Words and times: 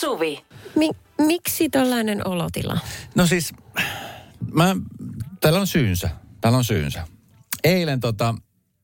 Suvi. 0.00 0.44
Mi- 0.76 0.90
miksi 1.18 1.68
tällainen 1.68 2.26
olotila? 2.28 2.78
No 3.14 3.26
siis, 3.26 3.52
mä, 4.52 4.76
täällä 5.40 5.60
on 5.60 5.66
syynsä. 5.66 6.10
Täällä 6.40 6.56
on 6.58 6.64
syynsä. 6.64 7.08
Eilen 7.64 8.00
tota, 8.00 8.34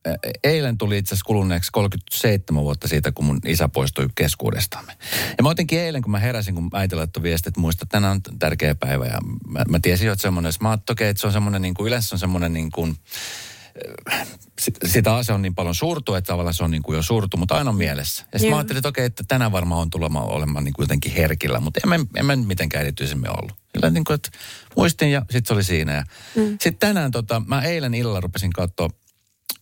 ä, 0.09 0.17
eilen 0.45 0.79
tuli 0.79 0.99
itse 0.99 1.15
asiassa 1.15 1.27
kuluneeksi 1.27 1.73
37 1.73 2.63
vuotta 2.65 2.89
siitä, 2.89 3.13
kun 3.13 3.25
mun 3.25 3.41
isä 3.47 3.69
poistui 3.69 4.09
keskuudestamme. 4.15 4.93
Ja 5.39 5.43
mä 5.43 5.49
otinkin 5.49 5.81
eilen, 5.81 6.03
kun 6.03 6.11
mä 6.11 6.19
heräsin, 6.19 6.55
kun 6.55 6.71
äiti 6.73 6.97
laittoi 6.97 7.23
viestit, 7.23 7.47
että 7.47 7.61
muista, 7.61 7.85
että 7.85 7.97
tänään 7.97 8.21
on 8.29 8.39
tärkeä 8.39 8.75
päivä. 8.75 9.07
Ja 9.07 9.19
mä, 9.49 9.65
mä 9.69 9.79
tiesin 9.83 10.07
jo, 10.07 10.13
että 10.13 10.23
semmoinen, 10.23 10.53
mä 10.61 10.71
ajattelin, 10.71 10.97
okay, 10.97 11.07
että 11.07 11.21
se 11.21 11.27
on 11.27 11.33
semmoinen, 11.33 11.63
niin 11.63 11.75
kuin, 11.75 11.87
yleensä 11.87 12.09
se 12.09 12.15
on 12.15 12.19
semmoinen 12.19 12.53
niin 12.53 12.71
kuin, 12.71 12.97
sitä 14.85 15.15
asia 15.15 15.35
on 15.35 15.43
niin 15.43 15.55
paljon 15.55 15.75
surtu, 15.75 16.15
että 16.15 16.27
tavallaan 16.33 16.55
se 16.55 16.65
on 16.65 16.71
niin 16.71 16.83
kuin 16.83 16.97
jo 16.97 17.03
surtu, 17.03 17.37
mutta 17.37 17.55
aina 17.55 17.71
on 17.71 17.77
mielessä. 17.77 18.25
Ja 18.33 18.39
sitten 18.39 18.51
mä 18.51 18.57
ajattelin, 18.57 18.79
että 18.79 18.89
okei, 18.89 19.05
että 19.05 19.25
tänään 19.29 19.53
varmaan 19.53 19.81
on 19.81 19.91
tulema 19.91 20.21
olemaan 20.21 20.65
niin 20.65 20.73
kuin 20.73 20.85
jotenkin 20.85 21.13
herkillä, 21.13 21.61
mutta 21.61 21.81
en 21.85 21.89
mä, 21.89 22.33
en 22.33 22.39
nyt 22.39 22.49
mitenkään 22.49 22.83
erityisemmin 22.83 23.31
ollut. 23.31 23.53
Sillä 23.73 23.91
niin 23.91 24.05
kuin, 24.05 24.15
että 24.15 24.31
muistin 24.77 25.11
ja 25.11 25.21
sitten 25.21 25.47
se 25.47 25.55
oli 25.55 25.65
siinä. 25.65 25.93
Ja 25.93 26.05
mm. 26.37 26.49
Sitten 26.51 26.79
tänään, 26.79 27.11
tota, 27.11 27.43
mä 27.47 27.63
eilen 27.63 27.95
illalla 27.95 28.21
rupesin 28.21 28.53
katsoa 28.53 28.91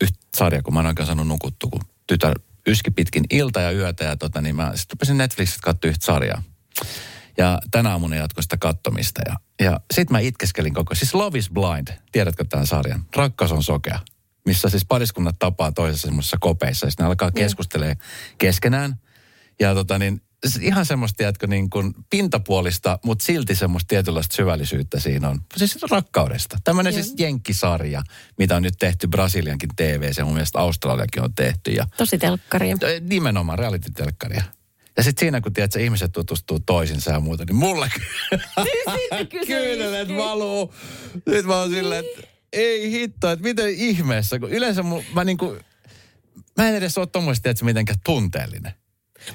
yhtä 0.01 0.19
sarjaa, 0.37 0.63
kun 0.63 0.75
mä 0.75 0.81
en 0.81 0.87
oikein 0.87 1.07
saanut 1.07 1.29
nukuttua, 1.29 1.71
kun 1.71 1.81
tytär 2.07 2.39
yski 2.67 2.91
pitkin 2.91 3.25
ilta 3.31 3.61
ja 3.61 3.73
yötä. 3.73 4.05
Ja 4.05 4.17
tota, 4.17 4.41
niin 4.41 4.57
mä 4.57 4.73
sitten 4.75 4.97
rupesin 4.97 5.19
Netflixistä 5.19 5.61
katsoa 5.65 5.91
yhtä 5.91 6.07
sarjaa. 6.07 6.43
Ja 7.39 7.59
tänä 7.71 7.91
aamuna 7.91 8.17
jatkoi 8.17 8.43
sitä 8.43 8.57
kattomista. 8.57 9.21
Ja, 9.29 9.37
ja 9.67 9.81
sitten 9.95 10.15
mä 10.15 10.19
itkeskelin 10.19 10.75
koko, 10.75 10.95
siis 10.95 11.15
Love 11.15 11.39
is 11.39 11.51
Blind, 11.51 11.89
tiedätkö 12.13 12.45
tämän 12.49 12.67
sarjan? 12.67 13.05
Rakkaus 13.17 13.53
on 13.53 13.63
sokea. 13.63 13.99
Missä 14.47 14.69
siis 14.69 14.85
pariskunnat 14.85 15.37
tapaa 15.39 15.73
toisessa 15.73 16.07
semmoisessa 16.07 16.37
kopeissa. 16.41 16.87
Ja 16.87 16.91
sitten 16.91 17.05
ne 17.05 17.09
alkaa 17.09 17.31
keskustelemaan 17.31 17.97
keskenään. 18.39 18.97
Ja 19.61 19.75
tota 19.75 19.99
niin, 19.99 20.21
ihan 20.61 20.87
semmoista, 20.87 21.17
tiedätkö, 21.17 21.47
niin 21.47 21.71
kuin 21.71 21.95
pintapuolista, 22.11 22.99
mutta 23.05 23.25
silti 23.25 23.55
semmoista 23.55 23.89
tietynlaista 23.89 24.37
syvällisyyttä 24.37 25.01
siinä 25.01 25.29
on. 25.29 25.41
Siis 25.57 25.79
rakkaudesta. 25.91 26.59
Tämmöinen 26.65 26.95
Joo. 26.95 27.03
siis 27.03 27.15
jenkkisarja, 27.19 28.03
mitä 28.39 28.57
on 28.57 28.63
nyt 28.63 28.75
tehty 28.79 29.09
Brasiliankin 29.09 29.71
TV, 29.77 30.13
se 30.13 30.25
mun 30.25 30.35
mielestä 30.35 30.59
Australiakin 30.59 31.23
on 31.23 31.35
tehty. 31.35 31.71
Ja 31.71 31.87
Tosi 31.97 32.19
telkkaria. 32.19 32.77
Nimenomaan 33.01 33.59
reality-telkkaria. 33.59 34.45
Ja 34.97 35.03
sitten 35.03 35.21
siinä, 35.21 35.41
kun 35.41 35.53
tiedät, 35.53 35.69
että 35.69 35.85
ihmiset 35.85 36.13
tutustuu 36.13 36.61
toisinsa 36.61 37.11
ja 37.11 37.21
muuta, 37.21 37.45
niin 37.45 37.57
mulle 37.57 37.91
kyynelet 39.47 40.09
valuu. 40.09 40.75
Nyt 41.27 41.47
mä 41.47 41.57
oon 41.57 41.71
silleen, 41.71 42.05
että 42.05 42.29
ei 42.53 42.91
hitto, 42.91 43.31
että 43.31 43.43
miten 43.43 43.69
ihmeessä. 43.75 44.39
Kun 44.39 44.51
yleensä 44.51 44.83
mun, 44.83 45.05
mä 45.15 45.25
niinku, 45.25 45.57
mä 46.57 46.69
en 46.69 46.75
edes 46.75 46.99
ole 46.99 47.07
tommoista, 47.07 47.51
että 47.51 47.65
mitenkään 47.65 47.99
tunteellinen. 48.05 48.73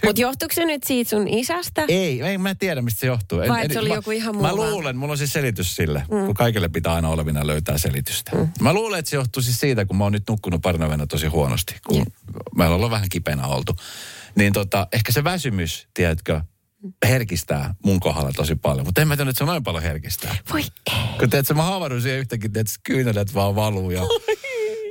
Mutta 0.06 0.22
johtuuko 0.22 0.54
se 0.54 0.66
nyt 0.66 0.84
siitä 0.84 1.10
sun 1.10 1.28
isästä? 1.28 1.86
Ei, 1.88 2.22
ei 2.22 2.38
mä 2.38 2.50
en 2.50 2.58
tiedä, 2.58 2.82
mistä 2.82 3.00
se 3.00 3.08
johtuu. 3.08 3.42
En- 3.42 3.50
Vai 3.50 3.66
en- 3.66 3.74
se 3.74 3.80
oli 3.80 3.90
mä, 3.90 3.96
joku 3.96 4.12
ihan 4.12 4.36
muu 4.36 4.42
Mä 4.44 4.56
luulen, 4.56 4.98
mulla 4.98 5.12
on 5.12 5.18
siis 5.18 5.34
selitys 5.34 5.76
sille, 5.76 6.00
mm. 6.00 6.26
kun 6.26 6.34
kaikille 6.36 6.70
pitää 6.70 6.94
aina 6.94 7.10
olevina 7.10 7.48
löytää 7.48 7.78
selitystä. 7.78 8.32
Mm. 8.36 8.50
Mä 8.62 8.74
luulen, 8.74 9.00
että 9.00 9.10
se 9.10 9.16
johtuu 9.16 9.44
siis 9.44 9.60
siitä, 9.60 9.86
kun 9.86 9.98
mä 9.98 10.04
oon 10.04 10.14
nyt 10.14 10.30
nukkunut 10.30 10.62
parina 10.62 11.08
tosi 11.08 11.28
huonosti, 11.28 11.76
kun 11.88 11.98
Jep. 11.98 12.08
meillä 12.56 12.74
on 12.74 12.80
ollut 12.80 12.92
vähän 12.92 13.10
kipeänä 13.10 13.48
oltu. 13.48 13.76
Niin 14.36 14.54
tota, 14.54 14.88
ehkä 14.92 15.12
se 15.12 15.24
väsymys, 15.24 15.88
tiedätkö, 15.94 16.42
herkistää 17.08 17.76
mun 17.86 18.00
kohdalla 18.00 18.32
tosi 18.36 18.56
paljon. 18.56 18.86
Mutta 18.86 19.02
en 19.02 19.08
mä 19.08 19.16
tiedä, 19.16 19.30
että 19.30 19.40
se 19.40 19.46
noin 19.46 19.64
paljon 19.64 19.84
herkistää. 19.84 20.36
Voi 20.52 20.62
ei. 20.62 21.18
Kun 21.20 21.30
tiedätkö, 21.30 21.54
mä 21.54 21.64
havahdun 21.64 22.02
siihen 22.02 22.20
yhtäkkiä, 22.20 22.50
että 22.56 22.74
kyynelet 22.84 23.34
vaan 23.34 23.56
valuu 23.56 23.92
ja... 23.92 24.02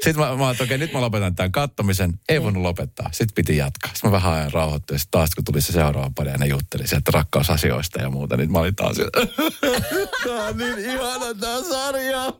Sitten 0.04 0.18
mä, 0.18 0.36
mä 0.36 0.50
että 0.50 0.64
okei, 0.64 0.78
nyt 0.78 0.92
mä 0.92 1.00
lopetan 1.00 1.34
tämän 1.34 1.52
kattomisen. 1.52 2.20
Ei 2.28 2.42
voinut 2.42 2.62
lopettaa. 2.62 3.08
Sitten 3.12 3.34
piti 3.34 3.56
jatkaa. 3.56 3.91
Sitten 3.94 4.10
mä 4.10 4.12
vähän 4.12 4.32
ajan 4.32 4.52
rauhoittuin. 4.52 5.00
Sitten 5.00 5.18
taas 5.18 5.30
kun 5.34 5.44
tuli 5.44 5.60
se 5.60 5.72
seuraava 5.72 6.10
pari 6.14 6.30
ja 6.30 6.38
ne 6.38 6.46
jutteli 6.46 6.86
sieltä 6.86 7.10
rakkausasioista 7.14 8.00
ja 8.00 8.11
muuta, 8.11 8.36
niin 8.36 8.52
mä 8.52 8.58
olin 8.58 8.77
taas 8.77 8.96
Tää 10.24 10.45
on 10.45 10.56
niin 10.58 10.78
ihana 10.78 11.34
tää 11.40 11.62
sarja. 11.62 12.33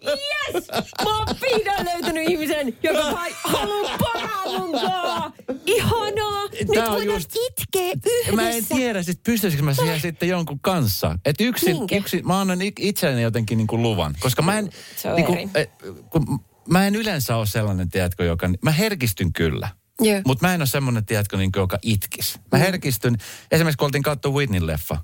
Mä 1.05 1.17
oon 1.19 1.27
vihdoin 1.43 1.87
löytänyt 1.93 2.29
ihmisen, 2.31 2.79
joka 2.83 3.13
vai 3.13 3.31
haluaa 3.45 3.99
parantaa. 3.99 5.33
Ihanaa. 5.67 6.43
Nyt 6.53 6.69
Tää 6.75 6.91
voidaan 6.91 7.21
just- 7.21 7.37
itkeä 7.37 7.93
yhdessä. 7.93 8.33
Mä 8.33 8.51
en 8.51 8.67
tiedä, 8.67 9.03
sit 9.03 9.23
pystyisikö 9.23 9.63
mä 9.63 9.75
siihen 9.75 10.01
sitten 10.01 10.29
jonkun 10.29 10.61
kanssa. 10.61 11.19
Että 11.25 11.45
yksin, 11.45 11.77
yksin, 11.93 12.27
mä 12.27 12.41
annan 12.41 12.59
itselleni 12.79 13.23
jotenkin 13.23 13.59
niinku 13.59 13.83
luvan. 13.83 14.15
Koska 14.21 14.43
mä 14.43 14.59
en, 14.59 14.71
niinku, 15.17 15.33
eri. 15.33 15.49
eh, 15.55 15.69
kun, 16.11 16.41
mä 16.71 16.87
en 16.87 16.95
yleensä 16.95 17.37
ole 17.37 17.47
sellainen, 17.47 17.91
tiedätkö, 17.91 18.25
joka, 18.25 18.49
mä 18.63 18.71
herkistyn 18.71 19.33
kyllä. 19.33 19.69
Joo. 20.01 20.21
Mutta 20.27 20.47
mä 20.47 20.55
en 20.55 20.61
ole 20.61 20.67
semmoinen, 20.67 21.07
tiedätkö, 21.07 21.37
niin 21.37 21.51
joka 21.57 21.79
itkis. 21.83 22.39
Mä 22.53 22.59
herkistyn, 22.59 23.17
esimerkiksi 23.51 23.79
kun 23.79 23.87
oltiin 23.87 24.03
katsoa 24.03 24.33
Whitney-leffa. 24.33 24.99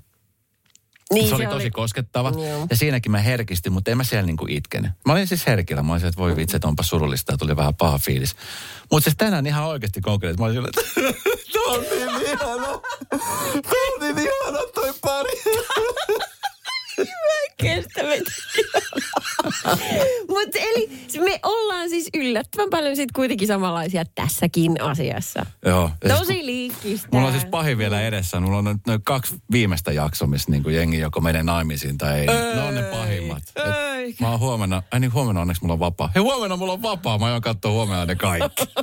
Niin, 1.13 1.29
se 1.29 1.35
oli 1.35 1.47
tosi 1.47 1.71
koskettava. 1.71 2.29
Joo. 2.29 2.67
Ja 2.69 2.75
siinäkin 2.75 3.11
mä 3.11 3.19
herkistyn, 3.19 3.73
mutta 3.73 3.91
en 3.91 3.97
mä 3.97 4.03
siellä 4.03 4.25
niinku 4.25 4.45
itkenyt. 4.49 4.91
Mä 5.05 5.13
olin 5.13 5.27
siis 5.27 5.47
herkillä. 5.47 5.83
Mä 5.83 5.93
olin 5.93 6.05
että 6.05 6.21
voi 6.21 6.35
vitsi, 6.35 6.55
että 6.55 6.67
onpa 6.67 6.83
surullista 6.83 7.33
ja 7.33 7.37
tuli 7.37 7.55
vähän 7.55 7.75
paha 7.75 7.97
fiilis. 7.97 8.35
Mutta 8.91 9.03
siis 9.03 9.17
tänään 9.17 9.47
ihan 9.47 9.65
oikeasti 9.65 10.01
konkreettisesti. 10.01 10.41
Mä 10.41 10.45
olin 10.45 10.55
silleen, 10.55 11.13
että 11.13 11.25
on 11.65 11.81
niin 11.81 12.29
ihana. 12.29 12.81
Tää 13.61 13.85
on 13.93 13.99
niin 14.01 14.19
ihana 14.19 14.59
toi 14.73 14.93
pari. 15.01 15.31
Kestämättä. 17.57 18.31
Mutta 20.35 20.59
eli 20.59 20.89
me 21.19 21.39
ollaan 21.43 21.89
siis 21.89 22.09
yllättävän 22.13 22.69
paljon 22.69 22.95
sit 22.95 23.11
kuitenkin 23.11 23.47
samanlaisia 23.47 24.03
tässäkin 24.15 24.81
asiassa. 24.81 25.45
Joo. 25.65 25.91
siis 26.05 26.19
Tosi 26.19 26.45
liikkistä. 26.45 27.07
Mulla 27.11 27.27
on 27.27 27.33
siis 27.33 27.45
pahin 27.45 27.77
vielä 27.77 28.01
edessä. 28.01 28.39
Mulla 28.39 28.57
on 28.57 28.79
noin 28.87 29.03
kaksi 29.03 29.35
viimeistä 29.51 29.91
jaksoa, 29.91 30.27
missä 30.27 30.51
niin 30.51 30.73
jengi 30.73 30.99
joko 30.99 31.21
menee 31.21 31.43
naimisiin 31.43 31.97
tai 31.97 32.19
ei. 32.19 32.27
Ne 32.27 32.61
on 32.61 32.75
ne 32.75 32.83
pahimmat. 32.83 33.43
Et 33.55 34.19
mä 34.19 34.29
oon 34.29 34.39
huomenna, 34.39 34.83
ai 34.91 34.99
niin 34.99 35.13
huomenna 35.13 35.41
onneksi 35.41 35.61
mulla 35.61 35.73
on 35.73 35.79
vapaa. 35.79 36.11
Hei 36.15 36.21
huomenna 36.21 36.57
mulla 36.57 36.73
on 36.73 36.81
vapaa, 36.81 37.17
mä 37.17 37.25
aion 37.25 37.41
katsoa 37.41 37.71
huomenna 37.71 38.05
ne 38.05 38.15
kaikki. 38.15 38.63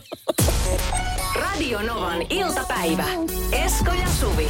Radio 1.34 1.83
Novan 1.83 2.22
iltapäivä. 2.31 3.04
Esko 3.53 3.93
ja 3.93 4.09
Suvi. 4.21 4.49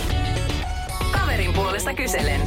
Kaverin 1.13 1.53
puolesta 1.53 1.95
kyselen. 1.95 2.41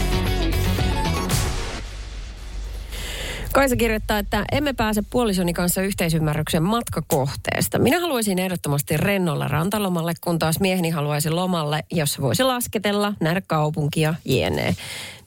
Kaisa 3.56 3.76
kirjoittaa, 3.76 4.20
että 4.20 4.46
emme 4.52 4.74
pääse 4.74 5.04
puolisoni 5.10 5.54
kanssa 5.54 5.82
yhteisymmärryksen 5.82 6.64
matkakohteesta. 6.64 7.80
Minä 7.80 8.00
haluaisin 8.00 8.40
ehdottomasti 8.40 8.98
rennolle 8.98 9.48
rantalomalle, 9.48 10.14
kun 10.22 10.40
taas 10.40 10.60
mieheni 10.60 10.90
haluaisi 10.90 11.30
lomalle, 11.30 11.84
jos 11.92 12.22
voisi 12.22 12.44
lasketella, 12.44 13.14
nähdä 13.20 13.42
kaupunkia, 13.48 14.16
jne. 14.26 14.76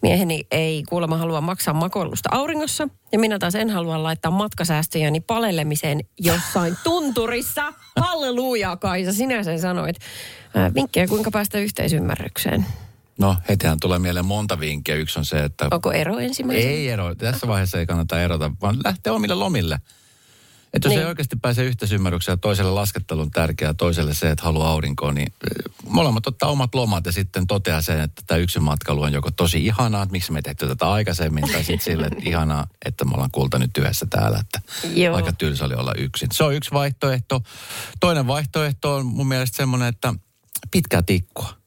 Mieheni 0.02 0.46
ei 0.50 0.82
kuulemma 0.88 1.16
halua 1.16 1.40
maksaa 1.40 1.74
makoilusta 1.74 2.28
auringossa, 2.32 2.88
ja 3.12 3.18
minä 3.18 3.38
taas 3.38 3.54
en 3.54 3.70
halua 3.70 4.02
laittaa 4.02 4.30
matkasäästöjäni 4.30 5.20
palelemiseen 5.20 6.00
jossain 6.20 6.76
tunturissa. 6.84 7.72
Halleluja, 7.96 8.76
Kaisa, 8.76 9.12
sinä 9.12 9.42
sen 9.42 9.60
sanoit. 9.60 9.96
Ää, 10.54 10.74
Vinkkejä, 10.74 11.06
kuinka 11.06 11.30
päästä 11.30 11.58
yhteisymmärrykseen. 11.58 12.66
No 13.18 13.36
hetihän 13.48 13.80
tulee 13.80 13.98
mieleen 13.98 14.26
monta 14.26 14.60
vinkkiä. 14.60 14.94
Yksi 14.94 15.18
on 15.18 15.24
se, 15.24 15.44
että 15.44 15.68
Onko 15.70 15.92
ero 15.92 16.18
ensimmäisenä? 16.18 16.70
ei 16.70 16.88
ero. 16.88 17.14
Tässä 17.14 17.48
vaiheessa 17.48 17.78
ei 17.78 17.86
kannata 17.86 18.22
erota, 18.22 18.50
vaan 18.62 18.76
lähteä 18.84 19.12
omille 19.12 19.34
lomille. 19.34 19.80
Että 20.74 20.88
jos 20.88 20.90
Niin. 20.94 21.00
ei 21.00 21.06
oikeasti 21.08 21.36
pääse 21.42 21.64
yhteisymmärrykseen 21.64 22.32
ja 22.32 22.36
toiselle 22.36 22.70
laskettelu 22.70 23.20
on 23.20 23.30
tärkeää, 23.30 23.74
toiselle 23.74 24.14
se, 24.14 24.30
että 24.30 24.44
haluaa 24.44 24.70
aurinkoa, 24.70 25.12
niin 25.12 25.32
molemmat 25.88 26.26
ottaa 26.26 26.48
omat 26.50 26.74
lomat 26.74 27.06
ja 27.06 27.12
sitten 27.12 27.46
toteaa 27.46 27.82
sen, 27.82 28.00
että 28.00 28.22
tämä 28.26 28.38
yksin 28.38 28.62
matkailu 28.62 29.02
on 29.02 29.12
joko 29.12 29.30
tosi 29.30 29.66
ihanaa, 29.66 30.02
että 30.02 30.12
miksi 30.12 30.32
me 30.32 30.38
ei 30.38 30.42
tehty 30.42 30.66
tätä 30.68 30.90
aikaisemmin, 30.90 31.44
tai 31.52 31.64
sitten 31.64 31.80
sille, 31.84 32.06
että 32.06 32.18
ihanaa, 32.24 32.66
että 32.84 33.04
me 33.04 33.10
ollaan 33.14 33.30
kulta 33.30 33.58
nyt 33.58 33.78
yhdessä 33.78 34.06
täällä, 34.10 34.38
että 34.38 34.60
Joo. 34.94 35.16
aika 35.16 35.32
tylsä 35.32 35.64
oli 35.64 35.74
olla 35.74 35.94
yksin. 35.98 36.28
Se 36.32 36.44
on 36.44 36.54
yksi 36.54 36.70
vaihtoehto. 36.70 37.42
Toinen 38.00 38.26
vaihtoehto 38.26 38.94
on 38.94 39.06
mun 39.06 39.28
mielestä 39.28 39.56
semmoinen, 39.56 39.88
että 39.88 40.14
pitkää 40.70 41.02
tikkua. 41.02 41.57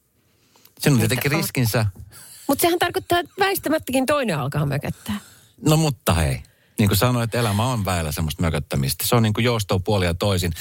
Siinä 0.81 0.93
on 0.95 0.99
tietenkin 0.99 1.31
riskinsä, 1.31 1.85
Mutta 2.47 2.61
sehän 2.61 2.79
tarkoittaa, 2.79 3.19
että 3.19 3.33
väistämättäkin 3.39 4.05
toinen 4.05 4.39
alkaa 4.39 4.65
mököttää. 4.65 5.19
No 5.65 5.77
mutta 5.77 6.13
hei, 6.13 6.43
niin 6.79 6.89
kuin 6.89 6.97
sanoin, 6.97 7.23
että 7.23 7.39
elämä 7.39 7.65
on 7.65 7.85
väillä 7.85 8.11
semmoista 8.11 8.41
mököttämistä. 8.41 9.07
Se 9.07 9.15
on 9.15 9.23
niin 9.23 9.33
kuin 9.33 9.45
joustoa 9.45 9.79
puolia 9.79 10.09
ja 10.09 10.13
toisin. 10.13 10.53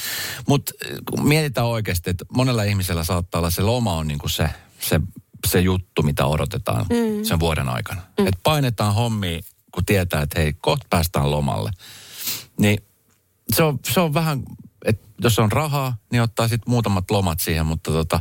Mutta 0.47 0.73
kun 1.09 1.27
mietitään 1.27 1.67
oikeasti, 1.67 2.09
että 2.09 2.25
monella 2.35 2.63
ihmisellä 2.63 3.03
saattaa 3.03 3.39
olla 3.39 3.49
se 3.49 3.61
loma 3.61 3.93
on 3.93 4.07
niin 4.07 4.19
kuin 4.19 4.29
se, 4.29 4.49
se, 4.79 4.99
se 5.47 5.59
juttu, 5.59 6.03
mitä 6.03 6.25
odotetaan 6.25 6.85
mm. 6.89 7.23
sen 7.23 7.39
vuoden 7.39 7.69
aikana. 7.69 8.01
Mm. 8.01 8.27
Että 8.27 8.39
painetaan 8.43 8.93
hommia, 8.93 9.39
kun 9.71 9.85
tietää, 9.85 10.21
että 10.21 10.39
hei, 10.39 10.53
kohta 10.53 10.87
päästään 10.89 11.31
lomalle. 11.31 11.71
Niin 12.59 12.83
se 13.53 13.63
on, 13.63 13.79
se 13.93 13.99
on 13.99 14.13
vähän, 14.13 14.43
että 14.85 15.07
jos 15.23 15.39
on 15.39 15.51
rahaa, 15.51 15.97
niin 16.11 16.21
ottaa 16.21 16.47
sitten 16.47 16.71
muutamat 16.71 17.11
lomat 17.11 17.39
siihen, 17.39 17.65
mutta 17.65 17.91
tota, 17.91 18.19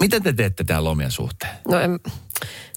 miten 0.00 0.22
te 0.22 0.32
teette 0.32 0.64
tämän 0.64 0.84
lomien 0.84 1.10
suhteen? 1.10 1.56
No, 1.68 1.80
en, 1.80 2.00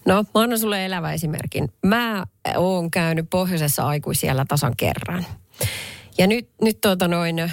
no 0.06 0.16
mä 0.16 0.42
annan 0.42 0.60
sulle 0.60 0.86
elävä 0.86 1.13
esimerkin. 1.13 1.74
Mä 1.86 2.25
oon 2.56 2.92
käynyt 2.92 3.30
pohjoisessa 3.30 3.83
aikuisiellä 3.83 4.45
tasan 4.48 4.75
kerran. 4.77 5.25
Ja 6.18 6.27
nyt, 6.27 6.50
nyt 6.62 6.81
tuota 6.81 7.07
noin, 7.07 7.51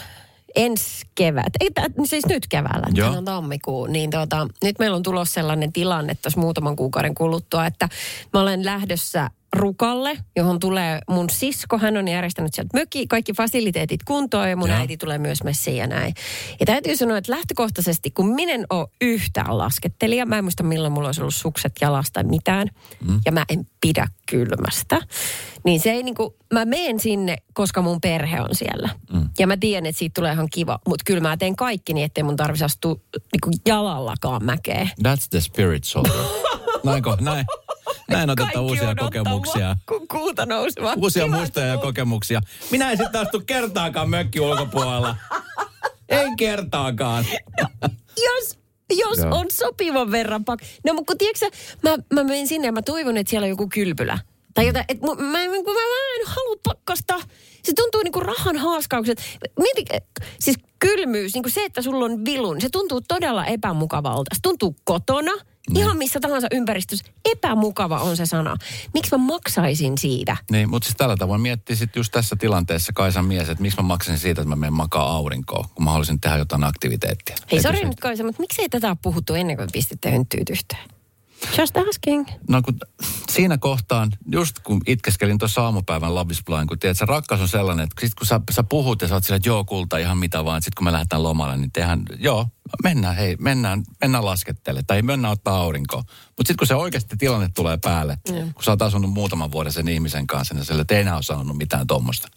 ensi 0.56 1.06
kevät, 1.14 1.52
ei, 1.60 1.68
siis 2.04 2.26
nyt 2.26 2.46
keväällä, 2.46 2.86
Joo. 2.94 3.16
on 3.16 3.24
tammikuu, 3.24 3.86
niin 3.86 4.10
tota, 4.10 4.48
nyt 4.62 4.78
meillä 4.78 4.96
on 4.96 5.02
tulossa 5.02 5.34
sellainen 5.34 5.72
tilanne 5.72 6.14
tässä 6.14 6.40
muutaman 6.40 6.76
kuukauden 6.76 7.14
kuluttua, 7.14 7.66
että 7.66 7.88
mä 8.32 8.40
olen 8.40 8.64
lähdössä 8.64 9.30
Rukalle, 9.56 10.18
johon 10.36 10.60
tulee 10.60 11.00
mun 11.08 11.30
sisko. 11.30 11.78
Hän 11.78 11.96
on 11.96 12.08
järjestänyt 12.08 12.54
sieltä 12.54 12.78
mökki, 12.78 13.06
kaikki 13.06 13.32
fasiliteetit 13.32 14.00
kuntoon 14.04 14.50
ja 14.50 14.56
mun 14.56 14.68
Joo. 14.68 14.78
äiti 14.78 14.96
tulee 14.96 15.18
myös 15.18 15.42
messiin 15.42 15.76
ja 15.76 15.86
näin. 15.86 16.14
Ja 16.60 16.66
täytyy 16.66 16.96
sanoa, 16.96 17.18
että 17.18 17.32
lähtökohtaisesti, 17.32 18.10
kun 18.10 18.34
minä 18.34 18.52
en 18.52 18.66
ole 18.70 18.88
yhtään 19.00 19.58
laskettelija, 19.58 20.26
mä 20.26 20.38
en 20.38 20.44
muista 20.44 20.62
milloin 20.62 20.92
mulla 20.92 21.08
olisi 21.08 21.20
ollut 21.20 21.34
sukset 21.34 21.72
jalasta 21.80 22.12
tai 22.12 22.24
mitään, 22.24 22.68
mm. 23.08 23.20
ja 23.26 23.32
mä 23.32 23.44
en 23.48 23.66
pidä 23.80 24.06
kylmästä, 24.30 25.00
niin 25.64 25.80
se 25.80 25.90
ei 25.90 26.02
niinku, 26.02 26.36
mä 26.52 26.64
menen 26.64 27.00
sinne, 27.00 27.36
koska 27.52 27.82
mun 27.82 28.00
perhe 28.00 28.40
on 28.40 28.54
siellä. 28.54 28.88
Mm. 29.12 29.28
Ja 29.38 29.46
mä 29.46 29.56
tiedän, 29.56 29.86
että 29.86 29.98
siitä 29.98 30.14
tulee 30.14 30.32
ihan 30.32 30.48
kiva, 30.52 30.78
mutta 30.88 31.02
kyllä 31.06 31.20
mä 31.20 31.36
teen 31.36 31.56
kaikki 31.56 31.94
niin, 31.94 32.04
ettei 32.04 32.24
mun 32.24 32.36
tarvitsisi 32.36 32.64
astua 32.64 32.96
niinku 33.32 33.50
jalallakaan 33.66 34.44
mäkeä. 34.44 34.88
That's 35.02 35.28
the 35.30 35.40
spirit 35.40 35.84
soldier. 35.84 36.24
Näinkö? 36.84 37.16
Näin. 37.20 37.46
Näin 38.08 38.30
otetaan 38.30 38.64
uusia 38.64 38.88
on 38.88 38.96
kokemuksia. 38.96 39.76
Kun 39.88 40.08
kuuta 40.08 40.46
nouseva. 40.46 40.94
Uusia 40.96 41.24
Kiva, 41.24 41.36
muistoja 41.36 41.66
ja 41.66 41.78
kokemuksia. 41.78 42.40
Minä 42.70 42.90
en 42.90 42.96
sitten 42.96 43.20
astu 43.20 43.40
kertaakaan 43.46 44.10
mökki 44.10 44.40
ulkopuolella. 44.40 45.16
Ei 46.08 46.26
kertaakaan. 46.38 47.24
jos, 48.26 48.58
jos 48.90 49.18
Joo. 49.18 49.38
on 49.38 49.46
sopivan 49.50 50.10
verran 50.10 50.44
pak... 50.44 50.60
No 50.84 50.94
mutta 50.94 51.12
kun 51.12 51.18
tiedätkö 51.18 51.50
mä, 51.82 51.96
mä 52.12 52.24
menen 52.24 52.48
sinne 52.48 52.68
ja 52.68 52.72
mä 52.72 52.82
toivon, 52.82 53.16
että 53.16 53.30
siellä 53.30 53.44
on 53.44 53.50
joku 53.50 53.68
kylpylä. 53.68 54.18
Tai 54.54 54.66
jotain, 54.66 54.84
että 54.88 55.06
mä, 55.06 55.14
mä, 55.14 55.22
mä, 55.22 55.38
mä, 55.38 55.72
mä 55.72 56.20
en 56.20 56.26
halua 56.26 56.56
pakkasta. 56.64 57.14
Se 57.62 57.72
tuntuu 57.76 58.02
niinku 58.02 58.20
rahan 58.20 58.56
haaskaukset. 58.56 59.22
Mieti, 59.58 59.84
siis 60.40 60.56
kylmyys, 60.78 61.34
niinku 61.34 61.48
se, 61.48 61.64
että 61.64 61.82
sulla 61.82 62.04
on 62.04 62.24
vilun, 62.24 62.60
se 62.60 62.68
tuntuu 62.72 63.00
todella 63.08 63.46
epämukavalta. 63.46 64.34
Se 64.34 64.38
tuntuu 64.42 64.76
kotona, 64.84 65.32
ihan 65.74 65.96
missä 65.96 66.20
tahansa 66.20 66.46
ympäristössä. 66.50 67.04
Epämukava 67.24 67.98
on 67.98 68.16
se 68.16 68.26
sana. 68.26 68.56
Miksi 68.94 69.10
mä 69.10 69.18
maksaisin 69.18 69.98
siitä? 69.98 70.36
Niin, 70.50 70.70
mutta 70.70 70.86
siis 70.86 70.96
tällä 70.96 71.16
tavoin 71.16 71.40
miettii 71.40 71.76
sitten 71.76 72.00
just 72.00 72.12
tässä 72.12 72.36
tilanteessa 72.36 72.92
Kaisan 72.92 73.24
mies, 73.24 73.48
että 73.48 73.62
miksi 73.62 73.76
mä 73.82 73.88
maksan 73.88 74.18
siitä, 74.18 74.40
että 74.40 74.48
mä 74.48 74.56
menen 74.56 74.72
makaa 74.72 75.10
aurinkoon, 75.10 75.64
kun 75.74 75.84
mä 75.84 75.90
haluaisin 75.90 76.20
tehdä 76.20 76.36
jotain 76.36 76.64
aktiviteettia. 76.64 77.36
Hei, 77.52 77.62
sori 77.62 77.84
nyt 77.84 78.00
Kaisa, 78.00 78.24
mutta 78.24 78.40
miksei 78.40 78.68
tätä 78.68 78.88
ole 78.88 78.96
puhuttu 79.02 79.34
ennen 79.34 79.56
kuin 79.56 79.68
pistitte 79.72 80.10
hynttyyt 80.10 80.50
yhteen? 80.50 80.95
Just 81.58 81.76
asking. 81.88 82.26
No 82.48 82.62
kun 82.62 82.78
siinä 83.30 83.58
kohtaan, 83.58 84.12
just 84.32 84.58
kun 84.58 84.80
itkeskelin 84.86 85.38
tuossa 85.38 85.64
aamupäivän 85.64 86.12
Blind, 86.46 86.66
kun 86.68 86.78
tiedät, 86.78 86.98
se 86.98 87.04
rakkaus 87.04 87.40
on 87.40 87.48
sellainen, 87.48 87.84
että 87.84 88.00
sit 88.00 88.14
kun 88.14 88.26
sä, 88.26 88.40
sä 88.50 88.62
puhut 88.62 89.02
ja 89.02 89.08
sä 89.08 89.14
oot 89.14 89.24
sillä, 89.24 89.36
että 89.36 89.48
joo 89.48 89.64
kulta 89.64 89.98
ihan 89.98 90.18
mitä 90.18 90.44
vaan, 90.44 90.62
sitten 90.62 90.76
kun 90.76 90.84
me 90.84 90.92
lähdetään 90.92 91.22
lomalle, 91.22 91.56
niin 91.56 91.72
tehdään, 91.72 92.02
joo, 92.18 92.46
mennään, 92.82 93.16
hei, 93.16 93.36
mennään, 93.40 93.82
mennään 94.00 94.24
laskettele 94.24 94.82
tai 94.86 95.02
mennään 95.02 95.32
ottaa 95.32 95.56
aurinkoa. 95.56 96.00
Mutta 96.00 96.36
sitten 96.38 96.56
kun 96.56 96.66
se 96.66 96.74
oikeasti 96.74 97.16
tilanne 97.16 97.48
tulee 97.54 97.78
päälle, 97.84 98.18
Mm. 98.30 98.54
kun 98.54 98.64
sä 98.64 98.70
oot 98.70 98.82
asunut 98.82 99.10
muutaman 99.10 99.52
vuoden 99.52 99.72
sen 99.72 99.88
ihmisen 99.88 100.26
kanssa, 100.26 100.54
niin 100.54 100.64
sille, 100.64 100.82
että 100.82 100.94
ei 100.94 101.00
enää 101.00 101.14
ole 101.14 101.22
sanonut 101.22 101.56
mitään 101.56 101.86
tuommoista. 101.86 102.28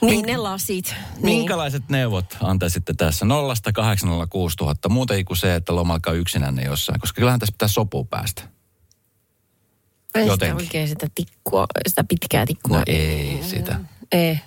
Niin 0.00 0.26
ne 0.26 0.36
lasit. 0.36 0.94
Niin. 1.14 1.24
Minkälaiset 1.24 1.82
neuvot 1.88 2.36
antaisitte 2.42 2.94
tässä 2.94 3.24
0 3.24 3.54
806 3.74 4.56
000, 4.60 4.74
muuten 4.88 5.24
kuin 5.24 5.36
se, 5.36 5.54
että 5.54 5.74
lomalkaa 5.74 6.12
yksinänne 6.12 6.62
jossain, 6.62 7.00
koska 7.00 7.18
kyllähän 7.18 7.40
tässä 7.40 7.52
pitää 7.52 7.68
sopua 7.68 8.04
päästä. 8.04 8.42
Ei 10.14 10.30
sitä 10.30 10.54
oikein 10.54 10.88
sitä 10.88 11.06
tikkua, 11.14 11.66
sitä 11.88 12.04
pitkää 12.04 12.46
tikkua. 12.46 12.76
No 12.76 12.82
ei 12.86 13.38
sitä. 13.42 13.80
Ei. 14.12 14.40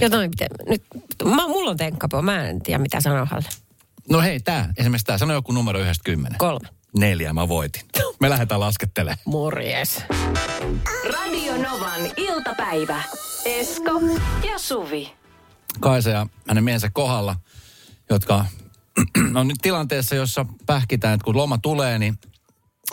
Jotain 0.00 0.30
pitää. 0.30 0.48
Nyt, 0.68 0.82
mä, 1.24 1.48
mulla 1.48 1.70
on 1.70 1.76
tenkkapo, 1.76 2.22
mä 2.22 2.48
en 2.48 2.62
tiedä 2.62 2.78
mitä 2.78 3.00
sanoa 3.00 3.26
hänelle. 3.30 3.48
No 4.10 4.20
hei, 4.20 4.40
tää, 4.40 4.72
esimerkiksi 4.76 5.06
tää, 5.06 5.18
sano 5.18 5.34
joku 5.34 5.52
numero 5.52 5.80
yhdestä 5.80 6.04
kymmenen. 6.04 6.38
Kolme. 6.38 6.68
Neljä, 6.96 7.32
mä 7.32 7.48
voitin. 7.48 7.82
Me 8.20 8.30
lähdetään 8.30 8.60
laskettelemaan. 8.60 9.18
Morjes. 9.24 10.02
Radio 11.04 11.56
Novan 11.56 12.10
iltapäivä. 12.16 13.02
Esko 13.48 14.00
ja 14.48 14.58
Suvi. 14.58 15.12
Kaisa 15.80 16.10
ja 16.10 16.26
hänen 16.48 16.64
miehensä 16.64 16.90
kohdalla, 16.92 17.36
jotka 18.10 18.44
on 19.40 19.48
nyt 19.48 19.56
tilanteessa, 19.62 20.14
jossa 20.14 20.46
pähkitään, 20.66 21.14
että 21.14 21.24
kun 21.24 21.36
loma 21.36 21.58
tulee, 21.58 21.98
niin 21.98 22.18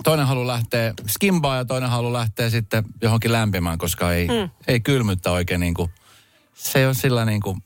toinen 0.04 0.28
haluaa 0.28 0.48
lähteä 0.48 0.94
skimbaan 1.08 1.58
ja 1.58 1.66
toinen 1.66 1.90
haluaa 1.90 2.14
lähteä 2.14 2.50
sitten 2.50 2.84
johonkin 3.02 3.32
lämpimään, 3.32 3.78
koska 3.78 4.14
ei, 4.14 4.28
mm. 4.28 4.50
ei 4.68 4.80
kylmyyttä 4.80 5.32
oikein 5.32 5.60
niin 5.60 5.74
kuin, 5.74 5.92
se 6.54 6.80
ei 6.80 6.86
ole 6.86 6.94
sillä 6.94 7.26
niin 7.26 7.42
kuin 7.42 7.64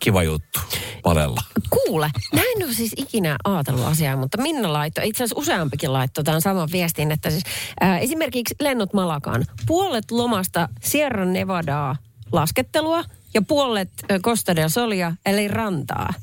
kiva 0.00 0.22
juttu 0.22 0.60
palella. 1.02 1.40
Kuule, 1.70 2.10
mä 2.32 2.40
en 2.40 2.64
ole 2.64 2.74
siis 2.74 2.92
ikinä 2.96 3.36
ajatellut 3.44 3.86
asiaa, 3.86 4.16
mutta 4.16 4.42
Minna 4.42 4.72
laittoi, 4.72 5.08
itse 5.08 5.24
asiassa 5.24 5.40
useampikin 5.40 5.92
laittoi 5.92 6.24
tämän 6.24 6.40
saman 6.40 6.68
viestin, 6.72 7.10
että 7.10 7.30
siis 7.30 7.44
ää, 7.80 7.98
esimerkiksi 7.98 8.54
lennot 8.60 8.92
Malakaan. 8.92 9.46
Puolet 9.66 10.10
lomasta 10.10 10.68
Sierra 10.82 11.24
Nevadaa 11.24 11.96
laskettelua 12.32 13.04
ja 13.34 13.42
puolet 13.42 13.90
Costa 14.22 14.56
del 14.56 14.68
Solia 14.68 15.12
eli 15.26 15.48
rantaa. 15.48 16.14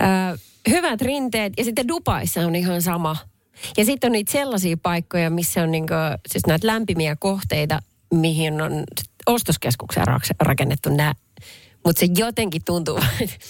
Ää, 0.00 0.36
hyvät 0.70 1.02
rinteet 1.02 1.52
ja 1.56 1.64
sitten 1.64 1.88
Dubaissa 1.88 2.40
on 2.40 2.54
ihan 2.54 2.82
sama. 2.82 3.16
Ja 3.76 3.84
sitten 3.84 4.08
on 4.08 4.12
niitä 4.12 4.32
sellaisia 4.32 4.76
paikkoja, 4.82 5.30
missä 5.30 5.62
on 5.62 5.70
niinku, 5.70 5.94
siis 6.26 6.46
näitä 6.46 6.66
lämpimiä 6.66 7.16
kohteita, 7.16 7.82
mihin 8.12 8.62
on 8.62 8.84
ostoskeskuksia 9.26 10.04
rak- 10.04 10.36
rakennettu 10.40 10.90
nämä. 10.90 11.14
Mutta 11.84 12.00
se 12.00 12.08
jotenkin 12.16 12.64
tuntuu, 12.64 13.00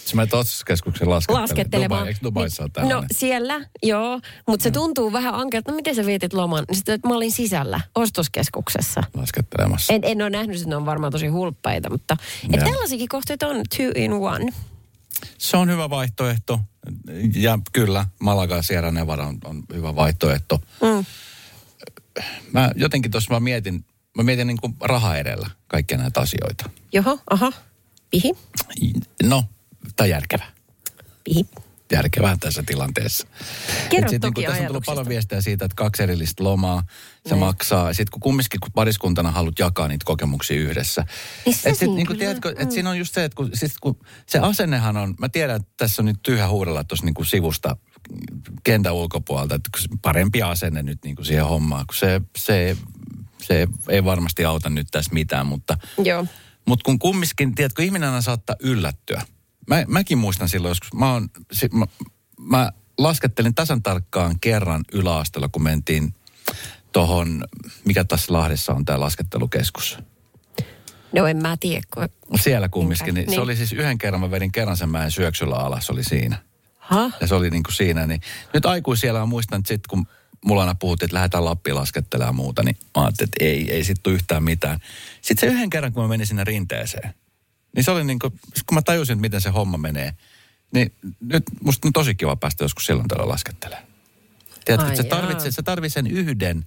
Se 0.05 0.15
menet 0.15 0.33
ostoskeskuksen 0.33 1.09
laskettelemaan. 1.09 1.41
laskettelemaan. 1.41 1.99
Dubai, 1.99 2.07
eikö 2.07 2.19
Dubaissa 2.23 2.63
ole 2.63 2.93
no 2.93 3.03
siellä, 3.11 3.61
joo. 3.83 4.19
Mutta 4.47 4.63
se 4.63 4.71
tuntuu 4.71 5.13
vähän 5.13 5.35
ankealta. 5.35 5.71
No 5.71 5.75
miten 5.75 5.95
sä 5.95 6.05
vietit 6.05 6.33
loman? 6.33 6.65
Niin 6.67 6.75
Sitten, 6.75 6.95
että 6.95 7.07
mä 7.07 7.15
olin 7.15 7.31
sisällä 7.31 7.81
ostoskeskuksessa. 7.95 9.03
Laskettelemassa. 9.13 9.93
En, 9.93 10.01
en 10.03 10.21
ole 10.21 10.29
nähnyt, 10.29 10.55
että 10.57 10.69
ne 10.69 10.75
on 10.75 10.85
varmaan 10.85 11.11
tosi 11.11 11.27
hulppeita, 11.27 11.89
mutta 11.89 12.17
et 12.53 12.61
Joo. 12.61 12.69
tällaisiakin 12.71 13.09
kohteita 13.09 13.47
on 13.47 13.55
two 13.77 13.91
in 13.95 14.13
one. 14.13 14.53
Se 15.37 15.57
on 15.57 15.69
hyvä 15.69 15.89
vaihtoehto. 15.89 16.59
Ja 17.35 17.59
kyllä, 17.73 18.05
Malaga 18.19 18.61
Sierra 18.61 18.91
Nevada 18.91 19.23
on, 19.23 19.37
on 19.43 19.63
hyvä 19.73 19.95
vaihtoehto. 19.95 20.59
Mm. 20.81 21.05
Mä 22.53 22.71
jotenkin 22.75 23.11
tuossa 23.11 23.33
mä 23.33 23.39
mietin, 23.39 23.85
mä 24.17 24.23
mietin 24.23 24.47
niin 24.47 24.57
kuin 24.61 24.75
raha 24.81 25.17
edellä 25.17 25.49
kaikkia 25.67 25.97
näitä 25.97 26.19
asioita. 26.19 26.69
Joho, 26.93 27.19
aha. 27.29 27.51
Pihi, 28.11 28.33
No, 29.23 29.43
tai 29.95 30.09
järkevä. 30.09 30.43
pihi. 31.23 31.45
Järkevää 31.91 32.37
tässä 32.39 32.63
tilanteessa. 32.65 33.27
Kerro 33.89 34.09
sit 34.09 34.21
toki 34.21 34.41
niinku, 34.41 34.51
tässä 34.51 34.61
on 34.63 34.67
tullut 34.67 34.83
paljon 34.85 35.09
viestejä 35.09 35.41
siitä, 35.41 35.65
että 35.65 35.75
kaksi 35.75 36.03
erillistä 36.03 36.43
lomaa, 36.43 36.83
se 37.25 37.29
Niin. 37.35 37.39
maksaa. 37.39 37.93
Sitten 37.93 38.11
kun 38.11 38.19
kumminkin 38.19 38.59
kun 38.59 38.71
pariskuntana 38.71 39.31
haluat 39.31 39.59
jakaa 39.59 39.87
niitä 39.87 40.05
kokemuksia 40.05 40.57
yhdessä. 40.61 41.05
Niin 41.45 41.55
et 41.65 41.77
sit, 41.77 41.87
niinku, 41.89 42.13
kyllä, 42.13 42.19
tiedätkö, 42.19 42.49
mm. 42.51 42.61
et 42.61 42.71
siinä 42.71 42.89
on 42.89 42.97
just 42.97 43.13
se, 43.13 43.23
että 43.23 43.35
kun, 43.35 43.49
sit, 43.53 43.73
kun 43.81 43.99
se 44.25 44.39
asennehan 44.39 44.97
on, 44.97 45.15
mä 45.19 45.29
tiedän, 45.29 45.55
että 45.55 45.71
tässä 45.77 46.01
on 46.01 46.05
nyt 46.05 46.19
tyhjä 46.23 46.47
huudella 46.47 46.83
tuossa 46.83 47.05
niinku 47.05 47.23
sivusta 47.23 47.75
kentän 48.63 48.93
ulkopuolelta, 48.93 49.55
että 49.55 49.69
kun 49.87 49.99
parempi 49.99 50.41
asenne 50.41 50.83
nyt 50.83 50.99
niinku 51.03 51.23
siihen 51.23 51.45
hommaan, 51.45 51.85
kun 51.87 51.95
se, 51.95 52.21
se, 52.37 52.77
se 53.43 53.67
ei 53.89 54.03
varmasti 54.05 54.45
auta 54.45 54.69
nyt 54.69 54.87
tässä 54.91 55.13
mitään, 55.13 55.47
mutta 55.47 55.77
Joo. 56.03 56.25
Mutta 56.65 56.83
kun 56.83 56.99
kumminkin, 56.99 57.55
tiedätkö, 57.55 57.83
ihminen 57.83 58.09
aina 58.09 58.21
saattaa 58.21 58.55
yllättyä. 58.59 59.21
Mä, 59.67 59.83
mäkin 59.87 60.17
muistan 60.17 60.49
silloin 60.49 60.71
joskus, 60.71 60.93
mä, 60.93 61.13
oon, 61.13 61.29
si, 61.51 61.69
mä, 61.73 61.85
mä 62.39 62.71
laskettelin 62.97 63.55
tasan 63.55 63.83
tarkkaan 63.83 64.39
kerran 64.39 64.83
yläasteella, 64.93 65.49
kun 65.49 65.63
mentiin 65.63 66.13
tohon, 66.91 67.43
mikä 67.85 68.03
tässä 68.03 68.33
Lahdessa 68.33 68.73
on 68.73 68.85
tämä 68.85 68.99
laskettelukeskus. 68.99 69.99
No 71.13 71.27
en 71.27 71.37
mä 71.37 71.57
tiedä, 71.59 71.81
kun... 71.93 72.09
Siellä 72.39 72.69
kumminkin, 72.69 73.13
niin, 73.13 73.25
Niin. 73.25 73.35
se 73.35 73.41
oli 73.41 73.55
siis 73.55 73.73
yhden 73.73 73.97
kerran, 73.97 74.21
mä 74.21 74.31
vedin 74.31 74.51
kerran 74.51 74.77
sen 74.77 74.89
mäen 74.89 75.11
syöksyllä 75.11 75.55
alas, 75.55 75.85
se 75.85 75.91
oli 75.91 76.03
siinä. 76.03 76.37
Ha? 76.77 77.11
Ja 77.21 77.27
se 77.27 77.35
oli 77.35 77.49
niin 77.49 77.63
kuin 77.63 77.73
siinä, 77.73 78.07
niin 78.07 78.21
nyt 78.53 78.65
aikuisiellä 78.65 79.25
muistan, 79.25 79.59
että 79.59 79.67
sitten 79.67 79.89
kun 79.89 80.07
mulla 80.45 80.61
aina 80.61 80.75
puhuttiin, 80.75 81.07
että 81.07 81.15
lähdetään 81.15 81.45
Lappiin 81.45 81.75
laskettelemaan 81.75 82.29
ja 82.29 82.33
muuta, 82.33 82.63
niin 82.63 82.77
mä 82.81 83.03
ajattelin, 83.03 83.29
että 83.29 83.45
ei, 83.45 83.71
ei 83.71 83.83
sit 83.83 84.03
tule 84.03 84.15
yhtään 84.15 84.43
mitään. 84.43 84.79
Sitten 85.21 85.49
se 85.49 85.55
yhden 85.55 85.69
kerran, 85.69 85.93
kun 85.93 86.03
mä 86.03 86.09
menin 86.09 86.27
sinne 86.27 86.43
rinteeseen, 86.43 87.13
niin 87.75 87.83
se 87.83 87.91
oli 87.91 88.03
niin 88.03 88.19
kuin, 88.19 88.31
kun 88.65 88.75
mä 88.75 88.81
tajusin, 88.81 89.13
että 89.13 89.21
miten 89.21 89.41
se 89.41 89.49
homma 89.49 89.77
menee, 89.77 90.13
niin 90.73 90.93
nyt 91.19 91.43
musta 91.61 91.87
on 91.87 91.93
tosi 91.93 92.15
kiva 92.15 92.35
päästä 92.35 92.63
joskus 92.63 92.85
silloin 92.85 93.07
tällä 93.07 93.27
laskettelemaan. 93.27 93.87
Tiedätkö, 94.65 94.91
että 94.91 95.01
se 95.01 95.07
jaa. 95.07 95.21
tarvitsee, 95.21 95.51
se 95.51 95.63
tarvitsee 95.63 96.03
sen 96.03 96.11
yhden 96.11 96.65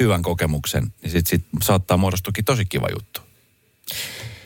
hyvän 0.00 0.22
kokemuksen, 0.22 0.92
niin 1.02 1.10
sit, 1.10 1.26
sit 1.26 1.44
saattaa 1.62 1.96
muodostukin 1.96 2.44
tosi 2.44 2.64
kiva 2.64 2.88
juttu. 2.92 3.20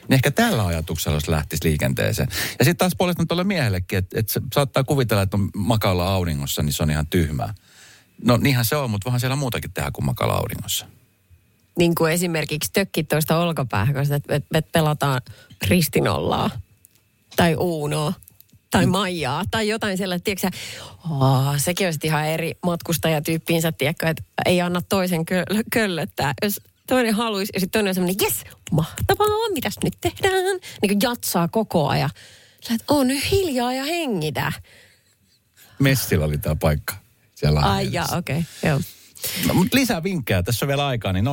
Niin 0.08 0.14
ehkä 0.14 0.30
tällä 0.30 0.66
ajatuksella 0.66 1.16
jos 1.16 1.28
lähtisi 1.28 1.68
liikenteeseen. 1.68 2.28
Ja 2.58 2.64
sitten 2.64 2.76
taas 2.76 2.92
puolestaan 2.98 3.28
tuolle 3.28 3.44
miehellekin, 3.44 3.98
että, 3.98 4.32
se 4.32 4.40
saattaa 4.54 4.84
kuvitella, 4.84 5.22
että 5.22 5.36
on 5.36 5.50
makailla 5.56 6.08
auringossa, 6.08 6.62
niin 6.62 6.72
se 6.72 6.82
on 6.82 6.90
ihan 6.90 7.06
tyhmää. 7.06 7.54
No 8.22 8.36
niinhän 8.36 8.64
se 8.64 8.76
on, 8.76 8.90
mutta 8.90 9.06
vähän 9.06 9.20
siellä 9.20 9.36
muutakin 9.36 9.72
tehdä 9.72 9.90
kuin 9.90 10.04
makailla 10.04 10.34
auringossa. 10.34 10.86
Niin 11.78 11.94
kuin 11.94 12.12
esimerkiksi 12.12 12.70
tökkit 12.72 13.08
toista 13.08 13.38
olkapäähän, 13.38 13.96
että, 13.96 14.34
että 14.34 14.62
pelataan 14.72 15.20
ristinollaa 15.66 16.50
tai 17.36 17.54
uunoa. 17.54 18.12
tai 18.70 18.86
Maijaa 18.86 19.44
tai 19.50 19.68
jotain 19.68 19.98
sellaista, 19.98 20.24
tiedätkö 20.24 20.58
oh, 21.10 21.54
sekin 21.56 21.86
olisi 21.86 21.98
ihan 22.02 22.26
eri 22.26 22.52
matkustajatyyppiinsä, 22.62 23.72
tiedätkö, 23.72 24.08
että 24.08 24.22
ei 24.46 24.60
anna 24.60 24.82
toisen 24.82 25.20
kö- 25.20 25.64
köllöttää. 25.72 26.34
Jos 26.42 26.60
toinen 26.86 27.14
haluaisi 27.14 27.50
ja 27.54 27.60
sitten 27.60 27.78
toinen 27.78 27.90
on 27.90 27.94
semmoinen, 27.94 28.16
jes, 28.22 28.44
mahtavaa, 28.70 29.48
mitäs 29.52 29.74
nyt 29.84 29.94
tehdään? 30.00 30.44
Niin 30.82 30.88
kuin 30.88 30.98
jatsaa 31.02 31.48
koko 31.48 31.88
ajan. 31.88 32.10
Sä 32.68 32.74
et, 32.74 32.84
on 32.88 33.06
nyt 33.06 33.30
hiljaa 33.30 33.72
ja 33.72 33.84
hengitä. 33.84 34.52
Messillä 35.78 36.24
oli 36.24 36.38
tämä 36.38 36.56
paikka. 36.56 37.03
Siellä 37.44 37.60
Ai 37.60 37.88
jaa, 37.92 38.06
okei, 38.16 38.38
okay, 38.38 38.70
joo. 38.70 38.80
No, 39.46 39.54
mutta 39.54 39.76
lisää 39.76 40.02
vinkkejä, 40.02 40.42
tässä 40.42 40.64
on 40.64 40.68
vielä 40.68 40.86
aikaa, 40.86 41.12
niin 41.12 41.24
0806000 41.24 41.28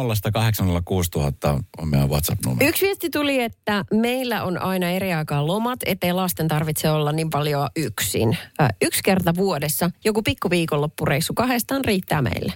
on 1.78 1.88
meidän 1.88 2.10
WhatsApp-numero. 2.10 2.70
Yksi 2.70 2.86
viesti 2.86 3.10
tuli, 3.10 3.42
että 3.42 3.86
meillä 3.94 4.44
on 4.44 4.62
aina 4.62 4.90
eri 4.90 5.14
aikaa 5.14 5.48
lomat, 5.48 5.80
ettei 5.86 6.14
lasten 6.14 6.48
tarvitse 6.48 6.90
olla 6.90 7.12
niin 7.12 7.30
paljon 7.30 7.70
yksin. 7.76 8.38
Ö, 8.62 8.68
yksi 8.82 9.04
kerta 9.04 9.36
vuodessa, 9.36 9.90
joku 10.06 10.22
pikku 10.24 10.50
viikonloppureissu 10.50 11.34
kahdestaan 11.34 11.86
riittää 11.86 12.22
meille. 12.22 12.54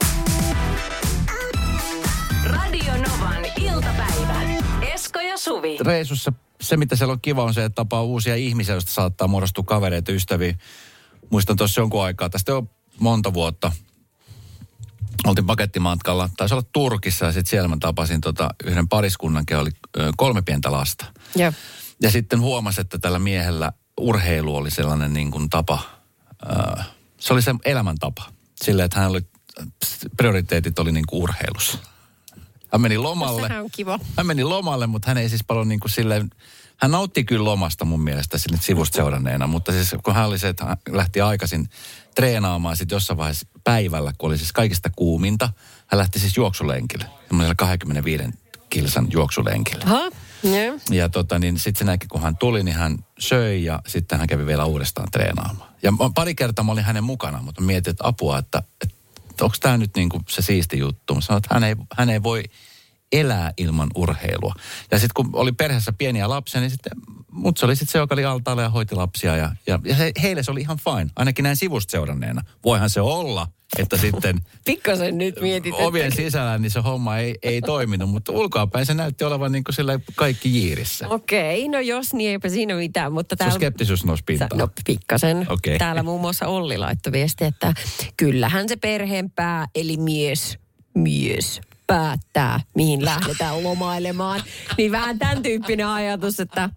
Radio 2.45 2.93
Novan 2.93 3.45
iltapäivä. 3.61 4.41
Esko 4.93 5.19
ja 5.19 5.37
Suvi. 5.37 5.77
Reissussa 5.77 6.33
se, 6.61 6.77
mitä 6.77 6.95
siellä 6.95 7.11
on 7.11 7.21
kiva, 7.21 7.43
on 7.43 7.53
se, 7.53 7.63
että 7.63 7.75
tapaa 7.75 8.03
uusia 8.03 8.35
ihmisiä, 8.35 8.75
joista 8.75 8.91
saattaa 8.91 9.27
muodostua 9.27 9.63
kavereita, 9.63 10.11
ystäviä. 10.11 10.55
Muistan 11.29 11.55
tuossa 11.55 11.81
jonkun 11.81 12.03
aikaa, 12.03 12.29
tästä 12.29 12.55
on 12.55 12.69
monta 12.99 13.33
vuotta. 13.33 13.71
Oltiin 15.25 15.45
pakettimatkalla, 15.45 16.29
taisi 16.37 16.55
olla 16.55 16.65
Turkissa 16.73 17.25
ja 17.25 17.31
sitten 17.31 17.49
siellä 17.49 17.67
mä 17.67 17.77
tapasin 17.79 18.21
tota 18.21 18.49
yhden 18.63 18.87
pariskunnan, 18.87 19.43
joka 19.49 19.61
oli 19.61 19.71
kolme 20.17 20.41
pientä 20.41 20.71
lasta. 20.71 21.05
Joo. 21.35 21.53
Ja 22.01 22.11
sitten 22.11 22.41
huomasi, 22.41 22.81
että 22.81 22.97
tällä 22.97 23.19
miehellä 23.19 23.71
urheilu 23.97 24.55
oli 24.55 24.71
sellainen 24.71 25.13
niin 25.13 25.31
kuin 25.31 25.49
tapa, 25.49 25.79
se 27.19 27.33
oli 27.33 27.41
se 27.41 27.55
elämäntapa. 27.65 28.29
Silleen, 28.63 28.85
että 28.85 28.99
hän 28.99 29.09
oli, 29.09 29.21
prioriteetit 30.17 30.79
oli 30.79 30.91
niin 30.91 31.05
kuin 31.09 31.23
urheilussa. 31.23 31.77
Hän 32.71 32.81
meni 32.81 32.97
lomalle. 32.97 33.47
Sehän 33.47 33.63
on 33.63 33.69
kiva. 33.71 33.99
Hän 34.17 34.27
meni 34.27 34.43
lomalle, 34.43 34.87
mutta 34.87 35.09
hän 35.09 35.17
ei 35.17 35.29
siis 35.29 35.43
paljon 35.47 35.67
niin 35.67 35.79
kuin 35.79 35.91
silleen, 35.91 36.29
hän 36.77 36.91
nautti 36.91 37.23
kyllä 37.23 37.45
lomasta 37.45 37.85
mun 37.85 38.01
mielestä 38.01 38.37
sille 38.37 38.57
sivusta 38.61 38.95
seuranneena, 38.95 39.47
mutta 39.47 39.71
siis 39.71 39.95
kun 40.03 40.15
hän 40.15 40.27
oli 40.27 40.39
se, 40.39 40.47
että 40.47 40.65
hän 40.65 40.77
lähti 40.89 41.21
aikaisin 41.21 41.69
treenaamaan 42.15 42.77
sitten 42.77 42.95
jossain 42.95 43.17
vaiheessa 43.17 43.47
päivällä, 43.63 44.13
kun 44.17 44.29
oli 44.29 44.37
siis 44.37 44.51
kaikista 44.51 44.89
kuuminta, 44.95 45.49
hän 45.87 45.97
lähti 45.99 46.19
siis 46.19 46.37
juoksulenkille, 46.37 47.05
semmoisella 47.27 47.55
25 47.55 48.23
kilsan 48.69 49.07
juoksulenkille. 49.11 49.83
Aha, 49.85 50.11
joo. 50.43 50.79
Ja 50.89 51.09
tota, 51.09 51.39
niin 51.39 51.59
sitten 51.59 51.79
se 51.79 51.85
näki, 51.85 52.07
kun 52.07 52.21
hän 52.21 52.37
tuli, 52.37 52.63
niin 52.63 52.75
hän 52.75 52.97
söi 53.19 53.63
ja 53.63 53.81
sitten 53.87 54.19
hän 54.19 54.27
kävi 54.27 54.45
vielä 54.45 54.65
uudestaan 54.65 55.07
treenaamaan. 55.11 55.69
Ja 55.83 55.91
pari 56.15 56.35
kertaa 56.35 56.65
mä 56.65 56.71
olin 56.71 56.83
hänen 56.83 57.03
mukana, 57.03 57.41
mutta 57.41 57.61
mietin, 57.61 57.91
että 57.91 58.07
apua, 58.07 58.37
että, 58.37 58.63
että 58.81 59.45
onko 59.45 59.55
tämä 59.59 59.77
nyt 59.77 59.95
niinku 59.95 60.21
se 60.29 60.41
siisti 60.41 60.79
juttu. 60.79 61.15
Mä 61.15 61.21
sanoin, 61.21 61.37
että 61.37 61.53
hän 61.53 61.63
ei, 61.63 61.75
hän 61.97 62.09
ei 62.09 62.23
voi 62.23 62.43
elää 63.11 63.53
ilman 63.57 63.89
urheilua. 63.95 64.53
Ja 64.91 64.99
sitten 64.99 65.13
kun 65.13 65.29
oli 65.33 65.51
perheessä 65.51 65.93
pieniä 65.93 66.29
lapsia, 66.29 66.61
niin 66.61 66.71
sitten 66.71 66.91
mut 67.31 67.57
se 67.57 67.65
oli 67.65 67.75
sitten 67.75 67.91
se, 67.91 67.97
joka 67.97 68.15
oli 68.15 68.25
altaalla 68.25 68.61
ja 68.61 68.69
hoiti 68.69 68.95
lapsia. 68.95 69.35
Ja, 69.35 69.51
ja, 69.67 69.79
ja 69.85 69.95
he, 69.95 70.11
heille 70.21 70.43
se 70.43 70.51
oli 70.51 70.61
ihan 70.61 70.77
fine, 70.77 71.11
ainakin 71.15 71.43
näin 71.43 71.57
sivusta 71.57 71.91
seuranneena. 71.91 72.41
Voihan 72.63 72.89
se 72.89 73.01
olla, 73.01 73.47
että 73.79 73.97
sitten 73.97 74.41
Pikkasen 74.65 75.17
nyt 75.17 75.41
mietit, 75.41 75.73
ovien 75.77 76.07
että... 76.07 76.15
sisällä 76.15 76.57
niin 76.57 76.71
se 76.71 76.79
homma 76.79 77.17
ei, 77.17 77.35
ei 77.43 77.61
toiminut, 77.61 78.09
mutta 78.09 78.31
ulkoapäin 78.31 78.85
se 78.85 78.93
näytti 78.93 79.23
olevan 79.23 79.51
niin 79.51 79.63
kuin 79.63 79.75
sillä 79.75 79.99
kaikki 80.15 80.53
jiirissä. 80.53 81.07
Okei, 81.09 81.67
no 81.67 81.79
jos 81.79 82.13
niin 82.13 82.31
eipä 82.31 82.49
siinä 82.49 82.75
mitään, 82.75 83.13
mutta 83.13 83.33
Sun 83.33 83.37
täällä... 83.37 83.55
skeptisyys 83.55 84.05
nousi 84.05 84.23
pintaan. 84.25 84.57
No 84.57 84.69
pikkasen. 84.85 85.45
Okei. 85.49 85.77
Täällä 85.77 86.03
muun 86.03 86.21
muassa 86.21 86.47
Olli 86.47 86.77
laittoi 86.77 87.11
viesti, 87.11 87.45
että 87.45 87.73
kyllähän 88.17 88.69
se 88.69 88.75
perheenpää, 88.75 89.67
eli 89.75 89.97
mies, 89.97 90.57
mies 90.95 91.61
päättää, 91.87 92.59
mihin 92.75 93.05
lähdetään 93.05 93.63
lomailemaan. 93.63 94.43
Niin 94.77 94.91
vähän 94.91 95.19
tämän 95.19 95.43
tyyppinen 95.43 95.87
ajatus, 95.87 96.39
että 96.39 96.69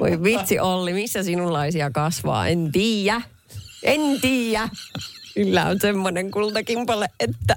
voi 0.00 0.22
vitsi 0.22 0.58
Olli, 0.58 0.92
missä 0.92 1.22
sinunlaisia 1.22 1.90
kasvaa? 1.90 2.48
En 2.48 2.72
tiedä. 2.72 3.22
En 3.82 4.20
tiedä. 4.20 4.68
Kyllä 5.34 5.66
on 5.66 5.80
semmoinen 5.80 6.30
kultakimpale, 6.30 7.08
että... 7.20 7.54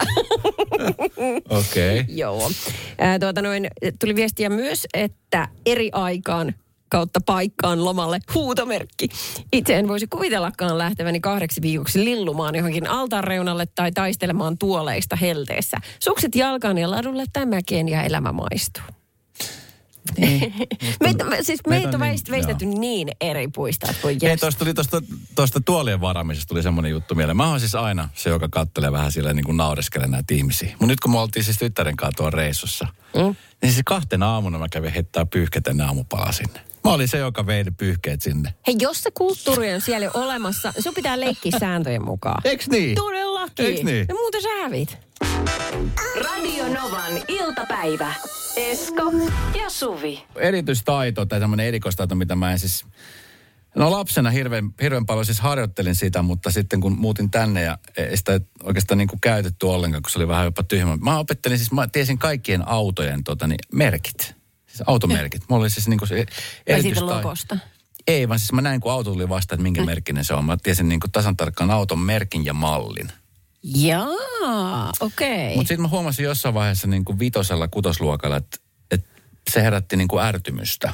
Okei. 1.49 1.99
Okay. 1.99 2.15
Joo. 2.15 2.51
Ää, 2.97 3.19
tuota 3.19 3.41
noin, 3.41 3.67
tuli 3.99 4.15
viestiä 4.15 4.49
myös, 4.49 4.87
että 4.93 5.47
eri 5.65 5.89
aikaan 5.93 6.53
kautta 6.91 7.19
paikkaan 7.25 7.85
lomalle 7.85 8.19
huutomerkki. 8.35 9.09
Itse 9.53 9.75
en 9.75 9.87
voisi 9.87 10.07
kuvitellakaan 10.07 10.77
lähteväni 10.77 11.19
kahdeksi 11.19 11.61
viikoksi 11.61 12.05
lillumaan 12.05 12.55
johonkin 12.55 12.89
altaan 12.89 13.23
reunalle 13.23 13.65
tai 13.65 13.91
taistelemaan 13.91 14.57
tuoleista 14.57 15.15
helteessä. 15.15 15.77
Sukset 15.99 16.35
jalkaan 16.35 16.77
ja 16.77 16.91
ladulle 16.91 17.25
tai 17.33 17.45
mäkeen 17.45 17.89
ja 17.89 18.03
elämä 18.03 18.31
maistuu. 18.31 18.83
meitä, 21.03 21.23
me- 21.23 21.43
siis 21.43 21.59
meitä 21.67 21.87
on 21.87 21.91
niin, 21.91 21.99
veist, 21.99 22.31
veistetty 22.31 22.65
niin 22.65 23.07
eri 23.21 23.47
puista, 23.47 23.87
että 23.89 24.03
voi 24.03 24.17
Ei, 24.21 24.37
tuosta 24.37 24.59
tuli 24.59 24.73
tuosta, 24.73 25.01
tuosta 25.35 25.61
tuolien 25.65 26.01
varaamisesta 26.01 26.49
tuli 26.49 26.63
semmoinen 26.63 26.91
juttu 26.91 27.15
mieleen. 27.15 27.37
Mä 27.37 27.49
oon 27.49 27.59
siis 27.59 27.75
aina 27.75 28.09
se, 28.15 28.29
joka 28.29 28.47
kattelee 28.49 28.91
vähän 28.91 29.11
sillä 29.11 29.33
niin 29.33 29.45
kuin 29.45 29.57
naureskelee 29.57 30.07
näitä 30.07 30.33
ihmisiä. 30.33 30.69
Mutta 30.69 30.85
nyt 30.85 30.99
kun 30.99 31.11
me 31.11 31.19
oltiin 31.19 31.43
siis 31.43 31.57
tyttären 31.57 31.95
kanssa 31.95 32.17
tuolla 32.17 32.31
reissussa, 32.31 32.87
mm. 33.15 33.35
niin 33.61 33.71
siis 33.71 33.81
kahtena 33.85 34.33
aamuna 34.33 34.57
mä 34.57 34.69
kävin 34.71 34.93
heittää 34.93 35.25
pyyhkeet 35.25 35.67
ennen 35.67 35.87
aamupala 35.87 36.31
sinne. 36.31 36.70
Mä 36.83 36.93
olin 36.93 37.07
se, 37.07 37.17
joka 37.17 37.45
vei 37.45 37.63
ne 37.63 37.71
pyyhkeet 37.71 38.21
sinne. 38.21 38.53
Hei, 38.67 38.75
jos 38.79 39.03
se 39.03 39.11
kulttuuri 39.11 39.73
on 39.73 39.81
siellä 39.81 40.11
olemassa, 40.13 40.73
sun 40.79 40.93
pitää 40.93 41.19
leikkiä 41.19 41.51
sääntöjen 41.59 42.05
mukaan. 42.05 42.41
Eiks 42.43 42.67
niin? 42.69 42.95
Todellakin. 42.95 43.65
Eiks 43.65 43.83
niin? 43.83 44.05
Ja 44.09 44.15
muuten 44.15 44.41
sä 44.41 44.49
hävit. 44.61 44.97
Radio 46.23 46.67
Novan 46.67 47.13
iltapäivä. 47.27 48.13
Esko 48.55 49.11
ja 49.61 49.69
Suvi. 49.69 50.23
erityistaito 50.35 51.25
tai 51.25 51.39
tämmöinen 51.39 51.65
erikoistaito, 51.65 52.15
mitä 52.15 52.35
mä 52.35 52.51
en 52.51 52.59
siis... 52.59 52.85
No 53.75 53.91
lapsena 53.91 54.29
hirveän, 54.29 54.69
hirveän 54.81 55.05
paljon 55.05 55.25
siis 55.25 55.39
harjoittelin 55.39 55.95
sitä, 55.95 56.21
mutta 56.21 56.51
sitten 56.51 56.81
kun 56.81 56.97
muutin 56.97 57.31
tänne 57.31 57.61
ja 57.61 57.77
ei 57.97 58.17
sitä 58.17 58.41
oikeastaan 58.63 58.97
niin 58.97 59.07
kuin 59.07 59.21
käytetty 59.21 59.65
ollenkaan, 59.65 60.03
kun 60.03 60.09
se 60.09 60.19
oli 60.19 60.27
vähän 60.27 60.45
jopa 60.45 60.63
tyhmä. 60.63 60.97
Mä 60.97 61.19
opettelin 61.19 61.57
siis, 61.57 61.71
mä 61.71 61.87
tiesin 61.87 62.17
kaikkien 62.17 62.67
autojen 62.67 63.23
tota, 63.23 63.47
niin, 63.47 63.59
merkit. 63.73 64.35
Siis 64.71 64.83
automerkit. 64.87 65.43
Mulla 65.49 65.61
oli 65.61 65.69
siis 65.69 65.87
niin 65.87 65.99
kuin 65.99 66.09
se 66.09 66.25
Vai 66.71 66.81
siitä 66.81 67.05
logosta? 67.05 67.57
Ei, 68.07 68.29
vaan 68.29 68.39
siis 68.39 68.53
mä 68.53 68.61
näin, 68.61 68.81
kun 68.81 68.91
auto 68.91 69.11
tuli 69.11 69.29
vastaan, 69.29 69.55
että 69.55 69.63
minkä 69.63 69.85
merkkinen 69.85 70.25
se 70.25 70.33
on. 70.33 70.45
Mä 70.45 70.57
tiesin 70.63 70.89
niin 70.89 70.99
kuin 70.99 71.11
tasan 71.11 71.37
tarkkaan 71.37 71.71
auton 71.71 71.99
merkin 71.99 72.45
ja 72.45 72.53
mallin. 72.53 73.11
Jaa, 73.63 74.91
okei. 74.99 75.55
Mutta 75.55 75.67
sitten 75.67 75.81
mä 75.81 75.87
huomasin 75.87 76.25
jossain 76.25 76.53
vaiheessa 76.53 76.87
niin 76.87 77.05
kuin 77.05 77.19
vitosella, 77.19 77.67
kutosluokalla, 77.67 78.37
että, 78.37 78.57
että 78.91 79.07
se 79.51 79.61
herätti 79.61 79.97
niin 79.97 80.07
kuin 80.07 80.23
ärtymystä 80.23 80.93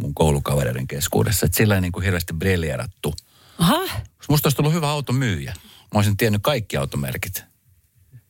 mun 0.00 0.14
koulukavereiden 0.14 0.86
keskuudessa. 0.86 1.46
Että 1.46 1.56
sillä 1.56 1.74
ei 1.74 1.80
niin 1.80 1.92
kuin 1.92 2.04
hirveästi 2.04 2.34
briljeerattu. 2.34 3.14
Aha, 3.58 3.80
Musta 4.28 4.46
olisi 4.46 4.56
tullut 4.56 4.72
hyvä 4.72 4.90
automyyjä. 4.90 5.54
Mä 5.94 5.98
olisin 5.98 6.16
tiennyt 6.16 6.42
kaikki 6.42 6.76
automerkit. 6.76 7.44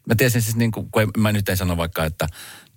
Mä 0.07 0.15
tiesin 0.15 0.43
siis 0.43 0.57
niin 0.57 0.73
kuin, 0.73 0.89
kun 0.91 1.11
mä 1.17 1.33
nyt 1.33 1.49
en 1.49 1.57
sano 1.57 1.77
vaikka, 1.77 2.05
että 2.05 2.27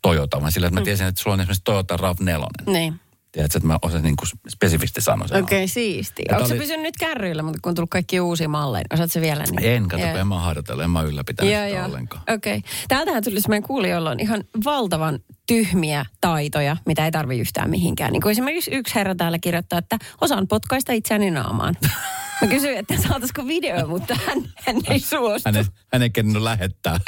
Toyota, 0.02 0.42
vaan 0.42 0.52
sillä, 0.52 0.68
että 0.68 0.80
mä 0.80 0.84
tiesin, 0.84 1.08
että 1.08 1.22
sulla 1.22 1.34
on 1.34 1.40
esimerkiksi 1.40 1.64
Toyota 1.64 1.98
RAV4. 1.98 2.72
niin. 2.72 3.00
Tiedätkö, 3.32 3.58
että 3.58 3.68
mä 3.68 3.80
osaan 3.82 4.04
niin 4.04 4.16
kuin 4.16 4.30
spesifisti 4.50 5.02
sanoa 5.02 5.28
sen. 5.28 5.44
Okei, 5.44 5.58
okay, 5.58 5.68
siisti. 5.68 6.24
Onko 6.30 6.40
tää 6.40 6.48
se 6.48 6.54
oli- 6.54 6.62
pysynyt 6.62 6.82
nyt 6.82 6.98
kärryillä, 7.00 7.44
mutta 7.44 7.60
kun 7.62 7.70
on 7.70 7.76
tullut 7.76 7.90
kaikki 7.90 8.20
uusia 8.20 8.50
malleja, 8.50 8.84
osaat 8.94 9.12
se 9.12 9.22
vielä? 9.22 9.44
Niin? 9.44 9.72
En, 9.72 9.88
kato, 9.88 10.04
kun 10.04 10.20
en 10.20 10.28
mä 10.28 10.40
harjoitella, 10.40 10.84
en 10.84 10.90
mä 10.90 11.02
ylläpitänyt 11.02 11.54
Joo, 11.54 11.64
sitä 11.66 11.78
joo. 11.78 11.86
ollenkaan. 11.86 12.24
Okei. 12.34 12.58
Okay. 12.58 12.72
Täältähän 12.88 13.24
tuli 13.24 13.42
semmoinen 13.42 13.64
kuulija, 13.64 13.96
jolla 13.96 14.10
on 14.10 14.20
ihan 14.20 14.44
valtavan 14.66 15.20
tyhmiä 15.48 16.06
taitoja, 16.22 16.78
mitä 16.86 17.06
ei 17.06 17.12
tarvi 17.12 17.40
yhtään 17.40 17.70
mihinkään. 17.70 18.12
Niin 18.12 18.22
kuin 18.22 18.32
esimerkiksi 18.32 18.72
yksi 18.72 18.96
herra 18.96 19.16
täällä 19.16 19.40
kirjoittaa, 19.40 19.80
että 19.80 19.98
osaan 20.22 20.48
potkaista 20.48 20.94
itseäni 20.94 21.32
naamaan. 21.32 21.76
Mä 22.42 22.48
kysyin, 22.48 22.78
että 22.78 22.94
saataisiko 23.08 23.48
video, 23.48 23.88
mutta 23.88 24.16
hän, 24.26 24.54
hän 24.56 24.76
ei 24.90 25.00
suostu. 25.00 25.42
Hän 25.50 25.56
ei, 25.56 25.64
hän 25.94 26.02
ei 26.02 26.10
kennyt 26.10 26.42
lähettää. 26.42 27.00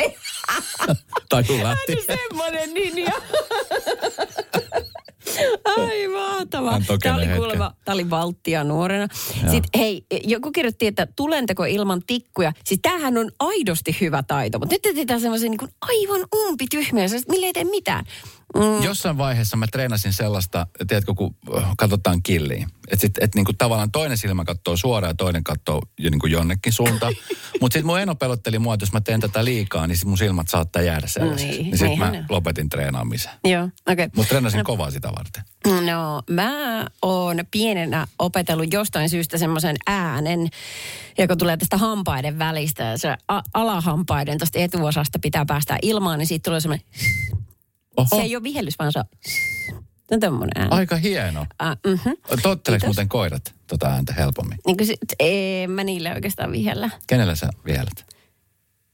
tai 1.29 1.43
kun 1.43 1.63
lähti. 1.63 1.97
Semmoinen 2.05 2.73
ninja. 2.73 3.11
Ai 5.77 6.07
mahtavaa. 6.07 6.71
Hän 6.71 6.83
Tämä 7.03 7.15
oli 7.15 7.27
kuulemma, 7.35 7.73
tämä 7.85 7.93
oli 7.93 8.09
valttia 8.09 8.63
nuorena. 8.63 9.07
Joo. 9.43 9.51
Sitten 9.51 9.81
hei, 9.81 10.05
joku 10.23 10.51
kirjoitti, 10.51 10.87
että 10.87 11.07
tulenteko 11.15 11.65
ilman 11.65 12.01
tikkuja. 12.07 12.53
Siis 12.63 12.79
tämähän 12.81 13.17
on 13.17 13.31
aidosti 13.39 13.97
hyvä 14.01 14.23
taito, 14.23 14.59
mutta 14.59 14.75
nyt 14.75 14.85
etsitään 14.85 15.21
semmoisia 15.21 15.49
niin 15.49 15.69
aivan 15.81 16.27
umpityhmiä, 16.35 17.05
millä 17.29 17.47
ei 17.47 17.53
tee 17.53 17.63
mitään. 17.63 18.05
Mm. 18.55 18.83
Jossain 18.83 19.17
vaiheessa 19.17 19.57
mä 19.57 19.67
treenasin 19.67 20.13
sellaista, 20.13 20.67
tiedätkö, 20.87 21.13
kun 21.13 21.35
äh, 21.57 21.63
katsotaan 21.77 22.23
killiin. 22.23 22.67
Että 22.91 23.07
et 23.21 23.35
niinku 23.35 23.53
tavallaan 23.53 23.91
toinen 23.91 24.17
silmä 24.17 24.45
katsoo 24.45 24.77
suoraan 24.77 25.09
ja 25.09 25.15
toinen 25.15 25.43
katsoo 25.43 25.81
jo 25.99 26.09
niinku 26.09 26.27
jonnekin 26.27 26.73
suuntaan. 26.73 27.13
Mutta 27.61 27.73
sitten 27.73 27.85
mun 27.85 27.99
eno 27.99 28.15
pelotteli 28.15 28.59
mua, 28.59 28.73
että 28.73 28.83
jos 28.83 28.93
mä 28.93 29.01
teen 29.01 29.19
tätä 29.19 29.45
liikaa, 29.45 29.87
niin 29.87 29.97
sit 29.97 30.07
mun 30.07 30.17
silmät 30.17 30.47
saattaa 30.47 30.81
jäädä 30.81 31.07
sellaisiksi. 31.07 31.57
Niin, 31.57 31.63
niin 31.63 31.77
sitten 31.77 31.99
mä 31.99 32.05
niinhän 32.05 32.23
ne. 32.23 32.25
lopetin 32.29 32.69
treenaamisen. 32.69 33.31
Joo, 33.43 33.63
okei. 33.63 33.93
Okay. 33.93 34.09
Mutta 34.15 34.29
treenasin 34.29 34.57
no. 34.57 34.63
kovaa 34.63 34.91
sitä 34.91 35.09
varten. 35.17 35.43
No, 35.85 36.23
mä 36.29 36.85
oon 37.01 37.37
pienenä 37.51 38.07
opetellut 38.19 38.73
jostain 38.73 39.09
syystä 39.09 39.37
semmoisen 39.37 39.75
äänen, 39.87 40.49
joka 41.17 41.35
tulee 41.35 41.57
tästä 41.57 41.77
hampaiden 41.77 42.39
välistä. 42.39 42.83
Ja 42.83 42.97
se 42.97 43.17
a- 43.27 43.41
alahampaiden 43.53 44.37
tuosta 44.37 44.59
etuosasta 44.59 45.19
pitää 45.19 45.45
päästä 45.45 45.77
ilmaan, 45.81 46.19
niin 46.19 46.27
siitä 46.27 46.43
tulee 46.43 46.59
semmoinen... 46.59 46.85
Oho, 47.97 48.07
Se 48.09 48.21
ei 48.21 48.35
ole 48.35 48.43
vihellys, 48.43 48.79
vaan 48.79 48.91
se 48.91 48.99
on... 48.99 49.05
Se 50.09 50.15
on 50.15 50.19
tommonen 50.19 50.51
ääni. 50.55 50.69
aika 50.71 50.95
hieno. 50.95 51.41
Uh, 51.41 51.91
mm-hmm. 51.91 52.41
Totteleeko 52.41 52.85
muuten 52.85 53.09
koirat 53.09 53.53
tota 53.67 53.87
ääntä 53.87 54.13
helpommin? 54.13 54.57
Niin 54.65 54.77
kuin 54.77 54.87
sit, 54.87 54.99
en 55.19 55.71
mä 55.71 55.83
niille 55.83 56.13
oikeastaan 56.13 56.51
vihellä. 56.51 56.89
Kenellä 57.07 57.35
sä 57.35 57.49
vihelät? 57.65 57.99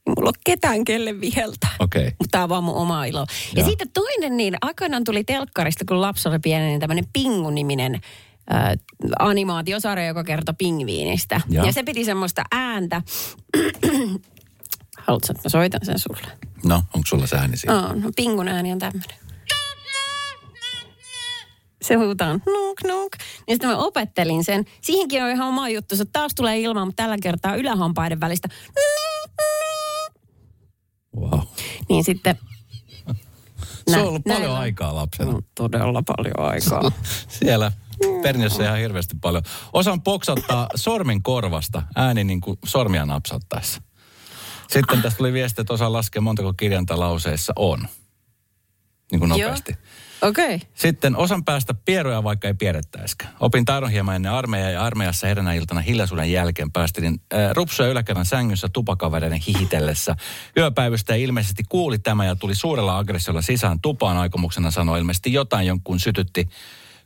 Ei 0.08 0.13
mulla 0.18 0.29
ole 0.29 0.41
ketään, 0.46 0.86
kelle 0.86 1.22
viheltää. 1.22 1.75
Okei. 1.79 2.01
Okay. 2.01 2.12
Mutta 2.20 2.32
tämä 2.32 2.44
on 2.44 2.50
vaan 2.50 2.63
mun 2.63 2.75
oma 2.75 3.06
ilo. 3.06 3.20
Ja 3.56 3.60
Joo. 3.62 3.70
sitten 3.70 3.89
toinen 3.94 4.38
niin, 4.38 4.56
aikoinaan 4.62 5.03
tuli 5.03 5.24
telkkarista, 5.24 5.86
kun 5.88 6.01
lapsi 6.01 6.29
oli 6.29 6.39
pieni, 6.39 6.65
niin 6.65 6.79
tämmöinen 6.79 7.06
Pingu-niminen 7.13 7.96
äh, 8.53 8.72
animaatiosarja, 9.20 10.06
joka 10.08 10.24
kertoi 10.24 10.56
pingviinistä. 10.58 11.41
Joo. 11.50 11.65
Ja 11.65 11.74
se 11.74 11.84
piti 11.84 12.06
semmoista 12.06 12.44
ääntä. 12.51 13.01
Haluatko, 15.10 15.28
että 15.32 15.42
mä 15.46 15.50
soitan 15.50 15.80
sen 15.84 16.00
sulle? 16.00 16.32
No, 16.66 16.75
onko 16.75 17.08
sulla 17.08 17.28
se 17.28 17.36
ääni 17.38 17.58
siinä? 17.58 17.75
Oh, 17.80 17.96
no, 17.96 18.12
pingun 18.16 18.48
ääni 18.48 18.72
on 18.72 18.80
tämmöinen. 18.80 19.18
Se 21.82 21.96
huutaa 21.96 22.34
nuk 22.34 22.84
nuk. 22.88 23.12
Niin 23.48 23.56
sitten 23.56 23.70
mä 23.70 23.78
opettelin 23.78 24.44
sen. 24.44 24.66
Siihenkin 24.82 25.24
on 25.24 25.30
ihan 25.30 25.48
oma 25.48 25.70
juttu. 25.70 25.96
Se 25.96 26.06
taas 26.06 26.32
tulee 26.36 26.60
ilmaan, 26.60 26.88
mutta 26.88 27.04
tällä 27.04 27.18
kertaa 27.22 27.56
ylähampaiden 27.56 28.20
välistä. 28.20 28.50
Wow. 31.16 31.39
Niin 31.89 32.04
sitten... 32.04 32.39
Se 33.88 33.98
on 33.98 34.08
ollut 34.08 34.24
paljon 34.24 34.42
näillä- 34.42 34.60
aikaa 34.60 34.96
lapsena. 34.96 35.32
No, 35.32 35.42
todella 35.56 36.04
paljon 36.06 36.39
aikaa. 36.39 36.92
Siellä 37.39 37.72
Perniössä 38.22 38.63
ihan 38.63 38.78
hirveästi 38.78 39.16
paljon. 39.22 39.44
Osaan 39.74 40.01
poksattaa 40.01 40.68
sormen 40.75 41.24
korvasta 41.24 41.84
ääni 41.96 42.24
niin 42.24 42.42
kuin 42.42 42.60
sormia 42.66 43.06
napsattaessa. 43.06 43.82
Sitten 44.70 45.02
tästä 45.02 45.18
tuli 45.18 45.34
viesti, 45.34 45.62
että 45.62 45.74
osaan 45.74 45.94
laskea 45.94 46.22
montako 46.22 46.54
kirjainta 46.54 47.00
lauseessa 47.00 47.54
on. 47.56 47.88
Niin 49.12 49.20
kuin 49.20 49.30
nopeasti. 49.30 49.78
Okei. 50.22 50.56
Okay. 50.56 50.68
Sitten 50.74 51.16
osan 51.16 51.46
päästä 51.46 51.74
pieroja, 51.74 52.24
vaikka 52.24 52.48
ei 52.48 52.54
pierrettäisikään. 52.54 53.34
Opin 53.40 53.66
taidon 53.66 53.92
hieman 53.92 54.16
ennen 54.16 54.32
armeijaa 54.32 54.70
ja 54.70 54.84
armeijassa 54.84 55.28
eräänä 55.28 55.54
iltana 55.54 55.82
hiljaisuuden 55.82 56.32
jälkeen 56.32 56.72
päästin 56.72 57.06
äh, 57.06 57.52
rupsuja 57.54 57.90
yläkerran 57.90 58.26
sängyssä 58.26 58.70
tupakavereiden 58.74 59.40
hihitellessä. 59.48 60.16
Yöpäivystä 60.58 61.16
ilmeisesti 61.16 61.64
kuuli 61.70 62.00
tämä 62.00 62.26
ja 62.26 62.36
tuli 62.36 62.56
suurella 62.56 62.98
aggressiolla 62.98 63.42
sisään 63.42 63.82
tupaan 63.82 64.18
aikomuksena 64.18 64.72
sanoi 64.72 65.00
ilmeisesti 65.00 65.34
jotain, 65.34 65.68
jonkun 65.68 66.00
sytytti, 66.00 66.50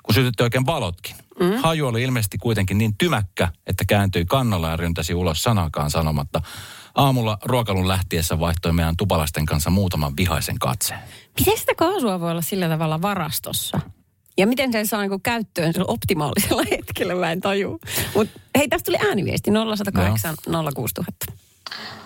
kun 0.03 0.15
sytytti 0.15 0.43
oikein 0.43 0.65
valotkin. 0.65 1.15
Mm. 1.39 1.61
Haju 1.63 1.87
oli 1.87 2.03
ilmeisesti 2.03 2.37
kuitenkin 2.37 2.77
niin 2.77 2.97
tymäkkä, 2.97 3.49
että 3.67 3.83
kääntyi 3.87 4.25
kannalla 4.25 4.69
ja 4.69 4.77
ryntäsi 4.77 5.13
ulos 5.13 5.43
sanakaan 5.43 5.91
sanomatta. 5.91 6.41
Aamulla 6.95 7.37
ruokalun 7.45 7.87
lähtiessä 7.87 8.39
vaihtoi 8.39 8.73
meidän 8.73 8.97
tupalaisten 8.97 9.45
kanssa 9.45 9.69
muutaman 9.69 10.17
vihaisen 10.17 10.59
katseen. 10.59 10.99
Miten 11.39 11.57
sitä 11.57 11.75
kaasua 11.75 12.19
voi 12.19 12.31
olla 12.31 12.41
sillä 12.41 12.69
tavalla 12.69 13.01
varastossa? 13.01 13.79
Ja 14.37 14.47
miten 14.47 14.71
sen 14.71 14.87
saa 14.87 15.01
niinku 15.01 15.19
käyttöön 15.19 15.73
sillä 15.73 15.85
optimaalisella 15.87 16.63
hetkellä, 16.71 17.15
mä 17.15 17.31
en 17.31 17.41
taju. 17.41 17.79
Mutta 18.15 18.39
hei, 18.57 18.67
tästä 18.67 18.85
tuli 18.85 18.97
ääniviesti 19.07 19.51
0108 19.51 20.35
06000. 20.75 21.25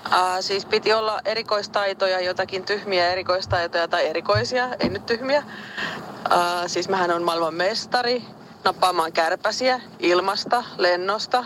Uh, 0.08 0.14
siis 0.40 0.66
piti 0.66 0.94
olla 0.94 1.20
erikoistaitoja, 1.26 2.22
jotakin 2.22 2.64
tyhmiä 2.64 3.12
erikoistaitoja 3.12 3.88
tai 3.88 4.08
erikoisia, 4.08 4.70
ei 4.80 4.90
nyt 4.90 5.06
tyhmiä. 5.06 5.40
Uh, 5.40 6.68
siis 6.68 6.90
mähän 6.90 7.12
on 7.12 7.24
maailman 7.24 7.54
mestari 7.54 8.24
nappaamaan 8.64 9.14
kärpäsiä 9.14 9.82
ilmasta, 10.00 10.64
lennosta. 10.78 11.46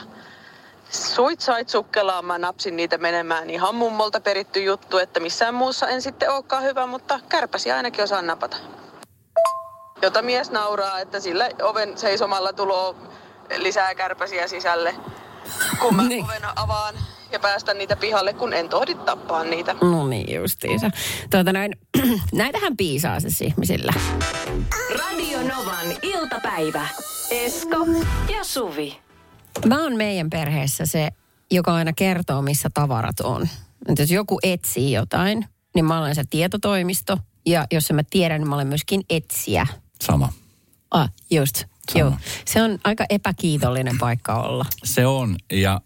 Suit 0.92 1.42
sait 1.42 1.70
sukkelaan, 1.70 2.26
mä 2.26 2.38
napsin 2.38 2.76
niitä 2.76 2.98
menemään 2.98 3.50
ihan 3.50 3.76
mummolta 3.76 4.20
peritty 4.22 4.64
juttu, 4.64 4.98
että 4.98 5.20
missään 5.20 5.54
muussa 5.56 5.88
en 5.88 6.02
sitten 6.02 6.32
olekaan 6.32 6.64
hyvä, 6.64 6.86
mutta 6.88 7.20
kärpäsiä 7.30 7.76
ainakin 7.76 8.04
osaan 8.04 8.28
napata. 8.28 8.58
Jota 10.02 10.22
mies 10.22 10.52
nauraa, 10.52 11.00
että 11.00 11.20
sillä 11.20 11.50
oven 11.62 11.98
seisomalla 11.98 12.54
tulo 12.54 12.96
lisää 13.58 13.96
kärpäsiä 13.96 14.48
sisälle, 14.48 14.96
kun 15.80 15.96
mä 15.96 16.04
Niin. 16.04 16.26
oven 16.26 16.42
avaan 16.56 16.96
ja 17.32 17.40
päästän 17.40 17.78
niitä 17.78 17.96
pihalle, 17.96 18.34
kun 18.34 18.54
en 18.54 18.70
tohdi 18.70 18.96
tappaa 18.96 19.44
niitä. 19.44 19.76
No 19.82 20.08
niin 20.08 20.36
justiinsa. 20.36 20.90
Tuota 21.30 21.54
noin, 21.54 21.76
näitähän 22.34 22.78
piisaa 22.78 23.20
siis 23.20 23.42
ihmisillä. 23.42 23.94
Radio 25.00 25.38
Novan 25.40 25.98
iltapäivä. 26.02 26.88
Esko 27.32 27.78
ja 28.38 28.44
Suvi. 28.44 29.00
Mä 29.66 29.84
oon 29.84 29.98
meidän 29.98 30.30
perheessä 30.30 30.86
se, 30.86 31.10
joka 31.52 31.76
aina 31.76 31.94
kertoo, 31.94 32.42
missä 32.42 32.70
tavarat 32.74 33.20
on. 33.20 33.50
Et 33.88 34.00
jos 34.00 34.12
joku 34.12 34.40
etsii 34.44 34.92
jotain, 34.92 35.46
niin 35.76 35.86
mä 35.86 36.00
olen 36.00 36.16
se 36.16 36.24
tietotoimisto. 36.30 37.18
Ja 37.46 37.68
jos 37.72 37.92
mä 37.92 38.04
tiedän, 38.10 38.42
niin 38.42 38.50
mä 38.50 38.56
olen 38.56 38.68
myöskin 38.68 39.02
etsiä. 39.10 39.68
Sama. 40.04 40.34
Ah, 40.92 41.12
just. 41.32 41.56
Sama. 41.58 42.00
Joo. 42.00 42.14
Se 42.46 42.62
on 42.62 42.80
aika 42.84 43.06
epäkiitollinen 43.10 43.98
paikka 43.98 44.42
olla. 44.42 44.66
Se 44.84 45.06
on, 45.06 45.38
ja 45.52 45.82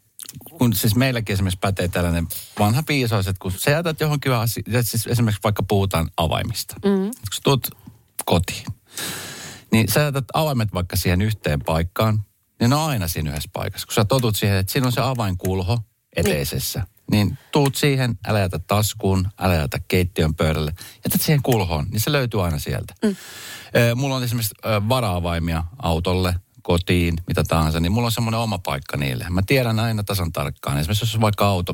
kun 0.58 0.74
siis 0.74 0.96
meilläkin 0.96 1.34
esimerkiksi 1.34 1.60
pätee 1.62 1.88
tällainen 1.88 2.28
vanha 2.60 2.84
piisaus, 2.84 3.28
että 3.28 3.40
kun 3.40 3.52
sä 3.52 3.72
jätät 3.72 4.00
johonkin 4.00 4.32
asiaan, 4.32 4.84
siis 4.84 5.08
esimerkiksi 5.08 5.44
vaikka 5.44 5.64
puhutaan 5.64 6.10
avaimista, 6.18 6.76
mm. 6.76 7.02
kun 7.02 7.14
sä 7.34 7.42
tulet 7.44 7.70
kotiin, 8.26 8.66
niin 9.72 9.92
sä 9.92 10.00
jätät 10.00 10.26
avaimet 10.34 10.74
vaikka 10.74 10.96
siihen 10.96 11.22
yhteen 11.22 11.62
paikkaan, 11.62 12.26
niin 12.60 12.70
ne 12.70 12.76
on 12.76 12.90
aina 12.90 13.08
siinä 13.08 13.30
yhdessä 13.30 13.50
paikassa. 13.54 13.88
Kun 13.88 13.94
sä 13.94 14.06
totut 14.06 14.36
siihen, 14.36 14.58
että 14.58 14.74
siinä 14.74 14.88
on 14.88 14.94
se 14.94 15.02
avainkulho 15.02 15.80
eteisessä, 16.16 16.80
niin, 17.12 17.28
niin 17.28 17.38
tuut 17.52 17.76
siihen, 17.76 18.20
älä 18.28 18.40
jätä 18.40 18.60
taskuun, 18.60 19.28
älä 19.40 19.56
jätä 19.56 19.80
keittiön 19.88 20.36
pöydälle, 20.36 20.74
jätät 21.06 21.22
siihen 21.22 21.42
kulhoon, 21.42 21.86
niin 21.92 22.00
se 22.00 22.12
löytyy 22.12 22.46
aina 22.46 22.60
sieltä. 22.60 22.94
Mm. 23.04 23.16
Mulla 23.96 24.16
on 24.16 24.24
esimerkiksi 24.24 24.56
vara-avaimia 24.90 25.64
autolle, 25.82 26.36
kotiin, 26.62 27.16
mitä 27.28 27.44
tahansa, 27.44 27.80
niin 27.80 27.92
mulla 27.92 28.06
on 28.06 28.12
semmoinen 28.12 28.40
oma 28.40 28.58
paikka 28.58 28.98
niille. 28.98 29.26
Mä 29.30 29.42
tiedän 29.48 29.80
aina 29.80 30.04
tasan 30.04 30.32
tarkkaan. 30.32 30.78
Esimerkiksi 30.78 31.06
jos 31.06 31.22
vaikka 31.22 31.48
auto 31.48 31.74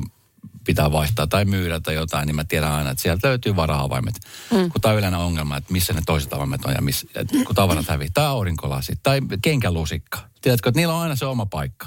pitää 0.64 0.92
vaihtaa 0.92 1.26
tai 1.26 1.44
myydä 1.44 1.80
tai 1.80 1.94
jotain, 1.94 2.26
niin 2.26 2.36
mä 2.36 2.44
tiedän 2.44 2.72
aina, 2.72 2.90
että 2.90 3.02
sieltä 3.02 3.28
löytyy 3.28 3.56
vara-avaimet. 3.56 4.14
Mm. 4.50 4.70
Kun 4.70 4.80
tämä 4.80 4.92
on 4.92 4.98
yleinen 4.98 5.20
ongelma, 5.20 5.56
että 5.56 5.72
missä 5.72 5.92
ne 5.92 6.02
toiset 6.06 6.32
avaimet 6.32 6.64
on 6.64 6.74
ja 6.74 6.82
missä, 6.82 7.06
kun 7.46 7.54
tavarat 7.54 7.88
hävii. 7.88 8.08
Tai 8.14 8.24
aurinkolasit 8.26 8.98
tai 9.02 9.20
kenkälusikka. 9.42 10.18
Tiedätkö, 10.40 10.68
että 10.68 10.80
niillä 10.80 10.94
on 10.94 11.02
aina 11.02 11.16
se 11.16 11.26
oma 11.26 11.46
paikka. 11.46 11.86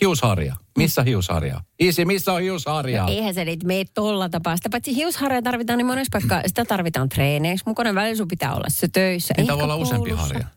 Hiusharja. 0.00 0.56
Missä 0.78 1.02
hiusharja? 1.02 1.60
Isi, 1.80 2.04
missä 2.04 2.32
on 2.32 2.42
hiusharja? 2.42 3.06
Eihän 3.06 3.34
se 3.34 3.44
nyt 3.44 3.64
mene 3.64 3.84
tolla 3.94 4.28
tapaa. 4.28 4.56
Sitä 4.56 4.70
paitsi 4.70 4.94
hiusharja 4.94 5.42
tarvitaan 5.42 5.76
niin 5.78 5.86
monessa 5.86 6.10
paikkaa. 6.12 6.42
Sitä 6.46 6.64
tarvitaan 6.64 7.08
treeneissä. 7.08 7.64
Mukana 7.66 7.94
välillä 7.94 8.16
sun 8.16 8.28
pitää 8.28 8.54
olla 8.54 8.66
se 8.68 8.88
töissä. 8.88 9.34
Niitä 9.36 9.54
voi 9.54 9.62
olla 9.62 9.76
useampi 9.76 10.10
koulussa. 10.10 10.34
harja. 10.34 10.48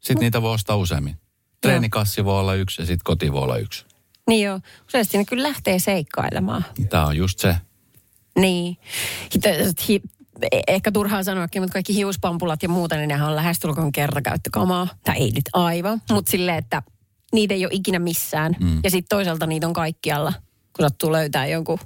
Sitten 0.00 0.20
niitä 0.20 0.42
voi 0.42 0.54
ostaa 0.54 0.76
useammin. 0.76 1.16
Treenikassi 1.60 2.24
voi 2.24 2.40
olla 2.40 2.54
yksi 2.54 2.82
ja 2.82 2.86
sitten 2.86 3.04
koti 3.04 3.32
voi 3.32 3.42
olla 3.42 3.56
yksi. 3.56 3.84
Niin 4.28 4.44
joo. 4.46 4.60
Useasti 4.88 5.18
ne 5.18 5.24
kyllä 5.24 5.42
lähtee 5.48 5.78
seikkailemaan. 5.78 6.64
Tämä 6.90 7.06
on 7.06 7.16
just 7.16 7.38
se. 7.38 7.56
Niin. 8.38 8.76
Hi- 9.88 10.02
e- 10.52 10.60
ehkä 10.68 10.92
turhaa 10.92 11.22
sanoakin, 11.22 11.62
mutta 11.62 11.72
kaikki 11.72 11.94
hiuspampulat 11.94 12.62
ja 12.62 12.68
muuta, 12.68 12.96
niin 12.96 13.08
nehän 13.08 13.28
on 13.28 13.36
lähestulkoon 13.36 13.92
kertakäyttökamaa. 13.92 14.88
Tai 15.04 15.16
ei 15.16 15.30
nyt 15.30 15.48
aivan, 15.52 16.02
mutta 16.10 16.30
silleen, 16.30 16.58
että 16.58 16.82
niitä 17.32 17.54
ei 17.54 17.64
ole 17.64 17.74
ikinä 17.74 17.98
missään. 17.98 18.56
Mm. 18.60 18.80
Ja 18.84 18.90
sitten 18.90 19.16
toisaalta 19.16 19.46
niitä 19.46 19.66
on 19.66 19.72
kaikkialla, 19.72 20.32
kun 20.76 20.88
sattuu 20.88 21.12
löytää 21.12 21.46
jonkun 21.46 21.78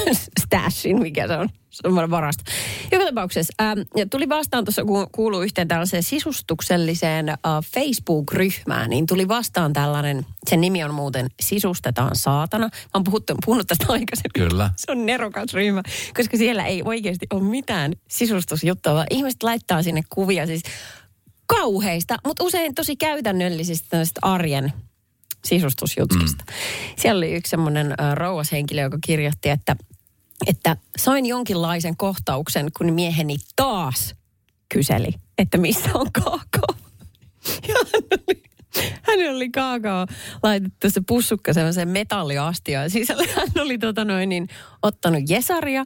stashin, 0.42 1.02
mikä 1.02 1.26
se 1.26 1.36
on, 1.36 1.48
semmoinen 1.70 2.10
varasto. 2.10 2.44
Joka 2.92 3.04
tapauksessa 3.04 3.52
ähm, 3.62 3.80
ja 3.96 4.06
tuli 4.06 4.28
vastaan 4.28 4.64
tuossa, 4.64 4.84
kun 4.84 5.06
kuuluu 5.12 5.40
yhteen 5.40 5.68
tällaiseen 5.68 6.02
sisustukselliseen 6.02 7.28
äh, 7.28 7.36
Facebook-ryhmään, 7.74 8.90
niin 8.90 9.06
tuli 9.06 9.28
vastaan 9.28 9.72
tällainen, 9.72 10.26
sen 10.50 10.60
nimi 10.60 10.84
on 10.84 10.94
muuten 10.94 11.26
Sisustetaan 11.40 12.16
saatana. 12.16 12.66
Mä 12.66 12.90
oon 12.94 13.04
puhuttu, 13.04 13.34
puhunut 13.44 13.66
tästä 13.66 13.84
aikaisemmin. 13.88 14.48
Kyllä. 14.48 14.70
Se 14.76 14.92
on 14.92 15.06
nerokas 15.06 15.54
ryhmä, 15.54 15.82
koska 16.16 16.36
siellä 16.36 16.66
ei 16.66 16.82
oikeasti 16.84 17.26
ole 17.32 17.42
mitään 17.42 17.92
sisustusjuttua, 18.08 18.94
vaan 18.94 19.06
ihmiset 19.10 19.42
laittaa 19.42 19.82
sinne 19.82 20.02
kuvia 20.08 20.46
siis 20.46 20.62
kauheista, 21.46 22.18
mutta 22.26 22.44
usein 22.44 22.74
tosi 22.74 22.96
käytännöllisistä 22.96 24.02
arjen 24.22 24.72
sisustusjutkista. 25.46 26.44
Mm. 26.46 26.54
Siellä 26.98 27.18
oli 27.18 27.34
yksi 27.34 27.50
semmoinen 27.50 27.94
rouvashenkilö, 28.14 28.82
joka 28.82 28.98
kirjoitti, 29.06 29.48
että, 29.48 29.76
että 30.46 30.76
sain 30.98 31.26
jonkinlaisen 31.26 31.96
kohtauksen, 31.96 32.70
kun 32.78 32.92
mieheni 32.92 33.36
taas 33.56 34.14
kyseli, 34.68 35.12
että 35.38 35.58
missä 35.58 35.90
on 35.94 36.12
kaakao. 36.12 36.74
Ja 37.68 37.74
hän 37.74 38.20
oli, 38.28 38.42
hänellä 39.02 39.36
oli 39.36 39.50
kaakao 39.50 40.06
laitettu 40.42 40.90
se 40.90 41.00
pussukka 41.06 41.52
sellaiseen 41.52 41.88
metalliastiaan 41.88 42.90
sisällä. 42.90 43.24
Hän 43.36 43.48
oli 43.60 43.78
tota 43.78 44.04
noin, 44.04 44.28
niin, 44.28 44.48
ottanut 44.82 45.22
jesaria 45.28 45.84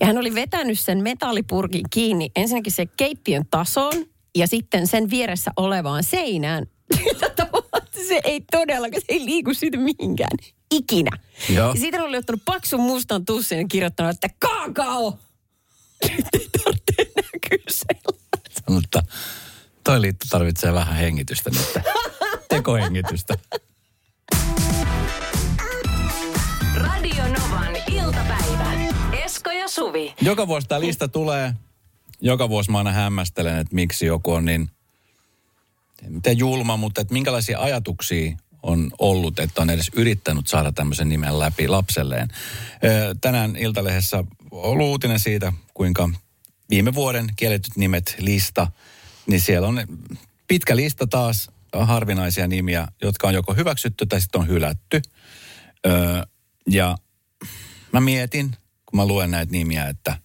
ja 0.00 0.06
hän 0.06 0.18
oli 0.18 0.34
vetänyt 0.34 0.80
sen 0.80 1.02
metallipurkin 1.02 1.82
kiinni 1.90 2.30
ensinnäkin 2.36 2.72
se 2.72 2.86
keittiön 2.86 3.44
tasoon 3.50 4.04
ja 4.36 4.46
sitten 4.46 4.86
sen 4.86 5.10
vieressä 5.10 5.50
olevaan 5.56 6.04
seinään. 6.04 6.66
Että 7.26 7.46
se 8.08 8.20
ei 8.24 8.40
todellakaan, 8.50 9.00
se 9.00 9.12
ei 9.12 9.24
liiku 9.24 9.54
siitä 9.54 9.78
mihinkään. 9.78 10.38
Ikinä. 10.70 11.10
Joo. 11.48 11.68
Ja 11.74 11.80
siitä 11.80 12.04
oli 12.04 12.16
ottanut 12.16 12.42
paksun 12.44 12.80
mustan 12.80 13.24
tussin 13.24 13.58
ja 13.58 13.64
kirjoittanut, 13.68 14.10
että 14.10 14.28
kaakao! 14.38 15.18
Nyt 16.08 16.26
ei 16.32 16.48
tarvitse 16.64 17.02
enää 17.02 17.30
kysellä. 17.50 18.18
Mutta 18.68 19.02
toi 19.84 20.00
liitto 20.00 20.26
tarvitsee 20.30 20.72
vähän 20.72 20.96
hengitystä 20.96 21.50
nyt. 21.50 21.84
Tekohengitystä. 22.48 23.34
Radio 26.74 27.24
Novan 27.28 27.76
iltapäivä. 27.92 28.72
Esko 29.24 29.50
ja 29.50 29.68
Suvi. 29.68 30.14
Joka 30.20 30.48
vuosi 30.48 30.68
tämä 30.68 30.80
lista 30.80 31.08
tulee. 31.08 31.54
Joka 32.20 32.48
vuosi 32.48 32.70
mä 32.70 32.78
aina 32.78 32.92
hämmästelen, 32.92 33.58
että 33.58 33.74
miksi 33.74 34.06
joku 34.06 34.32
on 34.32 34.44
niin, 34.44 34.70
miten 36.08 36.38
julma, 36.38 36.76
mutta 36.76 37.00
että 37.00 37.12
minkälaisia 37.12 37.60
ajatuksia 37.60 38.36
on 38.62 38.90
ollut, 38.98 39.38
että 39.38 39.62
on 39.62 39.70
edes 39.70 39.90
yrittänyt 39.96 40.46
saada 40.46 40.72
tämmöisen 40.72 41.08
nimen 41.08 41.38
läpi 41.38 41.68
lapselleen. 41.68 42.28
Tänään 43.20 43.56
Iltalehdessä 43.56 44.18
on 44.18 44.26
ollut 44.50 44.86
uutinen 44.86 45.20
siitä, 45.20 45.52
kuinka 45.74 46.10
viime 46.70 46.94
vuoden 46.94 47.26
kielletyt 47.36 47.76
nimet 47.76 48.14
lista, 48.18 48.66
niin 49.26 49.40
siellä 49.40 49.68
on 49.68 49.80
pitkä 50.48 50.76
lista 50.76 51.06
taas 51.06 51.50
harvinaisia 51.72 52.48
nimiä, 52.48 52.88
jotka 53.02 53.28
on 53.28 53.34
joko 53.34 53.54
hyväksytty 53.54 54.06
tai 54.06 54.20
sitten 54.20 54.40
on 54.40 54.48
hylätty. 54.48 55.02
Ja 56.70 56.98
mä 57.92 58.00
mietin, 58.00 58.50
kun 58.86 58.96
mä 58.96 59.06
luen 59.06 59.30
näitä 59.30 59.52
nimiä, 59.52 59.88
että 59.88 60.16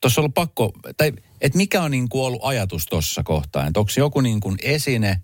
tuossa 0.00 0.20
on 0.20 0.22
ollut 0.22 0.34
pakko, 0.34 0.72
tai 0.96 1.12
että 1.40 1.56
mikä 1.56 1.82
on 1.82 1.90
niin 1.90 2.08
kuin 2.08 2.24
ollut 2.24 2.40
ajatus 2.44 2.86
tuossa 2.86 3.22
kohtaa, 3.22 3.66
että 3.66 3.80
onko 3.80 3.92
joku 3.96 4.20
niin 4.20 4.40
kuin 4.40 4.56
esine 4.62 5.20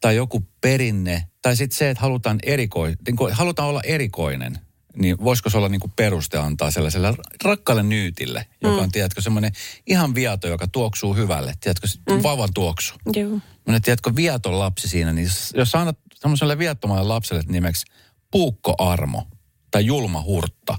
tai 0.00 0.16
joku 0.16 0.46
perinne, 0.60 1.28
tai 1.42 1.56
sitten 1.56 1.78
se, 1.78 1.90
että 1.90 2.00
halutaan, 2.00 2.38
eriko, 2.42 2.86
niin 2.86 3.16
kuin, 3.16 3.32
halutaan 3.32 3.68
olla 3.68 3.80
erikoinen, 3.84 4.58
niin 4.96 5.16
voisiko 5.24 5.50
se 5.50 5.58
olla 5.58 5.68
niin 5.68 5.80
kuin 5.80 5.92
peruste 5.96 6.38
antaa 6.38 6.70
sellaiselle 6.70 7.14
rakkaalle 7.44 7.82
nyytille, 7.82 8.46
joka 8.62 8.82
on, 8.82 8.92
tiedätkö, 8.92 9.22
semmoinen 9.22 9.52
ihan 9.86 10.14
viato, 10.14 10.48
joka 10.48 10.66
tuoksuu 10.66 11.14
hyvälle, 11.14 11.54
tiedätkö, 11.60 11.86
mm. 12.10 12.22
vauvan 12.22 12.48
tuoksu. 12.54 12.94
Joo. 13.14 13.38
Mä 13.68 13.80
tiedätkö, 13.80 14.12
viaton 14.16 14.58
lapsi 14.58 14.88
siinä, 14.88 15.12
niin 15.12 15.24
jos, 15.24 15.52
jos 15.56 15.74
annat 15.74 15.98
semmoiselle 16.14 16.58
viattomalle 16.58 17.02
lapselle 17.02 17.42
nimeksi 17.48 17.86
Puukko 18.30 18.74
Armo 18.78 19.26
tai 19.70 19.86
Julma 19.86 20.22
Hurtta. 20.22 20.78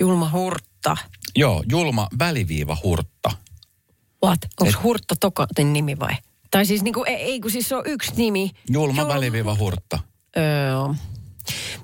Julma 0.00 0.30
Hurtta. 0.30 0.96
Joo, 1.36 1.64
Julma 1.70 2.08
väliviiva 2.18 2.76
Hurtta. 2.82 3.30
What? 4.24 4.38
Onko 4.60 4.78
Et- 4.78 4.82
Hurtta 4.84 5.14
Tokatin 5.20 5.72
nimi 5.72 5.98
vai? 5.98 6.14
Tai 6.50 6.66
siis 6.66 6.82
niinku, 6.82 7.04
ei, 7.04 7.14
ei 7.16 7.40
kun 7.40 7.50
siis 7.50 7.68
se 7.68 7.76
on 7.76 7.82
yksi 7.86 8.12
nimi. 8.16 8.50
Julma 8.70 9.08
väliviiva 9.08 9.54
Hurtta. 9.54 9.98
Öö, 10.36 10.94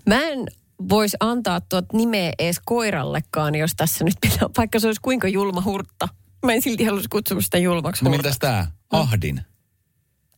mä 0.07 0.23
en 0.23 0.47
voisi 0.89 1.17
antaa 1.21 1.61
tuot 1.61 1.93
nimeä 1.93 2.33
edes 2.39 2.61
koirallekaan, 2.65 3.55
jos 3.55 3.73
tässä 3.77 4.05
nyt 4.05 4.15
pitää, 4.21 4.49
vaikka 4.59 4.79
se 4.79 4.87
olisi 4.87 5.01
kuinka 5.01 5.29
julma 5.29 5.63
hurtta. 5.65 6.09
Mä 6.45 6.53
en 6.53 6.63
silti 6.63 6.85
haluaisi 6.85 7.09
kutsua 7.09 7.41
sitä 7.41 7.59
julmaksi 7.59 8.05
No 8.05 8.11
hurtaksi. 8.11 8.29
mitäs 8.29 8.39
tää? 8.39 8.71
Ahdin. 8.91 9.41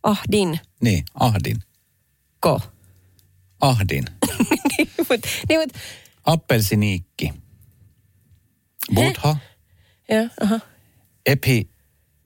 Ahdin. 0.02 0.60
Niin, 0.82 1.04
Ahdin. 1.20 1.56
Ko. 2.40 2.60
Ahdin. 3.60 4.04
niin, 4.78 4.88
mut, 5.10 5.20
niin, 5.48 5.60
mut, 5.60 5.70
Appelsiniikki. 6.26 7.32
Budha. 8.94 9.36
ja, 10.08 10.28
aha. 10.42 10.60
Epi, 11.26 11.70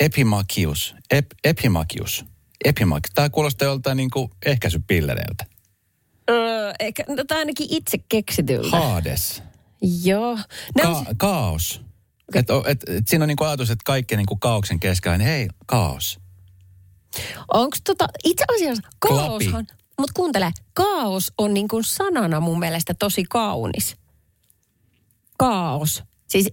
epimakius. 0.01 0.95
Ep, 1.11 1.27
epimakius. 1.45 2.25
Epimak. 2.65 3.03
Tää 3.15 3.31
kuulostaa 3.31 3.69
joltain 3.69 3.97
niinku 3.97 4.31
ehkäisypillereiltä. 4.47 5.47
Öö, 6.31 6.73
eikä, 6.81 7.05
no, 7.09 7.25
tai 7.29 7.39
ainakin 7.39 7.67
itse 7.71 7.99
keksityltä. 8.09 8.77
Hades. 8.77 9.43
Joo. 10.05 10.39
Nämä 10.77 10.97
on 10.99 11.05
Ka- 11.05 11.15
kaos. 11.17 11.81
Et, 12.35 12.51
o- 12.51 12.65
et, 12.67 12.81
et 12.89 13.09
siinä 13.09 13.25
on 13.25 13.29
niinku 13.29 13.45
ajatus, 13.45 13.71
että 13.71 13.83
kaikki 13.87 14.17
niinku 14.17 14.37
kaauksen 14.37 14.81
keskellä, 14.81 15.19
niin 15.19 15.29
hei, 15.29 15.49
kaos. 15.67 16.19
Onko 17.55 17.77
tota, 17.85 18.09
itse 18.25 18.45
asiassa 18.57 18.83
kaoshan, 18.99 19.67
mutta 19.99 20.13
kuuntele, 20.15 20.53
kaos 20.75 21.33
on 21.39 21.55
niin 21.55 21.69
kuin 21.69 21.85
sanana 21.85 22.41
mun 22.41 22.59
mielestä 22.59 22.95
tosi 22.95 23.25
kaunis. 23.25 23.97
Kaos. 25.39 26.03
Siis 26.31 26.49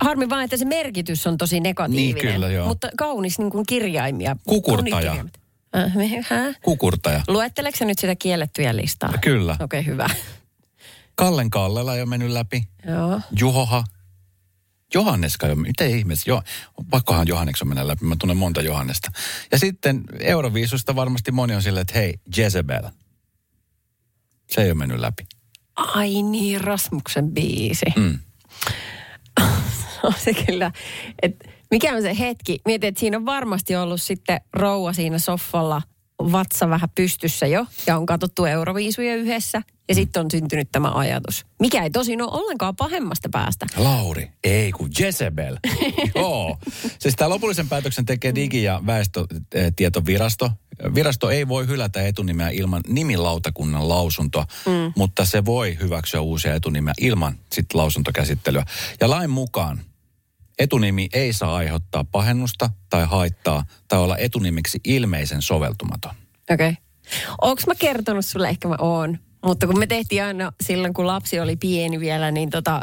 harmi 0.00 0.28
vaan, 0.28 0.44
että 0.44 0.56
se 0.56 0.64
merkitys 0.64 1.26
on 1.26 1.38
tosi 1.38 1.60
negatiivinen. 1.60 2.14
Niin, 2.14 2.34
kyllä, 2.34 2.48
joo. 2.48 2.68
Mutta 2.68 2.88
kaunis 2.96 3.38
niin 3.38 3.50
kuin 3.50 3.66
kirjaimia. 3.66 4.36
Kukurtaja. 4.46 4.94
Monikirjaimet. 4.94 5.40
Äh, 5.76 5.96
me- 5.96 6.24
hä? 6.28 6.54
Kukurtaja. 6.62 7.20
Luetteleeko 7.28 7.78
sä 7.78 7.84
nyt 7.84 7.98
sitä 7.98 8.16
kiellettyjä 8.16 8.76
listaa? 8.76 9.12
Kyllä. 9.20 9.52
Okei, 9.60 9.80
okay, 9.80 9.92
hyvä. 9.92 10.10
Kallen 11.14 11.50
Kallela 11.50 11.92
ole 11.92 12.06
mennyt 12.06 12.30
läpi. 12.30 12.64
Joo. 12.86 13.20
Juhoha. 13.38 13.84
Johanneska 14.94 15.46
jo, 15.46 15.56
miten 15.56 15.90
ihmeessä, 15.90 16.30
jo, 16.30 16.42
pakkohan 16.90 17.28
Johanneksen 17.28 17.68
mennä 17.68 17.88
läpi, 17.88 18.04
mä 18.04 18.16
tunnen 18.18 18.36
monta 18.36 18.62
Johannesta. 18.62 19.10
Ja 19.52 19.58
sitten 19.58 20.04
Euroviisusta 20.20 20.96
varmasti 20.96 21.32
moni 21.32 21.54
on 21.54 21.62
silleen, 21.62 21.82
että 21.82 21.98
hei, 21.98 22.14
Jezebel. 22.36 22.82
Se 24.50 24.62
ei 24.62 24.70
ole 24.70 24.74
mennyt 24.78 25.00
läpi. 25.00 25.26
Ai 25.76 26.22
niin, 26.22 26.60
Rasmuksen 26.60 27.30
biisi. 27.30 27.86
Mm. 27.96 28.18
On 30.02 30.14
se 30.18 30.34
kyllä, 30.34 30.72
että 31.22 31.48
mikä 31.70 31.94
on 31.94 32.02
se 32.02 32.18
hetki? 32.18 32.58
Mietin, 32.64 32.88
että 32.88 33.00
siinä 33.00 33.16
on 33.16 33.26
varmasti 33.26 33.76
ollut 33.76 34.02
sitten 34.02 34.40
rouva 34.52 34.92
siinä 34.92 35.18
soffalla, 35.18 35.82
vatsa 36.32 36.68
vähän 36.70 36.90
pystyssä 36.94 37.46
jo, 37.46 37.66
ja 37.86 37.96
on 37.96 38.06
katsottu 38.06 38.44
Euroviisuja 38.44 39.16
yhdessä, 39.16 39.62
ja 39.88 39.94
sitten 39.94 40.24
on 40.24 40.30
syntynyt 40.30 40.68
tämä 40.72 40.90
ajatus. 40.94 41.46
Mikä 41.60 41.82
ei 41.82 41.90
tosin 41.90 42.22
ole 42.22 42.30
ollenkaan 42.32 42.76
pahemmasta 42.76 43.28
päästä. 43.32 43.66
Lauri, 43.76 44.30
ei 44.44 44.72
kun 44.72 44.90
Jezebel. 44.98 45.56
Joo. 46.14 46.58
Siis 46.98 47.16
tämä 47.16 47.28
lopullisen 47.28 47.68
päätöksen 47.68 48.06
tekee 48.06 48.32
Digi- 48.34 48.64
ja 48.64 48.80
väestötietovirasto. 48.86 50.50
Virasto 50.94 51.30
ei 51.30 51.48
voi 51.48 51.66
hylätä 51.66 52.02
etunimeä 52.02 52.48
ilman 52.48 52.82
nimilautakunnan 52.88 53.88
lausuntoa, 53.88 54.46
mm. 54.66 54.92
mutta 54.96 55.24
se 55.24 55.44
voi 55.44 55.78
hyväksyä 55.80 56.20
uusia 56.20 56.54
etunimeä 56.54 56.94
ilman 57.00 57.38
sit 57.52 57.74
lausuntokäsittelyä. 57.74 58.64
Ja 59.00 59.10
lain 59.10 59.30
mukaan 59.30 59.80
etunimi 60.60 61.08
ei 61.12 61.32
saa 61.32 61.56
aiheuttaa 61.56 62.04
pahennusta 62.04 62.70
tai 62.90 63.06
haittaa 63.06 63.64
tai 63.88 63.98
olla 63.98 64.18
etunimiksi 64.18 64.80
ilmeisen 64.84 65.42
soveltumaton. 65.42 66.10
Okei. 66.50 66.68
Okay. 66.68 66.74
Onko 67.40 67.62
mä 67.66 67.74
kertonut 67.74 68.24
sulle, 68.24 68.48
ehkä 68.48 68.68
mä 68.68 68.76
oon, 68.78 69.18
mutta 69.44 69.66
kun 69.66 69.78
me 69.78 69.86
tehtiin 69.86 70.24
aina 70.24 70.52
silloin, 70.62 70.94
kun 70.94 71.06
lapsi 71.06 71.40
oli 71.40 71.56
pieni 71.56 72.00
vielä, 72.00 72.30
niin 72.30 72.50
tota, 72.50 72.80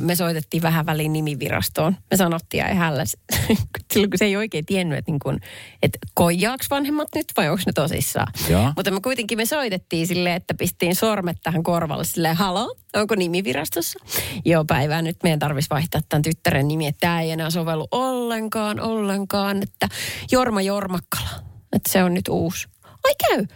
me 0.00 0.14
soitettiin 0.14 0.62
vähän 0.62 0.86
väliin 0.86 1.12
nimivirastoon. 1.12 1.96
Me 2.10 2.16
sanottiin 2.16 2.58
ja 2.58 2.74
hällä, 2.74 3.04
silloin 3.92 4.10
kun 4.10 4.18
se 4.18 4.24
ei 4.24 4.36
oikein 4.36 4.66
tiennyt, 4.66 4.98
että, 4.98 5.10
niin 5.10 5.18
kun, 5.18 5.38
että 5.82 5.98
koijaaks 6.14 6.70
vanhemmat 6.70 7.08
nyt 7.14 7.26
vai 7.36 7.48
onko 7.48 7.62
ne 7.66 7.72
tosissaan. 7.72 8.32
Joo. 8.48 8.72
Mutta 8.76 8.90
me 8.90 9.00
kuitenkin 9.00 9.38
me 9.38 9.46
soitettiin 9.46 10.06
silleen, 10.06 10.36
että 10.36 10.54
pistiin 10.54 10.94
sormet 10.94 11.36
tähän 11.42 11.62
korvalle 11.62 12.04
silleen, 12.04 12.36
halo, 12.36 12.76
onko 12.96 13.14
nimivirastossa? 13.14 13.98
Joo, 14.44 14.64
päivää 14.64 15.02
nyt 15.02 15.16
meidän 15.22 15.38
tarvitsisi 15.38 15.70
vaihtaa 15.70 16.00
tämän 16.08 16.22
tyttären 16.22 16.68
nimi, 16.68 16.86
että 16.86 17.00
tämä 17.00 17.20
ei 17.20 17.30
enää 17.30 17.50
sovellu 17.50 17.88
ollenkaan, 17.90 18.80
ollenkaan, 18.80 19.62
että 19.62 19.88
Jorma 20.32 20.62
Jormakkala, 20.62 21.30
että 21.72 21.92
se 21.92 22.04
on 22.04 22.14
nyt 22.14 22.28
uusi. 22.28 22.68
Ai 22.84 23.14
käy. 23.28 23.46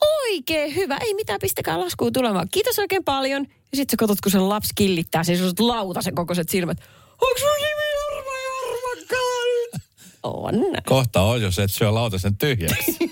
Oikein 0.00 0.74
hyvä. 0.74 0.96
Ei 1.00 1.14
mitään, 1.14 1.40
pistäkää 1.40 1.80
laskuun 1.80 2.12
tulemaan. 2.12 2.48
Kiitos 2.50 2.78
oikein 2.78 3.04
paljon. 3.04 3.46
Ja 3.72 3.76
sitten 3.76 3.92
sä 3.92 3.96
katsot, 3.96 4.20
kun 4.20 4.32
se 4.32 4.38
lapsi 4.38 4.72
killittää, 4.74 5.24
siis 5.24 5.38
sellaiset 5.38 5.60
lautasen 5.60 6.14
kokoiset 6.14 6.48
silmät. 6.48 6.78
Onks 7.20 7.42
mun 7.42 7.56
nimi 7.56 7.90
Jorma 7.94 8.32
Jormakkala 8.46 9.44
nyt? 9.44 9.82
On. 10.22 10.54
Kohta 10.86 11.22
on, 11.22 11.42
jos 11.42 11.58
et 11.58 11.72
syö 11.72 11.94
lautasen 11.94 12.36
tyhjäksi. 12.36 12.96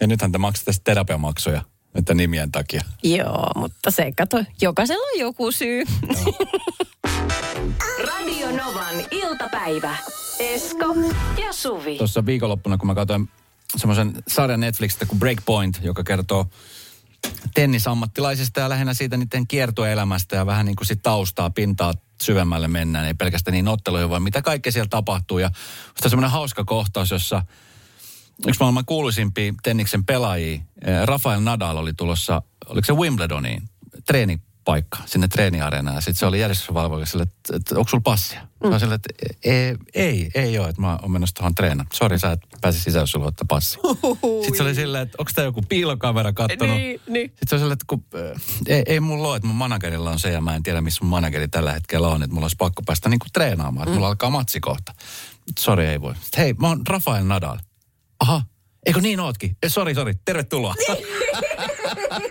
ja 0.00 0.06
nythän 0.06 0.32
te 0.32 0.38
maksatte 0.38 0.72
sitten 0.72 0.92
terapiamaksuja 0.92 1.62
että 1.94 2.14
nimien 2.14 2.52
takia. 2.52 2.82
Joo, 3.02 3.50
mutta 3.56 3.90
se 3.90 4.12
kato, 4.12 4.44
jokaisella 4.60 5.06
on 5.14 5.20
joku 5.20 5.52
syy. 5.52 5.82
Radio 8.06 8.46
Novan 8.46 8.94
iltapäivä. 9.10 9.96
Esko 10.38 10.94
ja 11.44 11.52
Suvi. 11.52 11.98
Tuossa 11.98 12.26
viikonloppuna, 12.26 12.78
kun 12.78 12.86
mä 12.86 12.94
katsoin 12.94 13.28
semmoisen 13.76 14.22
sarjan 14.28 14.60
Netflixistä 14.60 15.06
kuin 15.06 15.18
Breakpoint, 15.18 15.80
joka 15.82 16.04
kertoo 16.04 16.46
tennisammattilaisista 17.54 18.60
ja 18.60 18.68
lähinnä 18.68 18.94
siitä 18.94 19.16
niiden 19.16 19.46
kiertoelämästä 19.46 20.36
ja 20.36 20.46
vähän 20.46 20.66
niin 20.66 20.76
kuin 20.76 20.86
sit 20.86 21.02
taustaa, 21.02 21.50
pintaa 21.50 21.92
syvemmälle 22.22 22.68
mennään, 22.68 23.06
ei 23.06 23.14
pelkästään 23.14 23.52
niin 23.52 23.68
otteluihin, 23.68 24.10
vaan 24.10 24.22
mitä 24.22 24.42
kaikkea 24.42 24.72
siellä 24.72 24.88
tapahtuu. 24.88 25.38
Ja 25.38 25.50
on 26.04 26.10
semmoinen 26.10 26.30
hauska 26.30 26.64
kohtaus, 26.64 27.10
jossa 27.10 27.42
yksi 28.46 28.60
maailman 28.60 28.84
kuuluisimpia 28.84 29.54
tenniksen 29.62 30.04
pelaajia, 30.04 30.54
eh, 30.54 30.62
Rafael 31.04 31.40
Nadal 31.40 31.76
oli 31.76 31.94
tulossa, 31.94 32.42
oliko 32.66 32.84
se 32.84 32.92
Wimbledoniin, 32.92 33.62
treenipaikka 34.64 34.98
sinne 35.06 35.28
treeniareenaan. 35.28 35.94
Ja 35.94 36.00
sitten 36.00 36.14
se 36.14 36.26
oli 36.26 36.40
järjestysvalvoja 36.40 37.06
sille, 37.06 37.22
että, 37.22 37.56
että 37.56 37.78
onko 37.78 37.88
sulla 37.88 38.02
passia? 38.02 38.40
Mm. 38.64 38.78
Sille, 38.78 38.94
että 38.94 39.08
ei, 39.44 39.76
ei, 39.94 40.30
ei 40.34 40.58
ole, 40.58 40.68
että 40.68 40.80
mä 40.80 40.98
oon 41.02 41.10
menossa 41.10 41.34
tuohon 41.34 41.54
treenaan. 41.54 41.88
Sori, 41.92 42.18
sä 42.18 42.32
et 42.32 42.40
pääse 42.60 42.80
sisään, 42.80 43.02
jos 43.02 43.10
sulla 43.10 43.26
ottaa 43.26 43.44
passi. 43.48 43.78
Sitten 44.40 44.56
se 44.56 44.62
oli 44.62 44.74
silleen, 44.74 45.02
että 45.02 45.16
onko 45.18 45.30
tämä 45.34 45.44
joku 45.44 45.62
piilokamera 45.68 46.32
kattonut? 46.32 46.76
Niin, 46.76 47.00
niin. 47.08 47.28
Sitten 47.28 47.48
se 47.48 47.54
on 47.54 47.58
silleen, 47.58 47.72
että 47.72 47.84
kun, 47.86 48.04
äh, 48.14 48.42
ei, 48.66 48.82
ei 48.86 49.00
mulla 49.00 49.28
ole, 49.28 49.36
että 49.36 49.46
mun 49.46 49.56
managerilla 49.56 50.10
on 50.10 50.20
se 50.20 50.30
ja 50.30 50.40
mä 50.40 50.56
en 50.56 50.62
tiedä, 50.62 50.80
missä 50.80 51.04
mun 51.04 51.10
manageri 51.10 51.48
tällä 51.48 51.72
hetkellä 51.72 52.08
on, 52.08 52.22
että 52.22 52.34
mulla 52.34 52.44
olisi 52.44 52.56
pakko 52.56 52.82
päästä 52.86 53.08
niinku 53.08 53.26
treenaamaan, 53.32 53.88
että 53.88 53.94
mulla 53.94 54.08
alkaa 54.08 54.30
matsi 54.30 54.60
kohta. 54.60 54.94
Sori, 55.58 55.86
ei 55.86 56.00
voi. 56.00 56.14
Sitten, 56.14 56.40
hei, 56.40 56.52
mä 56.52 56.68
oon 56.68 56.80
Rafael 56.88 57.24
Nadal. 57.24 57.58
Aha, 58.20 58.42
eikö 58.86 59.00
niin 59.00 59.20
ootkin? 59.20 59.56
Sori, 59.66 59.94
sori, 59.94 60.14
tervetuloa. 60.24 60.74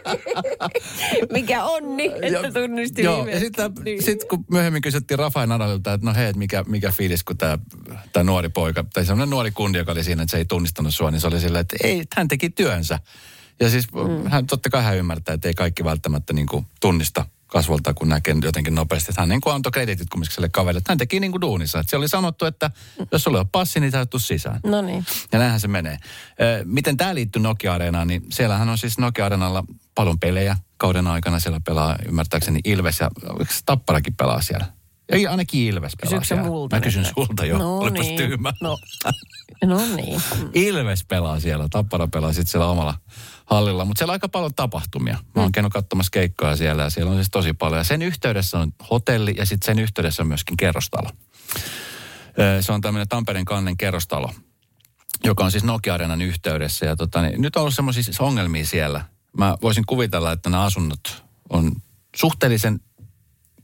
Mikä 1.34 1.64
onni, 1.64 2.12
että 2.22 2.52
tunnisti 2.54 3.04
Joo, 3.04 3.28
ja 3.28 3.40
sitten 3.40 3.72
Niin. 3.86 4.04
sit, 4.04 4.24
kun 4.24 4.46
myöhemmin 4.52 4.82
kysyttiin 4.82 5.20
Rafael 5.20 5.48
Nadalilta, 5.48 5.94
että 5.94 6.08
no 6.08 6.14
hei, 6.14 6.34
mikä, 6.34 6.64
mikä 6.68 6.92
fiilis, 6.92 7.24
kun 7.24 7.38
tämä 7.38 8.24
nuori 8.24 8.50
poika, 8.50 8.86
tai 8.94 9.06
semmoinen 9.06 9.30
nuori 9.30 9.52
kundi, 9.52 9.78
joka 9.78 9.92
oli 9.92 10.04
siinä, 10.04 10.24
että 10.24 10.32
se 10.32 10.38
ei 10.38 10.46
tunnistanut 10.46 10.96
sua, 10.96 11.12
niin 11.12 11.22
se 11.22 11.28
oli 11.28 11.40
silleen, 11.40 11.62
että 11.62 11.76
ei, 11.84 12.04
hän 12.16 12.28
teki 12.28 12.50
työnsä. 12.50 13.00
Ja 13.60 13.70
siis 13.70 13.94
mm. 13.94 14.30
hän 14.30 14.48
totta 14.48 14.70
kai 14.70 14.84
hän 14.84 14.98
ymmärtää, 14.98 15.36
että 15.36 15.48
ei 15.48 15.54
kaikki 15.54 15.84
välttämättä 15.84 16.34
niin 16.34 16.48
kuin 16.48 16.66
tunnista 16.82 17.26
kasvolta, 17.50 17.94
kun 17.94 18.10
näkee 18.10 18.36
jotenkin 18.44 18.76
nopeasti. 18.76 19.12
Että 19.12 19.22
hän 19.22 19.30
niin 19.30 19.42
kuin 19.42 19.54
antoi 19.56 19.72
kreditit 19.72 20.10
kumminkin 20.10 20.36
sille 20.36 20.50
kaverille, 20.50 20.82
hän 20.88 20.98
teki 20.98 21.20
niin 21.20 21.32
kuin 21.32 21.42
duunissa. 21.42 21.80
Että 21.80 21.90
se 21.90 21.98
oli 21.98 22.08
sanottu, 22.10 22.46
että 22.46 22.72
jos 23.12 23.24
sulla 23.24 23.40
on 23.40 23.50
passi, 23.50 23.80
niin 23.80 23.92
täytyy 23.92 24.20
sisään. 24.20 24.60
No 24.66 24.82
niin. 24.82 25.06
Ja 25.32 25.40
näinhän 25.40 25.60
se 25.60 25.68
menee. 25.68 25.98
Miten 26.64 26.98
tämä 26.98 27.16
liittyy 27.16 27.42
Nokia-areenaan, 27.42 28.08
niin 28.08 28.24
siellähän 28.32 28.70
on 28.70 28.78
siis 28.78 28.98
Nokia-areenalla 28.98 29.64
paljon 29.96 30.20
pelejä 30.20 30.58
kauden 30.78 31.08
aikana. 31.08 31.40
Siellä 31.40 31.60
pelaa 31.66 31.96
ymmärtääkseni 32.08 32.60
Ilves 32.64 33.00
ja 33.00 33.10
Tapparakin 33.66 34.16
pelaa 34.16 34.42
siellä. 34.42 34.66
Ei, 35.10 35.28
ainakin 35.28 35.62
Ilves 35.62 35.94
pelaa 36.02 36.10
Kysyksä 36.20 36.36
siellä. 36.36 36.50
multa 36.50 36.76
Mä 36.76 36.80
nyt? 36.80 36.84
kysyn 36.84 37.06
sulta 37.06 37.46
jo, 37.46 37.58
No 37.58 37.78
olipas 37.78 38.06
niin. 38.06 38.18
tyhmä. 38.18 38.54
No, 38.62 38.78
no 39.66 39.96
niin. 39.96 40.22
Ilves 40.54 41.06
pelaa 41.08 41.40
siellä, 41.40 41.68
Tappara 41.70 42.08
pelaa 42.08 42.34
sitten 42.34 42.52
siellä 42.52 42.68
omalla 42.68 42.94
hallilla. 43.50 43.86
Mutta 43.86 44.00
siellä 44.00 44.12
on 44.12 44.16
aika 44.16 44.30
paljon 44.30 44.54
tapahtumia. 44.54 45.18
Mä 45.36 45.42
oon 45.42 45.52
käynyt 45.52 45.74
katsomassa 45.74 46.12
keikkoja 46.12 46.56
siellä 46.56 46.84
ja 46.84 46.90
siellä 46.90 47.12
on 47.12 47.18
siis 47.18 47.30
tosi 47.32 47.54
paljon. 47.54 47.80
Ja 47.80 47.84
sen 47.84 48.02
yhteydessä 48.02 48.60
on 48.60 48.74
hotelli 48.92 49.34
ja 49.38 49.46
sitten 49.46 49.66
sen 49.66 49.80
yhteydessä 49.80 50.24
on 50.24 50.28
myöskin 50.28 50.58
kerrostalo. 50.58 51.10
Se 52.62 52.72
on 52.72 52.82
tämmöinen 52.82 53.08
Tampereen 53.08 53.46
kannen 53.46 53.78
kerrostalo, 53.78 54.34
joka 55.24 55.44
on 55.44 55.52
siis 55.52 55.64
Nokia-areenan 55.64 56.22
yhteydessä. 56.22 56.86
Ja 56.86 56.96
tota, 56.96 57.22
niin, 57.22 57.42
nyt 57.42 57.56
on 57.56 57.62
ollut 57.62 57.76
semmoisia 57.76 58.04
siis 58.04 58.20
ongelmia 58.20 58.66
siellä. 58.66 59.06
Mä 59.38 59.58
voisin 59.62 59.86
kuvitella, 59.86 60.32
että 60.32 60.50
nämä 60.50 60.64
asunnot 60.64 61.24
on 61.50 61.72
suhteellisen 62.16 62.80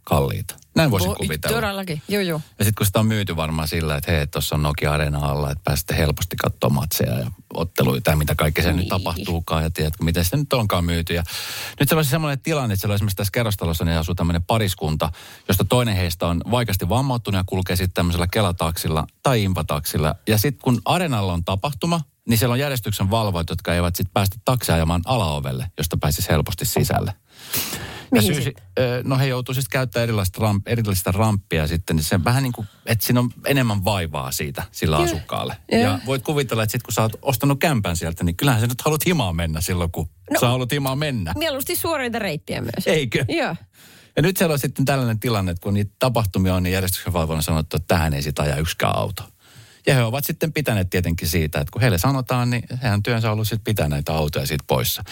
kalliita. 0.06 0.56
Näin 0.76 0.92
voisin 0.92 1.08
Voi, 1.10 1.16
kuvitella. 1.16 1.56
Todellakin, 1.56 2.02
joo 2.08 2.22
joo. 2.22 2.42
Ja 2.60 2.66
sitten 2.66 2.76
kun 2.78 2.86
sitä 2.86 3.00
on 3.00 3.06
myyty 3.06 3.36
varmaan 3.36 3.68
sillä, 3.68 3.96
että 3.96 4.12
hei, 4.12 4.28
tuossa 4.28 4.56
on 4.56 4.62
Nokia-areena 4.62 5.20
alla, 5.20 5.52
että 5.52 5.62
pääsette 5.64 5.98
helposti 5.98 6.36
katsomaan 6.36 6.76
matseja 6.84 7.20
ja 7.20 7.32
otteluita 7.54 8.10
ja 8.10 8.16
mitä 8.16 8.36
kaikkea 8.36 8.64
se 8.64 8.70
niin. 8.70 8.78
nyt 8.78 8.88
tapahtuukaan 8.88 9.64
ja 9.64 9.70
tiedätkö, 9.70 10.04
miten 10.04 10.26
sitä 10.26 10.38
nyt 10.38 10.54
onkaan 10.54 10.86
myyty. 10.86 11.14
Ja 11.14 11.24
nyt 11.80 11.90
se 11.90 11.96
olisi 11.96 12.10
semmoinen 12.10 12.40
tilanne, 12.40 12.74
että 12.74 12.82
siellä 12.82 12.94
on 12.94 12.96
esimerkiksi 12.96 13.16
tässä 13.16 13.32
kerrostalossa 13.32 13.86
niin 13.86 13.98
asuu 13.98 14.16
tämmöinen 14.16 14.44
pariskunta, 14.44 15.12
josta 15.48 15.66
toinen 15.66 15.96
heistä 15.96 16.28
on 16.28 16.42
vaikeasti 16.52 16.90
vammautunut 16.90 17.40
ja 17.40 17.44
kulkee 17.46 17.76
sitten 17.76 17.94
tämmöisellä 17.94 18.28
kelataksilla 18.28 19.08
tai 19.24 19.44
impataksilla. 19.44 20.16
Ja 20.28 20.38
sitten 20.38 20.64
kun 20.64 20.82
arenalla 20.86 21.34
on 21.34 21.44
tapahtuma, 21.44 22.02
niin 22.30 22.38
siellä 22.38 22.54
on 22.54 22.60
järjestyksen 22.60 23.12
valvojat, 23.12 23.50
jotka 23.50 23.74
eivät 23.74 23.96
sitten 23.96 24.14
päästä 24.14 24.36
taksia 24.46 24.76
ajamaan 24.76 25.02
alaovelle, 25.06 25.72
josta 25.78 25.98
pääsisi 25.98 26.30
helposti 26.30 26.66
sisälle. 26.66 27.14
Mihin 28.12 28.36
syy, 28.36 28.44
sit? 28.44 28.58
no 29.04 29.18
he 29.18 29.28
joutuu 29.28 29.54
siis 29.54 29.70
käyttämään 29.70 30.04
erilaista, 30.04 30.42
ramp, 30.42 30.68
erilaista 30.68 31.12
ramppia 31.12 31.68
sitten, 31.68 31.96
niin 31.96 32.04
se 32.04 32.24
vähän 32.24 32.44
niin 32.44 32.54
kuin, 32.54 32.68
että 32.86 33.06
siinä 33.06 33.20
on 33.20 33.30
enemmän 33.46 33.86
vaivaa 33.86 34.32
siitä 34.32 34.64
sillä 34.72 34.96
Joo. 34.96 35.06
asukkaalle. 35.06 35.58
Joo. 35.72 35.82
Ja 35.82 36.00
voit 36.06 36.24
kuvitella, 36.24 36.64
että 36.64 36.72
sitten 36.72 36.86
kun 36.86 36.94
sä 36.94 37.02
oot 37.02 37.20
ostanut 37.22 37.60
kämpän 37.60 37.98
sieltä, 37.98 38.24
niin 38.24 38.36
kyllähän 38.36 38.62
sä 38.62 38.68
nyt 38.68 38.82
haluat 38.82 39.06
himaan 39.06 39.36
mennä 39.36 39.62
silloin, 39.62 39.92
kun 39.92 40.10
no. 40.32 40.40
sä 40.40 40.48
haluat 40.48 40.72
himaan 40.72 40.98
mennä. 40.98 41.34
Mieluusti 41.38 41.76
suorinta 41.76 42.20
reittiä 42.20 42.62
myös. 42.62 42.88
Eikö? 42.88 43.26
Joo. 43.30 43.56
Ja 44.16 44.22
nyt 44.22 44.38
siellä 44.38 44.54
on 44.54 44.60
sitten 44.60 44.86
tällainen 44.86 45.20
tilanne, 45.20 45.52
että 45.52 45.64
kun 45.64 45.74
niitä 45.74 45.92
tapahtumia 46.00 46.56
on, 46.56 46.64
niin 46.64 46.74
järjestyksenvalvojana 46.74 47.40
on 47.40 47.44
sanottu, 47.44 47.78
että 47.78 47.88
tähän 47.88 48.14
ei 48.14 48.22
sitä 48.22 48.44
aja 48.44 48.56
yksikään 48.56 48.98
auto. 48.98 49.24
Ja 49.88 49.96
he 49.96 50.04
ovat 50.04 50.26
sitten 50.26 50.54
pitäneet 50.54 50.90
tietenkin 50.90 51.28
siitä, 51.28 51.60
että 51.60 51.72
kun 51.72 51.82
heille 51.82 51.98
sanotaan, 51.98 52.50
niin 52.50 52.64
hehän 52.84 53.04
työnsä 53.04 53.28
on 53.28 53.34
ollut 53.34 53.48
sitten 53.48 53.64
pitää 53.64 53.88
näitä 53.88 54.14
autoja 54.14 54.48
siitä 54.48 54.64
poissa. 54.68 55.04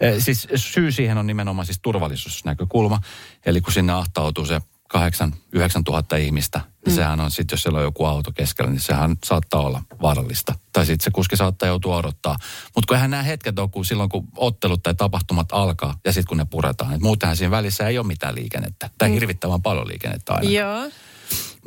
Eh, 0.00 0.14
siis 0.18 0.48
syy 0.54 0.92
siihen 0.92 1.18
on 1.18 1.26
nimenomaan 1.26 1.66
siis 1.66 1.78
turvallisuusnäkökulma. 1.82 3.00
Eli 3.46 3.60
kun 3.60 3.72
sinne 3.72 3.92
ahtautuu 3.92 4.46
se 4.46 4.60
8 4.88 5.34
9 5.52 5.84
tuhatta 5.84 6.16
ihmistä, 6.16 6.60
niin 6.86 6.94
sehän 6.96 7.20
on 7.20 7.30
sitten, 7.30 7.56
jos 7.56 7.62
siellä 7.62 7.78
on 7.78 7.84
joku 7.84 8.04
auto 8.04 8.32
keskellä, 8.32 8.70
niin 8.70 8.80
sehän 8.80 9.16
saattaa 9.24 9.60
olla 9.60 9.82
vaarallista. 10.02 10.54
Tai 10.72 10.86
sitten 10.86 11.04
se 11.04 11.10
kuski 11.10 11.36
saattaa 11.36 11.68
joutua 11.68 11.96
odottaa. 11.96 12.36
Mutta 12.74 12.88
kun 12.88 12.96
eihän 12.96 13.10
nämä 13.10 13.22
hetket 13.22 13.58
ole, 13.58 13.68
kun 13.68 13.84
silloin 13.84 14.08
kun 14.08 14.28
ottelut 14.36 14.82
tai 14.82 14.94
tapahtumat 14.94 15.48
alkaa 15.52 15.98
ja 16.04 16.12
sitten 16.12 16.28
kun 16.28 16.36
ne 16.36 16.44
puretaan. 16.44 16.94
Et 16.94 17.00
muutenhan 17.00 17.36
siinä 17.36 17.50
välissä 17.50 17.88
ei 17.88 17.98
ole 17.98 18.06
mitään 18.06 18.34
liikennettä. 18.34 18.90
Tai 18.98 19.12
hirvittävän 19.12 19.62
paljon 19.62 19.88
liikennettä 19.88 20.34
aina. 20.34 20.50
Joo. 20.50 20.90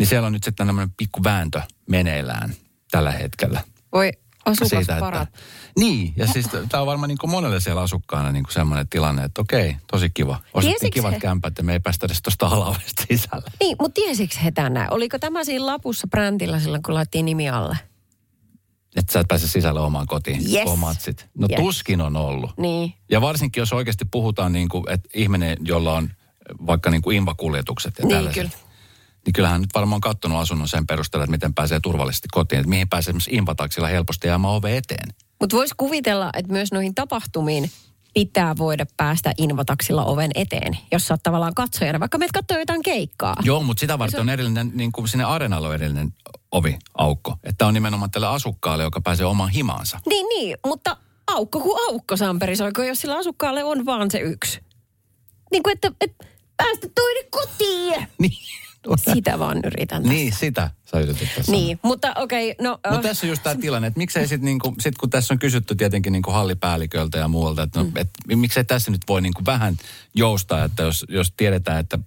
Niin 0.02 0.08
siellä 0.10 0.26
on 0.26 0.34
nyt 0.34 0.44
sitten 0.44 0.68
tämmöinen 0.68 0.94
pikku 0.98 1.24
vääntö 1.24 1.62
meneillään 1.90 2.54
tällä 2.92 3.12
hetkellä. 3.12 3.62
Voi 3.92 4.12
asukas 4.46 4.88
parat. 5.00 5.28
että, 5.28 5.40
niin, 5.80 6.14
ja 6.16 6.28
siis 6.28 6.46
tämä 6.70 6.82
on 6.82 6.88
varmaan 6.88 7.08
niin 7.08 7.18
monelle 7.30 7.60
siellä 7.60 7.82
asukkaana 7.82 8.32
niin 8.32 8.44
semmoinen 8.50 8.88
tilanne, 8.90 9.24
että 9.24 9.42
okei, 9.42 9.76
tosi 9.92 10.10
kiva. 10.10 10.40
Tiesikö 10.62 10.90
kivat 10.94 11.14
he? 11.14 11.20
kämpät 11.20 11.54
ja 11.58 11.64
me 11.64 11.74
ei 11.74 11.80
päästä 11.80 12.06
edes 12.06 12.22
tuosta 12.22 12.48
alaovesta 12.48 13.04
sisälle. 13.08 13.52
Niin, 13.60 13.76
mutta 13.82 13.94
tiesikö 14.02 14.36
he 14.44 14.52
tänään? 14.52 14.94
Oliko 14.94 15.20
tämä 15.20 15.44
siinä 15.44 15.66
lapussa 15.66 16.08
brändillä 16.08 16.60
silloin, 16.60 16.84
kun 16.84 16.94
laitettiin 16.94 17.26
nimi 17.26 17.50
alle? 17.50 17.78
Että 18.96 19.14
sä 19.14 19.20
et 19.20 19.28
pääse 19.28 19.48
sisälle 19.48 19.80
omaan 19.80 20.08
kotiin, 20.08 20.42
Yes. 20.54 20.64
kun 20.64 20.74
on 20.74 20.80
matsit. 20.80 21.26
No 21.38 21.48
Yes. 21.52 21.60
tuskin 21.60 22.02
on 22.02 22.16
ollut. 22.18 22.52
Niin. 22.58 22.94
Ja 23.12 23.22
varsinkin, 23.22 23.62
jos 23.62 23.74
oikeasti 23.74 24.06
puhutaan 24.06 24.54
niin 24.54 24.70
kuin, 24.70 24.84
että 24.90 25.10
ihminen, 25.14 25.58
jolla 25.66 25.94
on 25.94 26.10
vaikka 26.68 26.90
niin 26.90 27.02
kuin 27.02 27.18
invakuljetukset 27.18 27.94
ja 28.00 28.06
Niin, 28.06 28.16
tällaiset. 28.18 28.44
kyllä. 28.44 28.71
Niin 29.26 29.34
kyllähän 29.34 29.62
nyt 29.62 29.70
varmaan 29.74 29.98
on 29.98 30.02
kattonut 30.02 30.40
asunnon 30.40 30.68
sen 30.68 30.88
perusteella, 30.88 31.24
että 31.24 31.32
miten 31.32 31.54
pääsee 31.54 31.80
turvallisesti 31.84 32.28
kotiin. 32.32 32.60
Että 32.60 32.70
mihin 32.70 32.90
pääsee 32.90 33.12
esimerkiksi 33.12 33.32
invataksilla 33.36 33.88
helposti 33.88 34.28
jäämään 34.28 34.54
ove 34.54 34.78
eteen. 34.78 35.10
Mutta 35.40 35.58
voisi 35.58 35.74
kuvitella, 35.78 36.30
että 36.34 36.52
myös 36.52 36.72
noihin 36.72 36.96
tapahtumiin 36.96 37.72
pitää 38.14 38.58
voida 38.58 38.86
päästä 38.98 39.34
invataksilla 39.38 40.06
oven 40.06 40.32
eteen, 40.36 40.78
jos 40.92 41.08
sä 41.08 41.14
oot 41.14 41.24
tavallaan 41.24 41.54
katsojana, 41.54 42.00
vaikka 42.00 42.18
meet 42.18 42.32
katsoo 42.32 42.60
jotain 42.60 42.84
keikkaa. 42.84 43.36
Joo, 43.44 43.64
mutta 43.64 43.80
sitä 43.80 44.00
varten 44.00 44.20
on 44.20 44.30
erillinen, 44.30 44.72
niin 44.74 44.92
kuin 44.92 45.08
sinne 45.08 45.24
areenalle 45.24 45.68
on 45.68 45.74
erillinen 45.74 46.14
ovi, 46.52 46.80
aukko. 46.98 47.38
Että 47.44 47.68
on 47.68 47.74
nimenomaan 47.74 48.12
tälle 48.12 48.28
asukkaalle, 48.28 48.84
joka 48.84 49.02
pääsee 49.02 49.26
omaan 49.26 49.50
himaansa. 49.50 50.00
Niin, 50.06 50.26
niin, 50.30 50.58
mutta 50.66 50.98
aukko 51.28 51.60
kuin 51.60 51.80
aukko, 51.90 52.18
Samperi 52.18 52.56
Soiko, 52.56 52.84
jos 52.84 53.02
sillä 53.02 53.18
asukkaalle 53.18 53.64
on 53.64 53.86
vaan 53.86 54.12
se 54.12 54.20
yksi. 54.20 54.62
Niin 55.52 55.64
kuin, 55.64 55.74
että, 55.74 55.92
että 56.02 56.26
päästä 56.58 56.88
toinen 56.96 57.26
kotiin. 57.32 58.08
Niin, 58.22 58.38
Sitä 59.14 59.40
vaan 59.40 59.58
yritän 59.66 60.02
tässä. 60.04 60.14
niin 60.14 60.34
sitä 60.40 60.70
sä 60.92 61.00
yrität 61.00 61.28
tässä 61.36 61.52
Niin, 61.52 61.80
mutta 61.84 62.14
okei, 62.16 62.52
okay, 62.52 62.66
no... 62.66 62.80
Mutta 62.92 63.08
tässä 63.08 63.26
on 63.26 63.30
just 63.30 63.44
tämä 63.44 63.56
tilanne, 63.56 63.88
että 63.88 63.98
miksei 63.98 64.28
sitten 64.28 64.46
niinku, 64.46 64.76
sit 64.80 64.98
kun 64.98 65.10
tässä 65.10 65.34
on 65.34 65.40
kysytty 65.40 65.76
tietenkin 65.76 66.14
niinku 66.14 66.32
hallipäälliköltä 66.32 67.18
ja 67.18 67.28
muualta, 67.28 67.64
että 67.64 67.80
no, 67.80 67.86
Mm. 67.86 67.92
et, 67.96 68.10
miksei 68.36 68.64
tässä 68.64 68.92
nyt 68.92 69.02
voi 69.08 69.22
niinku 69.22 69.42
vähän 69.46 69.78
joustaa, 70.16 70.64
että 70.64 70.84
jos, 70.84 71.06
jos 71.10 71.34
tiedetään, 71.38 71.80
että, 71.80 72.00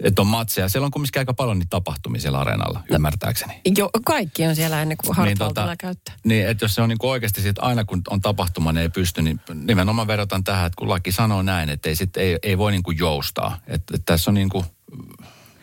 että 0.00 0.22
on 0.22 0.26
matseja. 0.28 0.68
Siellä 0.68 0.86
on 0.86 0.90
kumminkin 0.90 1.20
aika 1.20 1.34
paljon 1.34 1.58
niitä 1.58 1.70
tapahtumia 1.70 2.20
siellä 2.20 2.38
areenalla, 2.38 2.82
ymmärtääkseni. 2.90 3.60
Jo, 3.76 3.90
kaikki 4.04 4.46
on 4.46 4.56
siellä 4.56 4.82
ennen 4.82 4.96
kuin 4.96 5.24
niin, 5.24 5.38
tota, 5.38 5.76
käyttää. 5.78 6.14
niin, 6.24 6.48
että 6.48 6.64
jos 6.64 6.74
se 6.74 6.82
on 6.82 6.88
niinku 6.88 7.08
oikeasti 7.08 7.40
sit 7.42 7.56
aina 7.58 7.84
kun 7.84 8.02
on 8.10 8.20
tapahtuma, 8.20 8.72
niin 8.72 8.82
ei 8.82 8.88
pysty, 8.88 9.22
niin 9.22 9.40
nimenomaan 9.54 10.08
vedotan 10.08 10.44
tähän, 10.44 10.66
että 10.66 10.76
kun 10.78 10.88
laki 10.88 11.12
sanoo 11.12 11.42
näin, 11.42 11.70
että 11.70 11.88
ei, 11.88 11.96
sit, 11.96 12.16
ei, 12.16 12.38
ei 12.42 12.58
voi 12.58 12.72
niinku 12.72 12.90
joustaa. 12.90 13.58
Että, 13.66 13.94
että 13.96 14.12
tässä 14.12 14.30
on 14.30 14.34
niinku, 14.34 14.64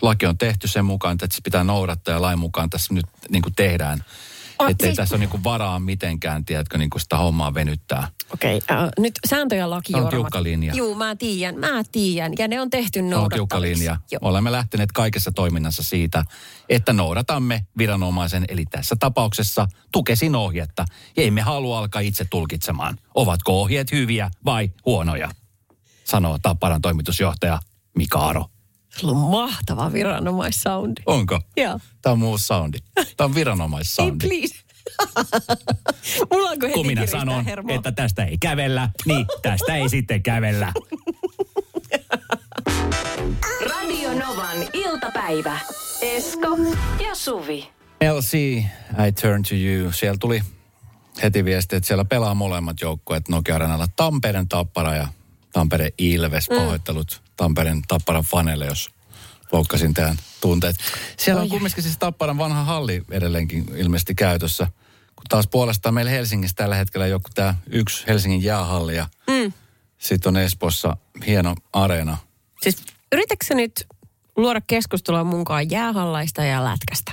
laki 0.02 0.26
on 0.26 0.38
tehty 0.38 0.68
sen 0.68 0.86
mukaan, 0.86 1.14
että 1.14 1.36
se 1.36 1.42
pitää 1.44 1.64
noudattaa 1.64 2.14
ja 2.14 2.22
lain 2.22 2.40
mukaan 2.40 2.70
tässä 2.70 2.94
nyt 2.94 3.06
niinku 3.30 3.52
tehdään. 3.52 4.04
Oh, 4.60 4.70
Että 4.70 4.86
siis- 4.86 4.96
tässä 4.96 5.16
ole 5.16 5.20
niinku 5.20 5.40
varaa 5.44 5.80
mitenkään, 5.80 6.46
tiedätkö, 6.46 6.78
niinku 6.78 7.00
sitä 7.00 7.18
hommaa 7.18 7.54
venyttää. 7.54 8.08
Okei, 8.34 8.58
okay, 8.58 8.78
äh, 8.78 8.90
nyt 9.00 9.20
sääntö 9.28 9.56
ja 9.56 9.70
laki 9.70 9.94
On 9.94 10.08
tiukka 10.08 10.44
linja. 10.44 10.74
Juu, 10.74 10.96
mä 10.96 11.16
tiedän, 11.16 11.60
mä 11.60 11.84
tiedän. 11.92 12.34
Ja 12.38 12.48
ne 12.48 12.62
on 12.62 12.70
tehty 12.70 13.00
Se 13.10 13.16
on 13.16 13.30
tiukka 13.30 13.62
linja. 13.62 13.98
Joo. 14.12 14.20
Olemme 14.22 14.52
lähteneet 14.52 14.92
kaikessa 14.92 15.32
toiminnassa 15.32 15.84
siitä, 15.84 16.24
että 16.70 16.94
noudatamme 16.94 17.66
viranomaisen, 17.78 18.46
eli 18.48 18.66
tässä 18.66 18.96
tapauksessa 19.00 19.68
tukesin 19.92 20.36
ohjetta. 20.36 20.86
Ja 21.18 21.24
emme 21.24 21.42
halua 21.42 21.80
alkaa 21.80 22.02
itse 22.02 22.26
tulkitsemaan, 22.30 22.98
ovatko 23.16 23.62
ohjeet 23.62 23.92
hyviä 23.92 24.30
vai 24.46 24.72
huonoja, 24.86 25.32
sanoo 26.04 26.38
Tapparan 26.42 26.82
toimitusjohtaja 26.82 27.60
Mika 27.96 28.20
Aro. 28.20 28.46
Sulla 28.98 29.14
on 29.14 29.32
mahtava 29.32 29.94
viranomaissoundi. 29.94 31.02
Onko? 31.06 31.42
Joo. 31.58 31.80
Tämä 32.02 32.12
on 32.14 32.20
muu 32.20 32.38
soundi. 32.38 32.78
Tämä 32.96 33.26
on 33.26 33.32
Ei, 33.32 33.36
viranomaissoundi. 33.36 34.28
please. 34.28 34.56
Mulla 36.32 36.50
onko 36.50 36.66
heti 36.68 36.74
Kun 36.74 36.88
minä 36.88 37.06
sanon, 37.06 37.46
hermoa? 37.46 37.76
että 37.76 37.92
tästä 37.92 38.24
ei 38.26 38.38
kävellä, 38.38 38.90
niin 39.06 39.26
tästä 39.42 39.76
ei 39.76 39.90
sitten 39.90 40.24
kävellä. 40.24 40.74
Radio 43.70 44.14
Novan 44.14 44.58
iltapäivä. 44.74 45.60
Esko 46.02 46.58
ja 47.04 47.16
Suvi. 47.16 47.70
LC, 48.18 48.34
I 49.08 49.12
turn 49.22 49.44
to 49.44 49.56
you. 49.56 49.92
Siellä 49.92 50.18
tuli 50.20 50.42
heti 51.24 51.46
viesti, 51.46 51.76
että 51.76 51.88
siellä 51.88 52.06
pelaa 52.06 52.34
molemmat 52.34 52.82
joukkueet 52.82 53.30
Nokia 53.30 53.56
Arenalla. 53.56 53.88
Tampereen 53.96 54.48
Tappara 54.50 54.96
ja 54.96 55.08
Tampereen 55.54 55.92
Ilves. 55.98 56.50
Mm. 56.50 56.56
Tampereen 57.42 57.82
Tapparan 57.88 58.24
faneille, 58.24 58.66
jos 58.66 58.90
loukkasin 59.52 59.94
tähän 59.94 60.18
tunteet. 60.42 60.76
Siellä 61.18 61.42
on 61.42 61.50
kumminkin 61.50 61.84
siis 61.84 61.98
Tapparan 61.98 62.38
vanha 62.38 62.64
halli 62.64 63.04
edelleenkin 63.12 63.66
ilmeisesti 63.76 64.16
käytössä. 64.16 64.68
Kun 65.16 65.24
taas 65.30 65.48
puolestaan 65.48 65.96
meillä 65.96 66.12
Helsingissä 66.12 66.56
tällä 66.56 66.76
hetkellä 66.76 67.08
joku 67.08 67.30
tämä 67.36 67.56
yksi 67.68 68.04
Helsingin 68.08 68.44
jäähalli 68.44 68.96
ja 68.96 69.08
mm. 69.30 69.54
sitten 69.98 70.30
on 70.30 70.38
Espoossa 70.38 70.98
hieno 71.28 71.56
areena. 71.74 72.18
Siis 72.62 72.84
yritätkö 73.12 73.56
nyt 73.56 73.88
luoda 74.36 74.62
keskustelua 74.68 75.24
munkaan 75.24 75.72
jäähallaista 75.72 76.44
ja 76.44 76.64
lätkästä? 76.64 77.12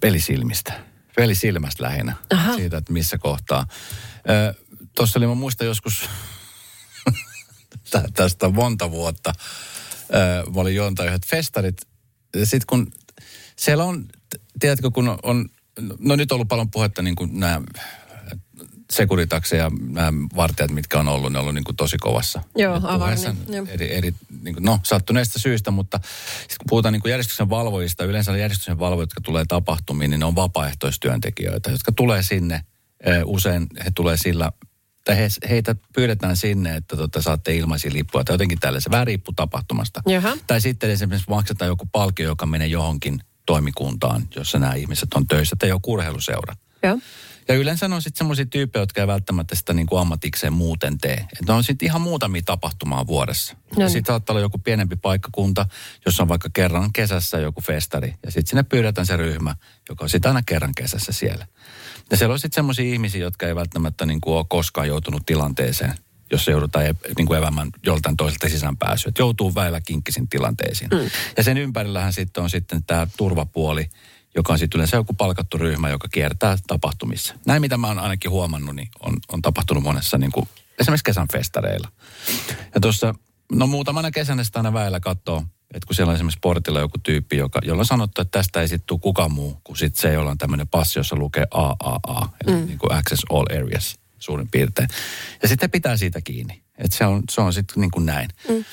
pelisilmistä. 0.00 0.72
Pelisilmästä 1.16 1.82
lähinnä. 1.82 2.16
Aha. 2.34 2.54
Siitä, 2.54 2.76
että 2.76 2.92
missä 2.92 3.18
kohtaa. 3.18 3.66
Tuossa 4.96 5.18
oli, 5.18 5.26
mä 5.26 5.34
muistan 5.34 5.66
joskus, 5.66 6.08
tästä 8.14 8.46
on 8.46 8.54
monta 8.54 8.90
vuotta, 8.90 9.32
mä 10.54 10.60
olin 10.60 10.76
juontaa 10.76 11.06
yhdet 11.06 11.26
festarit. 11.26 11.76
Sitten 12.44 12.66
kun 12.66 12.92
siellä 13.56 13.84
on, 13.84 14.06
tiedätkö, 14.60 14.90
kun 14.90 15.18
on- 15.22 15.48
no 15.98 16.16
nyt 16.16 16.32
on 16.32 16.36
ollut 16.36 16.48
paljon 16.48 16.70
puhetta 16.70 17.02
niin 17.02 17.16
kuin 17.16 17.40
nämä 17.40 17.60
sekuritakse 18.92 19.56
ja 19.56 19.70
nämä 19.88 20.12
vartijat, 20.36 20.70
mitkä 20.70 21.00
on 21.00 21.08
ollut, 21.08 21.32
ne 21.32 21.38
on 21.38 21.42
ollut 21.42 21.54
niin 21.54 21.64
kuin 21.64 21.76
tosi 21.76 21.98
kovassa 21.98 22.42
Joo, 22.56 22.80
puheessa. 22.80 23.34
Eri, 23.68 23.94
eri 23.94 24.14
niin 24.42 24.54
kuin, 24.54 24.64
no, 24.64 24.80
sattuneista 24.82 25.38
syistä, 25.38 25.70
mutta 25.70 26.00
sit 26.48 26.58
kun 26.58 26.66
puhutaan 26.68 26.92
niin 26.92 27.02
kuin 27.02 27.10
järjestyksen 27.10 27.50
valvojista, 27.50 28.04
yleensä 28.04 28.36
järjestyksen 28.36 28.78
valvojat, 28.78 29.08
jotka 29.10 29.20
tulee 29.20 29.44
tapahtumiin, 29.48 30.10
niin 30.10 30.20
ne 30.20 30.26
on 30.26 30.34
vapaaehtoistyöntekijöitä, 30.34 31.70
jotka 31.70 31.92
tulee 31.92 32.22
sinne. 32.22 32.64
Usein 33.24 33.66
he 33.84 33.90
tulee 33.94 34.16
sillä, 34.16 34.52
tai 35.08 35.16
he, 35.16 35.28
heitä 35.48 35.76
pyydetään 35.94 36.36
sinne, 36.36 36.76
että 36.76 36.96
tota, 36.96 37.22
saatte 37.22 37.56
ilmaisia 37.56 37.92
lippuja 37.92 38.24
tai 38.24 38.34
jotenkin 38.34 38.60
tällaisen. 38.60 38.90
Vähän 38.90 39.06
riippuu 39.06 39.32
tapahtumasta. 39.36 40.02
Jaha. 40.06 40.36
Tai 40.46 40.60
sitten 40.60 40.90
esimerkiksi 40.90 41.30
maksetaan 41.30 41.68
joku 41.68 41.88
palkio, 41.92 42.26
joka 42.26 42.46
menee 42.46 42.66
johonkin 42.66 43.20
toimikuntaan, 43.46 44.28
jossa 44.36 44.58
nämä 44.58 44.74
ihmiset 44.74 45.14
on 45.14 45.26
töissä, 45.26 45.56
tai 45.58 45.68
joku 45.68 45.92
urheiluseura. 45.92 46.54
Joo. 46.82 46.98
Ja 47.48 47.54
yleensä 47.54 47.88
ne 47.88 47.94
on 47.94 48.02
sitten 48.02 48.18
semmoisia 48.18 48.46
tyyppejä, 48.46 48.82
jotka 48.82 49.00
ei 49.00 49.06
välttämättä 49.06 49.54
sitä 49.54 49.72
niin 49.74 49.86
kuin 49.86 50.00
ammatikseen 50.00 50.52
muuten 50.52 50.98
tee. 50.98 51.26
Et 51.32 51.48
ne 51.48 51.52
on 51.52 51.64
sitten 51.64 51.86
ihan 51.86 52.00
muutamia 52.00 52.42
tapahtumaa 52.44 53.06
vuodessa. 53.06 53.56
No 53.76 53.82
Ja 53.82 53.88
sitten 53.88 54.12
saattaa 54.12 54.34
olla 54.34 54.40
joku 54.40 54.58
pienempi 54.58 54.96
paikkakunta, 54.96 55.66
jossa 56.06 56.22
on 56.22 56.28
vaikka 56.28 56.48
kerran 56.52 56.92
kesässä 56.92 57.38
joku 57.38 57.60
festari. 57.60 58.14
Ja 58.26 58.30
sitten 58.30 58.46
sinne 58.46 58.62
pyydetään 58.62 59.06
se 59.06 59.16
ryhmä, 59.16 59.56
joka 59.88 60.04
on 60.04 60.08
sitten 60.08 60.28
aina 60.28 60.42
kerran 60.46 60.74
kesässä 60.76 61.12
siellä. 61.12 61.46
Ja 62.10 62.16
siellä 62.16 62.32
on 62.32 62.38
sitten 62.38 62.54
semmoisia 62.54 62.92
ihmisiä, 62.92 63.20
jotka 63.20 63.46
ei 63.46 63.54
välttämättä 63.54 64.06
niin 64.06 64.20
kuin 64.20 64.36
ole 64.36 64.44
koskaan 64.48 64.88
joutunut 64.88 65.26
tilanteeseen, 65.26 65.94
jossa 66.32 66.50
joudutaan 66.50 66.86
e- 66.86 66.94
niin 67.16 67.26
kuin 67.26 67.38
evämään 67.38 67.70
joltain 67.86 68.16
toiselta 68.16 68.48
sisäänpääsyä. 68.48 69.12
Joutuu 69.18 69.54
väillä 69.54 69.80
kinkkisin 69.80 70.28
tilanteisiin. 70.28 70.90
Mm. 70.90 71.10
Ja 71.36 71.42
sen 71.42 71.58
ympärillähän 71.58 72.12
sitten 72.12 72.42
on 72.42 72.50
sitten 72.50 72.84
tämä 72.84 73.06
turvapuoli, 73.16 73.90
joka 74.34 74.52
on 74.52 74.58
sitten 74.58 74.78
yleensä 74.78 74.96
joku 74.96 75.14
palkattu 75.14 75.58
ryhmä, 75.58 75.88
joka 75.88 76.08
kiertää 76.08 76.56
tapahtumissa. 76.66 77.34
Näin 77.46 77.60
mitä 77.60 77.76
mä 77.76 77.86
oon 77.86 77.98
ainakin 77.98 78.30
huomannut, 78.30 78.76
niin 78.76 78.88
on, 79.00 79.16
on 79.32 79.42
tapahtunut 79.42 79.82
monessa 79.82 80.18
niin 80.18 80.32
kuin, 80.32 80.48
esimerkiksi 80.78 81.04
kesän 81.04 81.28
festareilla. 81.32 81.88
Ja 82.74 82.80
tuossa, 82.80 83.14
no 83.52 83.66
muutamana 83.66 84.10
kesänä 84.10 84.44
sitä 84.44 84.58
aina 84.58 84.72
väillä 84.72 85.00
katsoo, 85.00 85.44
että 85.74 85.86
kun 85.86 85.94
siellä 85.94 86.10
on 86.10 86.14
esimerkiksi 86.14 86.38
portilla 86.42 86.80
joku 86.80 86.98
tyyppi, 87.02 87.36
joka, 87.36 87.60
jolla 87.64 87.80
on 87.80 87.86
sanottu, 87.86 88.22
että 88.22 88.38
tästä 88.38 88.60
ei 88.60 88.68
sitten 88.68 88.86
tule 88.86 89.00
kukaan 89.00 89.32
muu, 89.32 89.60
kuin 89.64 89.76
sitten 89.76 90.00
se, 90.00 90.12
jolla 90.12 90.30
on 90.30 90.38
tämmöinen 90.38 90.68
passi, 90.68 90.98
jossa 90.98 91.16
lukee 91.16 91.46
AAA, 91.50 92.32
eli 92.44 92.56
mm. 92.56 92.66
niin 92.66 92.78
kuin 92.78 92.92
Access 92.92 93.22
All 93.30 93.46
Areas 93.50 93.98
suurin 94.18 94.48
piirtein. 94.50 94.88
Ja 95.42 95.48
sitten 95.48 95.70
pitää 95.70 95.96
siitä 95.96 96.20
kiinni. 96.20 96.62
Että 96.78 96.96
se 96.96 97.06
on, 97.06 97.22
se 97.30 97.40
on 97.40 97.52
sitten 97.52 97.80
niin 97.80 97.90
kuin 97.90 98.06
näin. 98.06 98.28
Mm. 98.48 98.64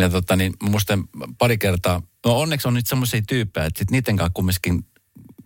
Ja 0.00 0.08
tota 0.08 0.36
niin, 0.36 0.54
mä 0.62 0.70
muistan 0.70 1.04
pari 1.38 1.58
kertaa, 1.58 2.02
no 2.26 2.40
onneksi 2.40 2.68
on 2.68 2.74
nyt 2.74 2.86
semmoisia 2.86 3.22
tyyppejä, 3.26 3.66
että 3.66 3.78
sit 3.78 3.90
niiden 3.90 4.16
kanssa 4.16 4.32
kumminkin 4.34 4.86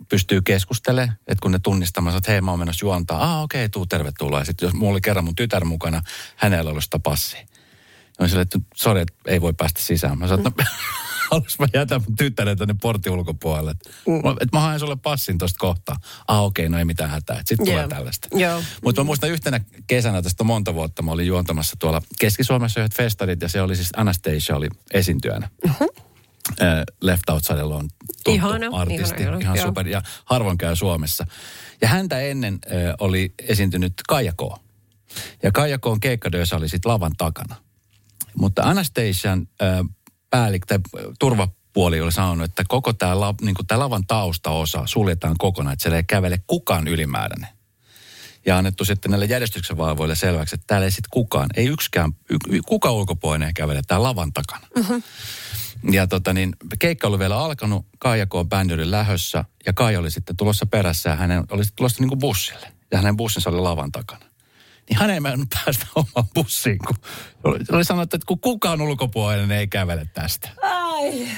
pystyy 0.08 0.42
keskustelemaan, 0.42 1.18
että 1.26 1.42
kun 1.42 1.52
ne 1.52 1.58
tunnistamaan, 1.58 2.16
että 2.16 2.32
hei 2.32 2.40
mä 2.40 2.50
oon 2.50 2.58
menossa 2.58 2.86
juontaa, 2.86 3.22
ah 3.22 3.42
okei, 3.42 3.64
okay, 3.64 3.68
tuu 3.68 3.86
tervetuloa. 3.86 4.38
Ja 4.38 4.44
sitten 4.44 4.66
jos 4.66 4.74
mulla 4.74 4.92
oli 4.92 5.00
kerran 5.00 5.24
mun 5.24 5.34
tytär 5.34 5.64
mukana, 5.64 6.02
hänellä 6.36 6.70
oli 6.70 6.82
sitä 6.82 6.98
passia. 6.98 7.40
Ja 7.40 8.24
mä 8.24 8.28
silleen, 8.28 8.42
että 8.42 8.58
sori, 8.74 9.00
että 9.00 9.14
ei 9.26 9.40
voi 9.40 9.52
päästä 9.52 9.80
sisään. 9.82 10.18
Mä 10.18 10.28
sanoin, 10.28 10.48
että 10.48 10.62
no, 10.62 10.70
haluais 11.30 11.58
mä 11.58 11.66
jätän 11.74 12.00
mun 12.06 12.16
tyttären 12.16 12.58
tänne 12.58 12.74
portin 12.82 13.12
ulkopuolelle. 13.12 13.74
Mm. 14.06 14.16
Että 14.16 14.56
mä 14.56 14.60
haen 14.60 14.80
sulle 14.80 14.96
passin 14.96 15.38
tosta 15.38 15.58
kohtaa. 15.58 15.96
Ah 16.28 16.44
okei, 16.44 16.66
okay, 16.66 16.72
no 16.72 16.78
ei 16.78 16.84
mitään 16.84 17.10
hätää. 17.10 17.36
Sitten 17.36 17.66
tulee 17.66 17.80
Joo. 17.80 17.88
tällaista. 17.88 18.28
Joo. 18.32 18.62
Mutta 18.84 19.00
mä 19.00 19.04
muistan 19.04 19.30
yhtenä 19.30 19.60
kesänä 19.86 20.22
tästä 20.22 20.44
monta 20.44 20.74
vuotta, 20.74 21.02
mä 21.02 21.10
olin 21.10 21.26
juontamassa 21.26 21.76
tuolla 21.78 22.02
Keski-Suomessa 22.18 22.80
yhdet 22.80 22.94
festarit 22.94 23.42
ja 23.42 23.48
se 23.48 23.62
oli 23.62 23.76
siis 23.76 23.90
Anastasia 23.96 24.56
oli 24.56 24.68
esiintyjänä. 24.92 25.48
Uh-huh. 25.64 26.07
Left 27.02 27.28
Outsidella 27.30 27.76
on 27.76 27.88
tuttu 28.06 28.30
Ihana, 28.30 28.66
artisti, 28.72 29.22
ihana, 29.22 29.38
ihan 29.38 29.56
joo. 29.56 29.66
super 29.66 29.88
ja 29.88 30.02
harvoin 30.24 30.58
käy 30.58 30.76
Suomessa. 30.76 31.26
Ja 31.80 31.88
häntä 31.88 32.20
ennen 32.20 32.54
äh, 32.54 32.94
oli 33.00 33.34
esiintynyt 33.48 33.92
Kaija 34.08 34.32
K. 34.32 34.40
Ja 35.42 35.52
Kaija 35.52 35.78
K:n 35.78 36.00
keikkadyössä 36.00 36.56
oli 36.56 36.68
sitten 36.68 36.92
lavan 36.92 37.12
takana. 37.18 37.56
Mutta 38.34 38.62
Anastasian 38.62 39.48
äh, 39.62 39.86
päällik 40.30 40.66
tai 40.66 40.78
turvapuoli 41.18 42.00
oli 42.00 42.12
sanonut, 42.12 42.44
että 42.44 42.64
koko 42.68 42.92
tämä 42.92 43.20
la, 43.20 43.34
niinku 43.40 43.64
tää 43.64 43.78
lavan 43.78 44.06
taustaosa 44.06 44.82
suljetaan 44.86 45.34
kokonaan, 45.38 45.72
että 45.72 45.82
siellä 45.82 45.96
ei 45.96 46.04
kävele 46.04 46.38
kukaan 46.46 46.88
ylimääräinen. 46.88 47.48
Ja 48.46 48.58
annettu 48.58 48.84
sitten 48.84 49.10
näille 49.10 49.26
järjestyksen 49.26 49.76
valvoille 49.76 50.14
selväksi, 50.14 50.54
että 50.54 50.64
täällä 50.66 50.84
ei 50.84 50.90
sitten 50.90 51.10
kukaan, 51.10 51.50
ei 51.56 51.66
yksikään, 51.66 52.12
y, 52.30 52.60
kuka 52.66 52.90
ulkopuolinen 52.90 53.54
kävele 53.54 53.82
täällä 53.86 54.08
lavan 54.08 54.32
takana. 54.32 54.66
Ja 55.92 56.06
tota 56.06 56.32
niin, 56.32 56.56
keikka 56.78 57.08
oli 57.08 57.18
vielä 57.18 57.38
alkanut, 57.38 57.86
Kaija 57.98 58.26
K. 58.26 58.30
bändi 58.48 58.74
oli 58.74 58.90
lähössä 58.90 59.44
ja 59.66 59.72
Kaija 59.72 59.98
oli 59.98 60.10
sitten 60.10 60.36
tulossa 60.36 60.66
perässä 60.66 61.10
ja 61.10 61.16
hänen 61.16 61.44
oli 61.50 61.64
sitten 61.64 61.76
tulossa 61.76 62.02
niin 62.02 62.08
kuin 62.08 62.18
bussille. 62.18 62.72
Ja 62.90 62.98
hänen 62.98 63.16
bussinsa 63.16 63.50
oli 63.50 63.60
lavan 63.60 63.92
takana. 63.92 64.24
Niin 64.88 64.98
hän 64.98 65.10
ei 65.10 65.20
mennyt 65.20 65.48
päästä 65.64 65.86
omaan 65.94 66.28
bussiin, 66.34 66.78
kun 66.78 66.96
oli, 67.44 67.58
oli 67.72 67.84
sanottu, 67.84 68.16
että 68.16 68.26
kun 68.26 68.40
kukaan 68.40 68.82
ulkopuolinen 68.82 69.58
ei 69.58 69.68
kävele 69.68 70.06
tästä. 70.14 70.48
Ai. 70.62 71.28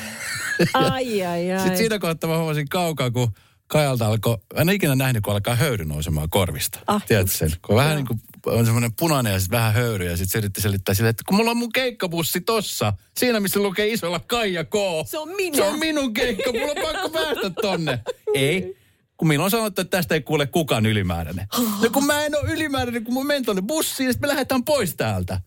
Ai, 0.75 1.25
ai, 1.25 1.53
ai. 1.53 1.59
Sitten 1.59 1.79
siinä 1.79 1.99
kohtaa 1.99 2.31
mä 2.31 2.37
huomasin 2.37 2.69
kaukaa, 2.69 3.11
kun 3.11 3.35
Kajalta 3.71 4.07
alkoi, 4.07 4.39
en 4.55 4.69
ole 4.69 4.75
ikinä 4.75 4.95
nähnyt, 4.95 5.25
kun 5.25 5.33
alkaa 5.33 5.55
höyry 5.55 5.85
nousemaan 5.85 6.31
korvista. 6.31 6.81
Ah, 6.87 7.05
Tiedätkö 7.07 7.37
sen? 7.37 7.51
Kun 7.67 7.77
vähän 7.77 7.97
niin 7.97 8.07
kuin 8.07 8.21
on 8.47 8.65
semmoinen 8.65 8.93
punainen 8.99 9.33
ja 9.33 9.41
sitten 9.41 9.59
vähän 9.59 9.75
höyry 9.75 10.05
ja 10.05 10.17
sitten 10.17 10.29
se 10.33 10.39
yritti 10.39 10.61
selittää 10.61 10.95
silleen, 10.95 11.11
että 11.11 11.23
kun 11.29 11.37
mulla 11.37 11.51
on 11.51 11.57
mun 11.57 11.73
keikkabussi 11.73 12.41
tossa, 12.41 12.93
siinä 13.19 13.41
missä 13.41 13.61
lukee 13.61 13.89
isolla 13.89 14.21
Kaija 14.21 14.65
K. 14.65 14.75
Se 15.07 15.19
on 15.19 15.29
minä. 15.29 15.57
Se 15.57 15.63
on 15.63 15.79
minun 15.79 16.15
keikka, 16.15 16.53
mulla 16.53 16.73
on 16.73 16.93
pakko 16.93 17.09
päästä 17.09 17.51
tonne. 17.63 18.01
Ei, 18.35 18.77
kun 19.17 19.29
minun 19.29 19.45
on 19.45 19.51
sanottu, 19.51 19.81
että 19.81 19.97
tästä 19.97 20.15
ei 20.15 20.21
kuule 20.21 20.47
kukaan 20.47 20.87
ylimääräinen. 20.87 21.47
No 21.83 21.91
kun 21.93 22.07
mä 22.07 22.25
en 22.25 22.35
ole 22.35 22.53
ylimääräinen, 22.53 23.05
kun 23.05 23.15
mä 23.15 23.25
menen 23.25 23.45
tonne 23.45 23.63
bussiin, 23.63 24.13
sitten 24.13 24.29
me 24.29 24.33
lähdetään 24.33 24.65
pois 24.65 24.97
täältä. 24.97 25.41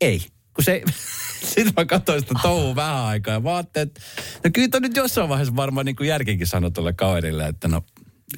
Ei, 0.00 0.26
kun 0.54 0.64
se... 0.64 0.82
Sitten 1.42 1.72
mä 1.76 1.84
katsoin 1.84 2.20
sitä 2.20 2.34
touhua 2.42 2.76
vähän 2.76 3.04
aikaa 3.04 3.34
ja 3.34 3.40
mä 3.40 3.56
ajattelin, 3.56 3.88
että 3.88 4.00
no 4.44 4.50
kyllä 4.54 4.68
toi 4.68 4.80
nyt 4.80 4.96
jossain 4.96 5.28
vaiheessa 5.28 5.56
varmaan 5.56 5.86
niin 5.86 5.96
kuin 5.96 6.08
järkikin 6.08 6.46
sanoi 6.46 6.70
tuolle 6.70 6.92
kaverille, 6.92 7.46
että 7.46 7.68
no 7.68 7.82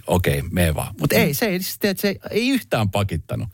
okei, 0.07 0.39
okay, 0.39 0.51
me 0.53 0.75
vaan. 0.75 0.95
Mutta 1.01 1.17
ei, 1.17 1.35
se 1.35 1.47
ei, 1.47 1.61
tiedät, 1.81 1.99
se 1.99 2.17
ei, 2.31 2.49
yhtään 2.49 2.91
pakittanut. 2.91 3.49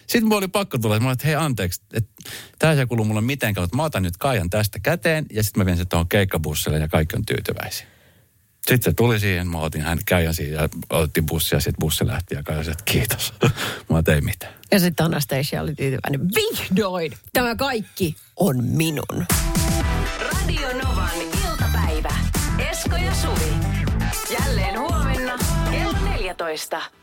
Sitten 0.00 0.24
mulla 0.24 0.38
oli 0.38 0.48
pakko 0.48 0.78
tulla, 0.78 0.96
että 0.96 1.02
mä 1.02 1.08
olin, 1.08 1.14
että 1.14 1.26
hei 1.26 1.34
anteeksi, 1.34 1.82
että 1.94 2.10
tämä 2.58 2.72
ei 2.72 2.86
kuulu 2.86 3.04
mulle 3.04 3.20
mitenkään, 3.20 3.62
mutta 3.62 3.76
mä 3.76 3.84
otan 3.84 4.02
nyt 4.02 4.16
Kaijan 4.16 4.50
tästä 4.50 4.78
käteen 4.78 5.26
ja 5.32 5.42
sitten 5.42 5.60
mä 5.60 5.66
vien 5.66 5.76
sen 5.76 5.88
tuohon 5.88 6.08
keikkabussille 6.08 6.78
ja 6.78 6.88
kaikki 6.88 7.16
on 7.16 7.24
tyytyväisiä. 7.26 7.86
Sitten 8.66 8.82
se 8.82 8.92
tuli 8.92 9.20
siihen, 9.20 9.48
mä 9.48 9.58
otin 9.58 9.82
hän 9.82 9.98
Kaijan 10.08 10.34
siihen 10.34 10.54
ja 10.54 10.68
otettiin 10.90 11.26
bussia 11.26 11.56
ja 11.56 11.60
sitten 11.60 11.80
bussi 11.80 12.06
lähti 12.06 12.34
ja 12.34 12.42
sanoi, 12.46 12.60
että 12.60 12.84
kiitos. 12.84 13.34
mä 13.90 14.02
tein 14.02 14.24
mitään. 14.24 14.54
Ja 14.70 14.80
sitten 14.80 15.06
Anastasia 15.06 15.62
oli 15.62 15.74
tyytyväinen. 15.74 16.28
Vihdoin! 16.34 17.12
Tämä 17.32 17.56
kaikki 17.56 18.16
on 18.36 18.64
minun. 18.64 19.26
Radio 20.20 20.68
Novan 20.68 21.10
iltapäivä. 21.20 22.12
Esko 22.70 22.96
ja 22.96 23.14
Suvi. 23.14 23.52
Jälleen 24.40 24.80
huomenna 24.80 25.38
kello 25.70 25.92
14. 26.04 26.97